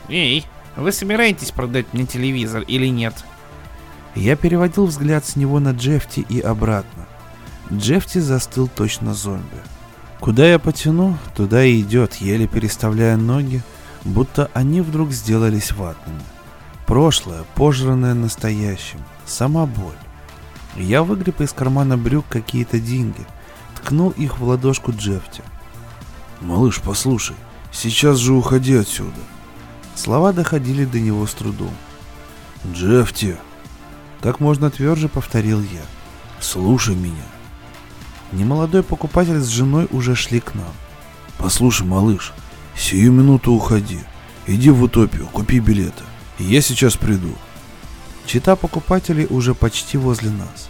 «Эй, 0.10 0.46
вы 0.76 0.92
собираетесь 0.92 1.52
продать 1.52 1.94
мне 1.94 2.06
телевизор 2.06 2.64
или 2.64 2.88
нет? 2.88 3.14
Я 4.16 4.36
переводил 4.36 4.86
взгляд 4.86 5.26
с 5.26 5.36
него 5.36 5.60
на 5.60 5.72
Джефти 5.72 6.26
и 6.28 6.40
обратно. 6.40 7.06
Джефти 7.72 8.20
застыл 8.20 8.68
точно 8.68 9.14
зомби. 9.14 9.58
Куда 10.20 10.48
я 10.48 10.60
потяну, 10.60 11.18
туда 11.36 11.66
и 11.66 11.82
идет, 11.82 12.16
еле 12.16 12.48
переставляя 12.48 13.18
ноги, 13.18 13.62
будто 14.04 14.50
они 14.54 14.82
вдруг 14.82 15.12
сделались 15.12 15.72
ватными. 15.72 16.22
Прошлое, 16.86 17.44
пожранное 17.56 18.14
настоящим, 18.14 19.00
сама 19.26 19.66
боль. 19.66 19.96
Я 20.76 21.04
выгреб 21.04 21.42
из 21.42 21.54
кармана 21.54 21.98
брюк 21.98 22.26
какие-то 22.30 22.80
деньги, 22.80 23.26
ткнул 23.76 24.12
их 24.12 24.40
в 24.40 24.44
ладошку 24.44 24.92
Джефти. 24.92 25.44
«Малыш, 26.42 26.82
послушай, 26.82 27.36
сейчас 27.72 28.18
же 28.18 28.34
уходи 28.34 28.76
отсюда. 28.76 29.20
Слова 29.96 30.34
доходили 30.34 30.86
до 30.86 31.00
него 31.00 31.26
с 31.28 31.34
трудом. 31.34 31.74
«Джефти!» 32.72 33.38
Как 34.22 34.40
можно 34.40 34.72
тверже 34.72 35.10
повторил 35.10 35.62
я. 35.62 35.82
«Слушай 36.40 36.96
меня!» 36.96 37.26
Немолодой 38.32 38.82
покупатель 38.84 39.40
с 39.40 39.48
женой 39.48 39.88
уже 39.92 40.16
шли 40.16 40.40
к 40.40 40.56
нам. 40.56 40.74
«Послушай, 41.38 41.86
малыш, 41.86 42.34
сию 42.76 43.12
минуту 43.12 43.52
уходи. 43.52 44.00
Иди 44.48 44.70
в 44.70 44.82
утопию, 44.82 45.28
купи 45.28 45.60
билеты. 45.60 46.04
Я 46.40 46.62
сейчас 46.62 46.96
приду». 46.96 47.34
Чита 48.26 48.56
покупателей 48.56 49.28
уже 49.30 49.54
почти 49.54 49.98
возле 49.98 50.30
нас. 50.32 50.70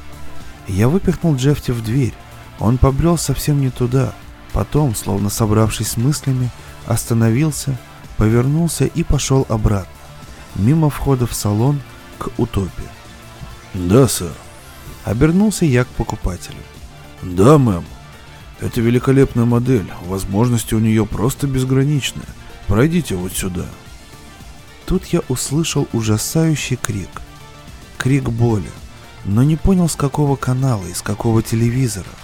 Я 0.67 0.89
выпихнул 0.89 1.35
Джефти 1.35 1.71
в 1.71 1.83
дверь. 1.83 2.13
Он 2.59 2.77
побрел 2.77 3.17
совсем 3.17 3.61
не 3.61 3.69
туда. 3.69 4.13
Потом, 4.51 4.95
словно 4.95 5.29
собравшись 5.29 5.89
с 5.89 5.97
мыслями, 5.97 6.49
остановился 6.85 7.77
повернулся 8.23 8.85
и 8.85 9.03
пошел 9.03 9.45
обратно, 9.49 9.91
мимо 10.55 10.89
входа 10.89 11.27
в 11.27 11.33
салон 11.33 11.81
к 12.17 12.29
утопии. 12.37 12.87
«Да, 13.73 14.07
сэр». 14.07 14.31
Обернулся 15.03 15.65
я 15.65 15.83
к 15.83 15.89
покупателю. 15.89 16.63
«Да, 17.21 17.57
мэм. 17.57 17.83
Это 18.61 18.79
великолепная 18.79 19.43
модель. 19.43 19.91
Возможности 20.05 20.73
у 20.73 20.79
нее 20.79 21.05
просто 21.05 21.47
безграничные. 21.47 22.25
Пройдите 22.67 23.15
вот 23.15 23.33
сюда». 23.33 23.65
Тут 24.85 25.03
я 25.07 25.19
услышал 25.27 25.89
ужасающий 25.91 26.77
крик. 26.77 27.09
Крик 27.97 28.29
боли, 28.29 28.71
но 29.25 29.43
не 29.43 29.57
понял 29.57 29.89
с 29.89 29.97
какого 29.97 30.37
канала 30.37 30.85
и 30.85 30.93
с 30.93 31.01
какого 31.01 31.43
телевизора. 31.43 32.15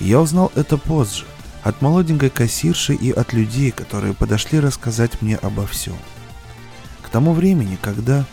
Я 0.00 0.20
узнал 0.20 0.52
это 0.54 0.76
позже, 0.76 1.24
от 1.62 1.82
молоденькой 1.82 2.30
кассирши 2.30 2.94
и 2.94 3.10
от 3.10 3.32
людей, 3.32 3.70
которые 3.70 4.14
подошли 4.14 4.60
рассказать 4.60 5.20
мне 5.20 5.36
обо 5.36 5.66
всем. 5.66 5.96
К 7.02 7.08
тому 7.08 7.32
времени, 7.32 7.78
когда 7.80 8.24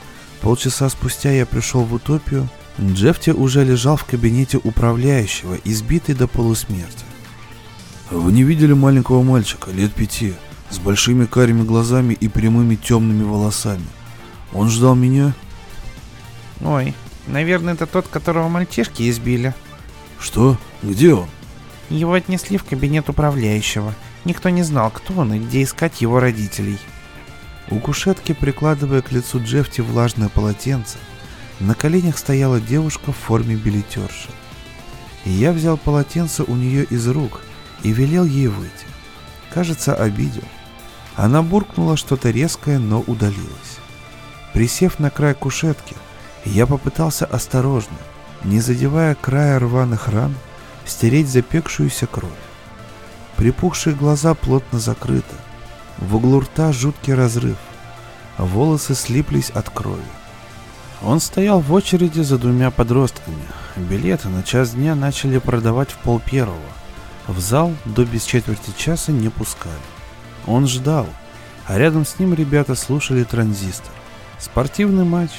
полчаса 0.41 0.89
спустя 0.89 1.31
я 1.31 1.45
пришел 1.45 1.83
в 1.83 1.93
утопию, 1.93 2.47
Джефти 2.79 3.31
уже 3.31 3.63
лежал 3.63 3.97
в 3.97 4.05
кабинете 4.05 4.59
управляющего, 4.63 5.57
избитый 5.63 6.15
до 6.15 6.27
полусмерти. 6.27 7.05
«Вы 8.11 8.31
не 8.31 8.43
видели 8.43 8.73
маленького 8.73 9.23
мальчика, 9.23 9.71
лет 9.71 9.93
пяти, 9.93 10.33
с 10.69 10.77
большими 10.77 11.25
карими 11.25 11.63
глазами 11.63 12.13
и 12.13 12.27
прямыми 12.27 12.75
темными 12.75 13.23
волосами? 13.23 13.85
Он 14.53 14.69
ждал 14.69 14.95
меня?» 14.95 15.33
«Ой, 16.61 16.93
наверное, 17.25 17.73
это 17.73 17.87
тот, 17.87 18.07
которого 18.07 18.47
мальчишки 18.47 19.09
избили». 19.09 19.53
«Что? 20.19 20.57
Где 20.83 21.13
он?» 21.13 21.27
Его 21.89 22.13
отнесли 22.13 22.57
в 22.57 22.63
кабинет 22.63 23.09
управляющего. 23.09 23.93
Никто 24.25 24.49
не 24.49 24.63
знал, 24.63 24.91
кто 24.91 25.13
он 25.13 25.33
и 25.33 25.39
где 25.39 25.63
искать 25.63 26.01
его 26.01 26.19
родителей. 26.19 26.79
У 27.69 27.79
кушетки, 27.79 28.33
прикладывая 28.33 29.01
к 29.01 29.11
лицу 29.11 29.41
Джефти 29.41 29.81
влажное 29.81 30.29
полотенце, 30.29 30.97
на 31.59 31.75
коленях 31.75 32.17
стояла 32.17 32.61
девушка 32.61 33.11
в 33.11 33.17
форме 33.17 33.55
билетерши. 33.55 34.29
Я 35.25 35.51
взял 35.51 35.77
полотенце 35.77 36.43
у 36.43 36.55
нее 36.55 36.83
из 36.85 37.07
рук 37.07 37.41
и 37.83 37.91
велел 37.91 38.25
ей 38.25 38.47
выйти. 38.47 38.85
Кажется, 39.53 39.95
обидел. 39.95 40.43
Она 41.15 41.41
буркнула 41.41 41.97
что-то 41.97 42.29
резкое, 42.29 42.79
но 42.79 43.01
удалилась. 43.01 43.79
Присев 44.53 44.99
на 44.99 45.09
край 45.09 45.33
кушетки, 45.33 45.95
я 46.45 46.65
попытался 46.65 47.25
осторожно, 47.25 47.97
не 48.43 48.59
задевая 48.59 49.15
края 49.15 49.59
рваных 49.59 50.07
ран, 50.07 50.35
стереть 50.87 51.29
запекшуюся 51.29 52.07
кровь. 52.07 52.31
Припухшие 53.35 53.95
глаза 53.95 54.33
плотно 54.33 54.79
закрыты. 54.79 55.35
В 55.99 56.15
углу 56.15 56.39
рта 56.41 56.71
жуткий 56.73 57.13
разрыв. 57.13 57.57
Волосы 58.37 58.95
слиплись 58.95 59.49
от 59.49 59.69
крови. 59.69 60.01
Он 61.03 61.19
стоял 61.19 61.59
в 61.59 61.71
очереди 61.73 62.21
за 62.21 62.37
двумя 62.37 62.71
подростками. 62.71 63.43
Билеты 63.75 64.29
на 64.29 64.43
час 64.43 64.71
дня 64.71 64.95
начали 64.95 65.37
продавать 65.37 65.91
в 65.91 65.97
пол 65.97 66.19
первого. 66.19 66.57
В 67.27 67.39
зал 67.39 67.73
до 67.85 68.05
без 68.05 68.23
четверти 68.23 68.71
часа 68.75 69.11
не 69.11 69.29
пускали. 69.29 69.75
Он 70.47 70.67
ждал, 70.67 71.07
а 71.67 71.77
рядом 71.77 72.05
с 72.05 72.17
ним 72.19 72.33
ребята 72.33 72.73
слушали 72.73 73.23
транзистор. 73.23 73.91
Спортивный 74.39 75.03
матч. 75.03 75.31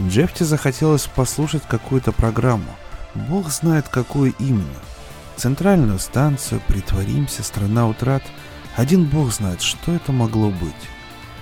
Джефти 0.00 0.42
захотелось 0.42 1.06
послушать 1.06 1.62
какую-то 1.68 2.12
программу. 2.12 2.74
Бог 3.14 3.50
знает, 3.50 3.88
какую 3.88 4.34
именно. 4.38 4.80
Центральную 5.36 5.98
станцию, 5.98 6.62
притворимся, 6.66 7.42
страна 7.42 7.86
утрат. 7.86 8.22
Один 8.76 9.04
бог 9.04 9.32
знает, 9.32 9.60
что 9.60 9.92
это 9.92 10.12
могло 10.12 10.50
быть. 10.50 10.72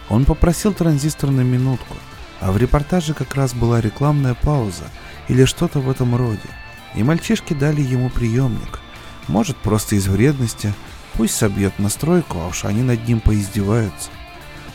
Он 0.08 0.24
попросил 0.24 0.72
транзистор 0.72 1.30
на 1.30 1.42
минутку, 1.42 1.94
а 2.40 2.50
в 2.50 2.56
репортаже 2.56 3.14
как 3.14 3.34
раз 3.36 3.54
была 3.54 3.80
рекламная 3.80 4.34
пауза 4.34 4.84
или 5.28 5.44
что-то 5.44 5.78
в 5.78 5.88
этом 5.88 6.16
роде. 6.16 6.48
И 6.96 7.04
мальчишки 7.04 7.54
дали 7.54 7.82
ему 7.82 8.10
приемник. 8.10 8.80
Может, 9.28 9.56
просто 9.56 9.94
из 9.94 10.08
вредности, 10.08 10.74
пусть 11.14 11.36
собьет 11.36 11.78
настройку, 11.78 12.38
а 12.40 12.48
уж 12.48 12.64
они 12.64 12.82
над 12.82 13.06
ним 13.06 13.20
поиздеваются. 13.20 14.10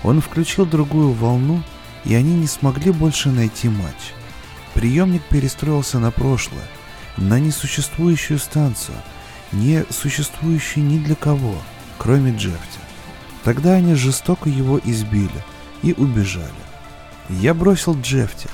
Он 0.04 0.22
включил 0.22 0.66
другую 0.66 1.12
волну, 1.12 1.62
и 2.06 2.16
они 2.16 2.36
не 2.36 2.48
смогли 2.48 2.91
больше 2.91 3.32
найти 3.32 3.68
матч. 3.68 4.14
Приемник 4.74 5.24
перестроился 5.24 6.00
на 6.00 6.12
прошлое, 6.12 6.64
на 7.18 7.39
несуществующую 7.39 8.39
станцию, 8.39 8.97
не 9.51 9.86
существующую 9.89 10.86
ни 10.86 10.97
для 10.97 11.16
кого, 11.16 11.55
кроме 11.97 12.36
Джефти. 12.36 12.80
Тогда 13.43 13.74
они 13.74 13.95
жестоко 13.95 14.49
его 14.49 14.80
избили 14.84 15.43
и 15.84 15.93
убежали. 15.93 16.49
Я 17.30 17.53
бросил 17.53 17.99
Джефти, 17.99 18.49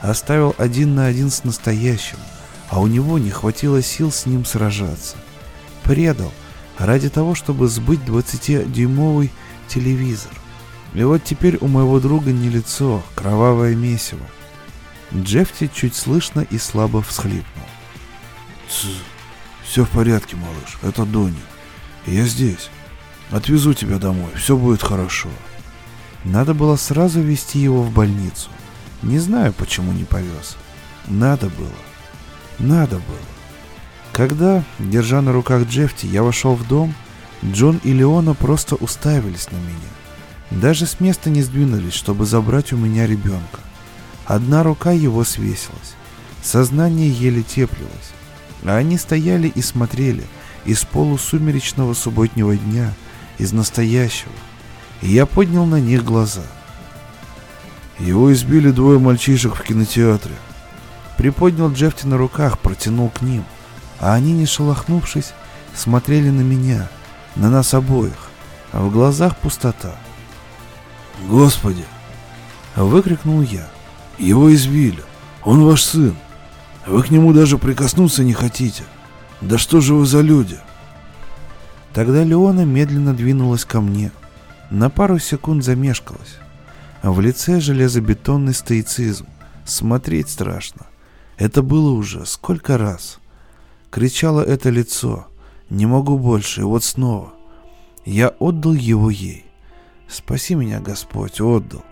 оставил 0.00 0.54
один 0.58 0.94
на 0.94 1.06
один 1.06 1.30
с 1.30 1.44
настоящим, 1.44 2.18
а 2.68 2.80
у 2.80 2.86
него 2.86 3.18
не 3.18 3.30
хватило 3.30 3.82
сил 3.82 4.12
с 4.12 4.26
ним 4.26 4.44
сражаться. 4.44 5.16
Предал 5.82 6.32
ради 6.78 7.08
того, 7.08 7.34
чтобы 7.34 7.68
сбыть 7.68 8.00
20-дюймовый 8.00 9.30
телевизор. 9.68 10.32
И 10.94 11.02
вот 11.02 11.24
теперь 11.24 11.58
у 11.60 11.66
моего 11.66 12.00
друга 12.00 12.32
не 12.32 12.48
лицо, 12.48 13.02
кровавое 13.14 13.74
месиво. 13.74 14.24
Джефти 15.14 15.70
чуть 15.72 15.94
слышно 15.94 16.46
и 16.48 16.58
слабо 16.58 17.02
всхлипнул. 18.68 19.04
Все 19.64 19.84
в 19.84 19.90
порядке, 19.90 20.36
малыш, 20.36 20.78
это 20.82 21.04
Донни. 21.04 21.36
Я 22.06 22.24
здесь. 22.24 22.70
Отвезу 23.30 23.74
тебя 23.74 23.98
домой, 23.98 24.30
все 24.36 24.56
будет 24.56 24.82
хорошо. 24.82 25.28
Надо 26.24 26.54
было 26.54 26.76
сразу 26.76 27.20
везти 27.20 27.58
его 27.58 27.82
в 27.82 27.92
больницу. 27.92 28.48
Не 29.02 29.18
знаю, 29.18 29.52
почему 29.52 29.92
не 29.92 30.04
повез. 30.04 30.56
Надо 31.06 31.48
было. 31.50 31.68
Надо 32.58 32.96
было. 32.96 33.28
Когда, 34.12 34.64
держа 34.78 35.20
на 35.20 35.32
руках 35.32 35.68
Джефти, 35.68 36.06
я 36.06 36.22
вошел 36.22 36.54
в 36.54 36.66
дом, 36.66 36.94
Джон 37.44 37.80
и 37.84 37.92
Леона 37.92 38.34
просто 38.34 38.74
уставились 38.74 39.50
на 39.50 39.56
меня. 39.56 40.60
Даже 40.62 40.86
с 40.86 40.98
места 40.98 41.28
не 41.28 41.42
сдвинулись, 41.42 41.92
чтобы 41.92 42.24
забрать 42.24 42.72
у 42.72 42.76
меня 42.76 43.06
ребенка. 43.06 43.60
Одна 44.24 44.62
рука 44.62 44.92
его 44.92 45.24
свесилась. 45.24 45.94
Сознание 46.42 47.10
еле 47.10 47.42
теплилось. 47.42 48.12
А 48.64 48.76
они 48.76 48.98
стояли 48.98 49.48
и 49.48 49.62
смотрели 49.62 50.24
из 50.64 50.84
полусумеречного 50.84 51.94
субботнего 51.94 52.56
дня– 52.56 52.92
из 53.38 53.52
настоящего. 53.52 54.32
И 55.00 55.08
я 55.08 55.24
поднял 55.24 55.64
на 55.64 55.80
них 55.80 56.04
глаза. 56.04 56.42
Его 57.98 58.32
избили 58.32 58.70
двое 58.70 58.98
мальчишек 58.98 59.54
в 59.54 59.62
кинотеатре. 59.62 60.34
Приподнял 61.16 61.72
Джефти 61.72 62.06
на 62.06 62.16
руках, 62.16 62.58
протянул 62.58 63.10
к 63.10 63.22
ним. 63.22 63.44
А 64.00 64.14
они, 64.14 64.32
не 64.32 64.46
шелохнувшись, 64.46 65.32
смотрели 65.74 66.30
на 66.30 66.42
меня, 66.42 66.88
на 67.34 67.50
нас 67.50 67.74
обоих. 67.74 68.28
А 68.72 68.82
в 68.82 68.92
глазах 68.92 69.36
пустота. 69.38 69.96
«Господи!»— 71.26 71.84
выкрикнул 72.76 73.42
я. 73.42 73.68
«Его 74.18 74.54
избили. 74.54 75.02
Он 75.42 75.64
ваш 75.64 75.82
сын. 75.82 76.16
Вы 76.88 77.02
к 77.02 77.10
нему 77.10 77.34
даже 77.34 77.58
прикоснуться 77.58 78.24
не 78.24 78.32
хотите. 78.32 78.82
Да 79.42 79.58
что 79.58 79.82
же 79.82 79.94
вы 79.94 80.06
за 80.06 80.22
люди?» 80.22 80.58
Тогда 81.92 82.24
Леона 82.24 82.64
медленно 82.64 83.12
двинулась 83.14 83.66
ко 83.66 83.82
мне. 83.82 84.10
На 84.70 84.88
пару 84.88 85.18
секунд 85.18 85.64
замешкалась. 85.64 86.38
В 87.02 87.20
лице 87.20 87.60
железобетонный 87.60 88.54
стоицизм. 88.54 89.26
Смотреть 89.66 90.30
страшно. 90.30 90.86
Это 91.36 91.62
было 91.62 91.90
уже 91.90 92.24
сколько 92.24 92.78
раз. 92.78 93.18
Кричало 93.90 94.40
это 94.40 94.70
лицо. 94.70 95.26
Не 95.68 95.84
могу 95.84 96.18
больше, 96.18 96.62
и 96.62 96.64
вот 96.64 96.84
снова. 96.84 97.34
Я 98.06 98.28
отдал 98.38 98.72
его 98.72 99.10
ей. 99.10 99.44
Спаси 100.08 100.54
меня, 100.54 100.80
Господь, 100.80 101.40
отдал. 101.40 101.84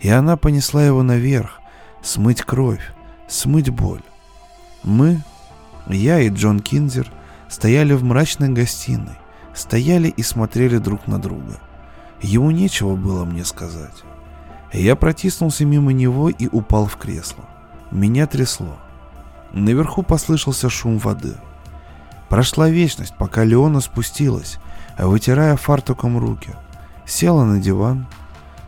И 0.00 0.10
она 0.10 0.36
понесла 0.36 0.84
его 0.84 1.02
наверх, 1.02 1.60
смыть 2.02 2.42
кровь, 2.42 2.92
смыть 3.28 3.70
боль. 3.70 4.02
Мы, 4.86 5.20
я 5.86 6.20
и 6.20 6.30
Джон 6.30 6.60
Кинзер, 6.60 7.12
стояли 7.48 7.92
в 7.92 8.02
мрачной 8.02 8.48
гостиной 8.48 9.18
стояли 9.56 10.08
и 10.08 10.22
смотрели 10.22 10.78
друг 10.78 11.06
на 11.06 11.18
друга. 11.18 11.58
Ему 12.20 12.50
нечего 12.50 12.94
было 12.94 13.24
мне 13.24 13.44
сказать. 13.44 14.04
Я 14.72 14.96
протиснулся 14.96 15.64
мимо 15.64 15.92
него 15.92 16.28
и 16.28 16.48
упал 16.48 16.86
в 16.86 16.96
кресло. 16.96 17.44
Меня 17.90 18.26
трясло. 18.26 18.76
Наверху 19.52 20.02
послышался 20.02 20.68
шум 20.68 20.98
воды. 20.98 21.34
Прошла 22.28 22.68
вечность, 22.68 23.14
пока 23.16 23.44
Леона 23.44 23.80
спустилась, 23.80 24.58
вытирая 24.98 25.56
фартуком 25.56 26.18
руки. 26.18 26.54
Села 27.06 27.44
на 27.44 27.60
диван. 27.60 28.06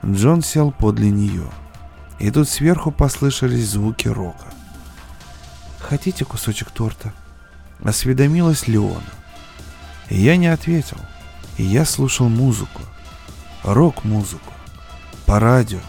Джон 0.04 0.42
сел 0.42 0.70
подле 0.70 1.10
нее. 1.10 1.48
И 2.18 2.30
тут 2.30 2.48
сверху 2.48 2.90
послышались 2.92 3.70
звуки 3.70 4.08
рока. 4.08 4.46
«Хотите 5.88 6.26
кусочек 6.26 6.70
торта?» 6.70 7.14
Осведомилась 7.82 8.68
Леона. 8.68 9.00
Я 10.10 10.36
не 10.36 10.48
ответил. 10.48 10.98
И 11.56 11.62
я 11.62 11.86
слушал 11.86 12.28
музыку. 12.28 12.82
Рок-музыку. 13.64 14.52
По 15.24 15.40
радио. 15.40 15.80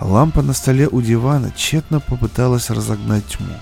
Лампа 0.00 0.42
на 0.42 0.52
столе 0.52 0.88
у 0.88 1.00
дивана 1.00 1.52
тщетно 1.52 2.00
попыталась 2.00 2.70
разогнать 2.70 3.24
тьму. 3.26 3.54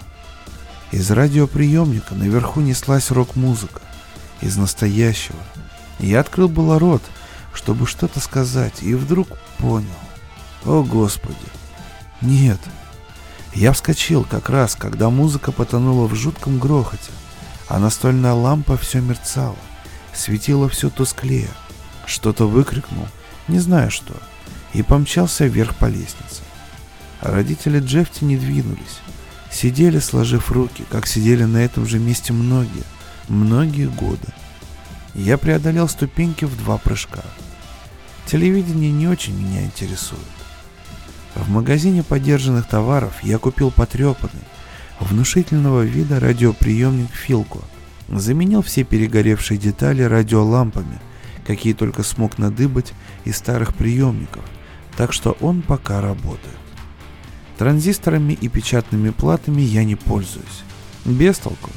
Из 0.90 1.10
радиоприемника 1.10 2.14
наверху 2.14 2.60
неслась 2.62 3.10
рок-музыка. 3.10 3.82
Из 4.40 4.56
настоящего. 4.56 5.38
Я 5.98 6.20
открыл 6.20 6.48
было 6.48 6.78
рот, 6.78 7.02
чтобы 7.52 7.86
что-то 7.86 8.20
сказать, 8.20 8.82
и 8.82 8.94
вдруг 8.94 9.28
понял. 9.58 9.88
О, 10.64 10.82
Господи! 10.82 11.36
Нет. 12.22 12.58
Я 13.58 13.72
вскочил 13.72 14.22
как 14.22 14.50
раз, 14.50 14.76
когда 14.76 15.10
музыка 15.10 15.50
потонула 15.50 16.06
в 16.06 16.14
жутком 16.14 16.60
грохоте, 16.60 17.10
а 17.66 17.80
настольная 17.80 18.32
лампа 18.32 18.76
все 18.76 19.00
мерцала 19.00 19.56
светило 20.14 20.68
все 20.68 20.90
тусклее. 20.90 21.50
Что-то 22.06 22.46
выкрикнул, 22.46 23.08
не 23.48 23.58
знаю 23.58 23.90
что, 23.90 24.14
и 24.74 24.84
помчался 24.84 25.46
вверх 25.46 25.74
по 25.74 25.86
лестнице. 25.86 26.42
Родители 27.20 27.80
Джефти 27.80 28.22
не 28.22 28.36
двинулись. 28.36 29.00
Сидели, 29.50 29.98
сложив 29.98 30.52
руки, 30.52 30.84
как 30.88 31.08
сидели 31.08 31.42
на 31.42 31.56
этом 31.56 31.84
же 31.84 31.98
месте 31.98 32.32
многие, 32.32 32.84
многие 33.26 33.88
годы. 33.88 34.28
Я 35.14 35.36
преодолел 35.36 35.88
ступеньки 35.88 36.44
в 36.44 36.56
два 36.56 36.78
прыжка. 36.78 37.24
Телевидение 38.24 38.92
не 38.92 39.08
очень 39.08 39.36
меня 39.36 39.64
интересует. 39.64 40.37
В 41.38 41.50
магазине 41.50 42.02
подержанных 42.02 42.68
товаров 42.68 43.22
я 43.22 43.38
купил 43.38 43.70
потрепанный, 43.70 44.44
внушительного 45.00 45.82
вида 45.82 46.20
радиоприемник 46.20 47.10
Филко– 47.10 47.60
Заменил 48.08 48.62
все 48.62 48.84
перегоревшие 48.84 49.58
детали 49.58 50.02
радиолампами, 50.02 50.98
какие 51.46 51.74
только 51.74 52.02
смог 52.02 52.38
надыбать 52.38 52.94
из 53.24 53.36
старых 53.36 53.74
приемников, 53.74 54.44
так 54.96 55.12
что 55.12 55.36
он 55.40 55.60
пока 55.60 56.00
работает. 56.00 56.56
Транзисторами 57.58 58.32
и 58.32 58.48
печатными 58.48 59.10
платами 59.10 59.60
я 59.60 59.84
не 59.84 59.94
пользуюсь. 59.94 60.62
Без 61.04 61.38
толку. 61.38 61.70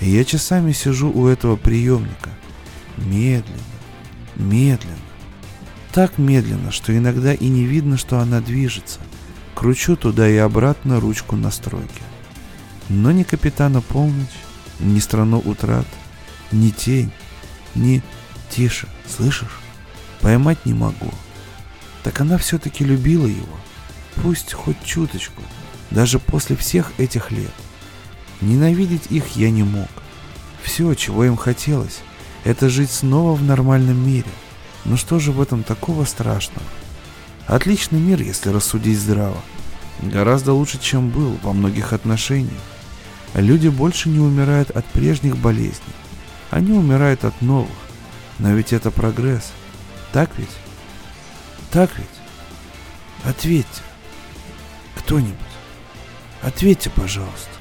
Я 0.00 0.24
часами 0.24 0.72
сижу 0.72 1.10
у 1.10 1.26
этого 1.26 1.56
приемника. 1.56 2.30
Медленно, 2.96 3.56
медленно. 4.36 4.94
Так 5.96 6.18
медленно, 6.18 6.72
что 6.72 6.94
иногда 6.94 7.32
и 7.32 7.48
не 7.48 7.64
видно, 7.64 7.96
что 7.96 8.18
она 8.18 8.42
движется. 8.42 9.00
Кручу 9.54 9.96
туда 9.96 10.28
и 10.28 10.36
обратно 10.36 11.00
ручку 11.00 11.36
настройки. 11.36 12.02
Но 12.90 13.12
ни 13.12 13.22
капитана 13.22 13.80
полночь, 13.80 14.26
ни 14.78 14.98
страну 14.98 15.38
утрат, 15.42 15.86
ни 16.52 16.68
тень, 16.68 17.10
ни... 17.74 18.02
Тише, 18.50 18.88
слышишь? 19.08 19.58
Поймать 20.20 20.66
не 20.66 20.74
могу. 20.74 21.10
Так 22.04 22.20
она 22.20 22.36
все-таки 22.36 22.84
любила 22.84 23.26
его. 23.26 23.56
Пусть 24.16 24.52
хоть 24.52 24.84
чуточку, 24.84 25.40
даже 25.90 26.18
после 26.18 26.56
всех 26.56 26.92
этих 26.98 27.30
лет. 27.30 27.54
Ненавидеть 28.42 29.06
их 29.08 29.28
я 29.36 29.50
не 29.50 29.62
мог. 29.62 29.88
Все, 30.62 30.92
чего 30.92 31.24
им 31.24 31.38
хотелось, 31.38 32.00
это 32.44 32.68
жить 32.68 32.90
снова 32.90 33.34
в 33.34 33.42
нормальном 33.42 34.06
мире. 34.06 34.28
Но 34.86 34.96
что 34.96 35.18
же 35.18 35.32
в 35.32 35.42
этом 35.42 35.64
такого 35.64 36.04
страшного? 36.04 36.66
Отличный 37.46 38.00
мир, 38.00 38.22
если 38.22 38.50
рассудить 38.50 38.98
здраво. 38.98 39.40
Гораздо 40.00 40.52
лучше, 40.52 40.78
чем 40.80 41.10
был 41.10 41.36
во 41.42 41.52
многих 41.52 41.92
отношениях. 41.92 42.62
Люди 43.34 43.68
больше 43.68 44.08
не 44.08 44.20
умирают 44.20 44.70
от 44.70 44.84
прежних 44.86 45.36
болезней. 45.36 45.94
Они 46.50 46.72
умирают 46.72 47.24
от 47.24 47.42
новых. 47.42 47.70
Но 48.38 48.52
ведь 48.52 48.72
это 48.72 48.90
прогресс. 48.90 49.52
Так 50.12 50.30
ведь? 50.38 50.56
Так 51.72 51.90
ведь? 51.98 52.06
Ответьте. 53.24 53.82
Кто-нибудь. 54.94 55.34
Ответьте, 56.42 56.90
пожалуйста. 56.90 57.55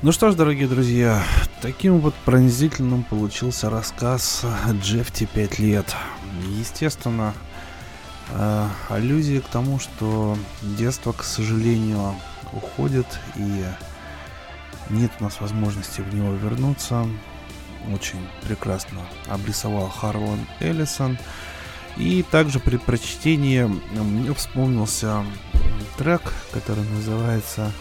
Ну 0.00 0.12
что 0.12 0.30
ж, 0.30 0.36
дорогие 0.36 0.68
друзья, 0.68 1.24
таким 1.60 1.98
вот 1.98 2.14
пронзительным 2.24 3.02
получился 3.02 3.68
рассказ 3.68 4.46
Джефти 4.80 5.28
5 5.34 5.58
лет. 5.58 5.92
Естественно, 6.56 7.34
э, 8.30 8.68
аллюзия 8.90 9.40
к 9.40 9.46
тому, 9.46 9.80
что 9.80 10.38
детство, 10.62 11.10
к 11.10 11.24
сожалению, 11.24 12.14
уходит 12.52 13.06
и 13.34 13.64
нет 14.88 15.10
у 15.18 15.24
нас 15.24 15.40
возможности 15.40 16.00
в 16.00 16.14
него 16.14 16.32
вернуться. 16.34 17.04
Очень 17.92 18.24
прекрасно 18.46 19.00
обрисовал 19.26 19.88
Харлан 19.88 20.46
Эллисон. 20.60 21.18
И 21.96 22.22
также 22.22 22.60
при 22.60 22.76
прочтении 22.76 23.64
мне 23.64 24.32
вспомнился 24.32 25.24
трек, 25.96 26.22
который 26.52 26.84
называется 26.84 27.72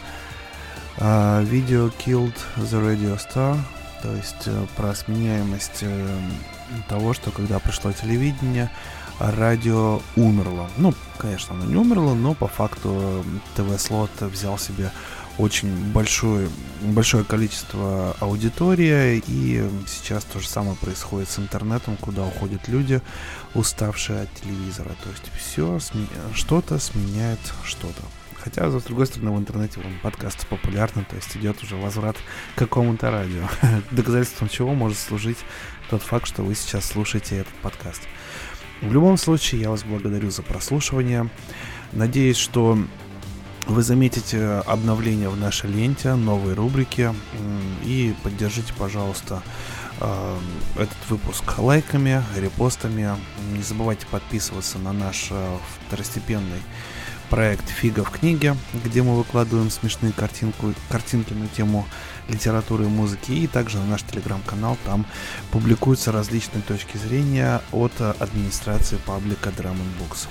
видео 0.97 1.87
Killed 1.87 2.35
the 2.57 2.81
Radio 2.81 3.17
Star, 3.17 3.57
то 4.01 4.13
есть 4.13 4.47
э, 4.47 4.65
про 4.75 4.95
сменяемость 4.95 5.79
э, 5.81 6.19
того, 6.87 7.13
что 7.13 7.31
когда 7.31 7.59
пришло 7.59 7.91
телевидение, 7.91 8.71
радио 9.19 10.01
умерло. 10.15 10.69
Ну, 10.77 10.93
конечно, 11.17 11.55
оно 11.55 11.65
не 11.65 11.75
умерло, 11.75 12.13
но 12.13 12.33
по 12.33 12.47
факту 12.47 13.23
ТВ-слот 13.55 14.11
взял 14.21 14.57
себе 14.57 14.91
очень 15.37 15.91
большое, 15.91 16.49
большое 16.81 17.23
количество 17.23 18.15
аудитории, 18.19 19.23
и 19.27 19.69
сейчас 19.87 20.23
то 20.23 20.39
же 20.39 20.47
самое 20.47 20.75
происходит 20.77 21.29
с 21.29 21.37
интернетом, 21.37 21.95
куда 21.97 22.25
уходят 22.25 22.67
люди, 22.67 23.01
уставшие 23.53 24.21
от 24.21 24.33
телевизора. 24.33 24.95
То 25.03 25.09
есть 25.09 25.31
все, 25.37 25.79
что-то 26.33 26.79
сменяет 26.79 27.39
что-то. 27.63 28.01
Хотя, 28.47 28.69
с 28.69 28.83
другой 28.83 29.07
стороны, 29.07 29.31
в 29.31 29.39
интернете 29.39 29.81
вон, 29.81 29.91
подкасты 30.01 30.47
популярны, 30.47 31.03
то 31.03 31.17
есть 31.17 31.35
идет 31.35 31.61
уже 31.63 31.75
возврат 31.75 32.15
к 32.55 32.59
какому-то 32.59 33.11
радио. 33.11 33.43
Доказательством 33.91 34.47
чего 34.47 34.73
может 34.73 34.97
служить 34.97 35.37
тот 35.89 36.01
факт, 36.01 36.27
что 36.27 36.43
вы 36.43 36.55
сейчас 36.55 36.85
слушаете 36.85 37.39
этот 37.39 37.53
подкаст. 37.55 38.03
В 38.81 38.93
любом 38.93 39.17
случае, 39.17 39.59
я 39.59 39.69
вас 39.69 39.83
благодарю 39.83 40.31
за 40.31 40.43
прослушивание. 40.43 41.29
Надеюсь, 41.91 42.37
что 42.37 42.79
вы 43.65 43.83
заметите 43.83 44.63
обновления 44.65 45.27
в 45.27 45.37
нашей 45.37 45.69
ленте, 45.69 46.15
новые 46.15 46.55
рубрики 46.55 47.13
и 47.83 48.15
поддержите, 48.23 48.73
пожалуйста, 48.77 49.43
э, 49.99 50.37
этот 50.75 51.09
выпуск 51.09 51.43
лайками, 51.57 52.23
репостами. 52.37 53.09
Не 53.51 53.61
забывайте 53.61 54.05
подписываться 54.09 54.79
на 54.79 54.93
наш 54.93 55.27
э, 55.31 55.57
второстепенный 55.87 56.61
проект 57.29 57.67
«Фига 57.69 58.03
в 58.03 58.11
книге», 58.11 58.55
где 58.85 59.03
мы 59.03 59.15
выкладываем 59.15 59.69
смешные 59.69 60.11
картинку, 60.11 60.73
картинки 60.89 61.33
на 61.33 61.47
тему 61.47 61.87
литературы 62.29 62.85
и 62.85 62.87
музыки, 62.87 63.31
и 63.31 63.47
также 63.47 63.77
на 63.77 63.85
наш 63.85 64.03
телеграм-канал, 64.03 64.77
там 64.85 65.05
публикуются 65.51 66.11
различные 66.11 66.61
точки 66.61 66.97
зрения 66.97 67.61
от 67.71 67.93
администрации 67.99 68.97
паблика 69.05 69.49
Drum 69.49 69.77
Books. 69.99 70.27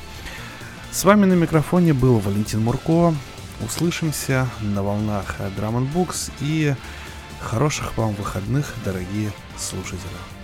С 0.91 1.05
вами 1.05 1.27
на 1.27 1.35
микрофоне 1.35 1.93
был 1.93 2.19
Валентин 2.19 2.63
Мурко. 2.63 3.15
Услышимся 3.61 4.49
на 4.61 4.83
волнах 4.83 5.37
Drum 5.57 5.91
Books 5.93 6.31
и 6.41 6.75
хороших 7.41 7.97
вам 7.97 8.15
выходных, 8.15 8.73
дорогие 8.85 9.33
слушатели. 9.59 10.36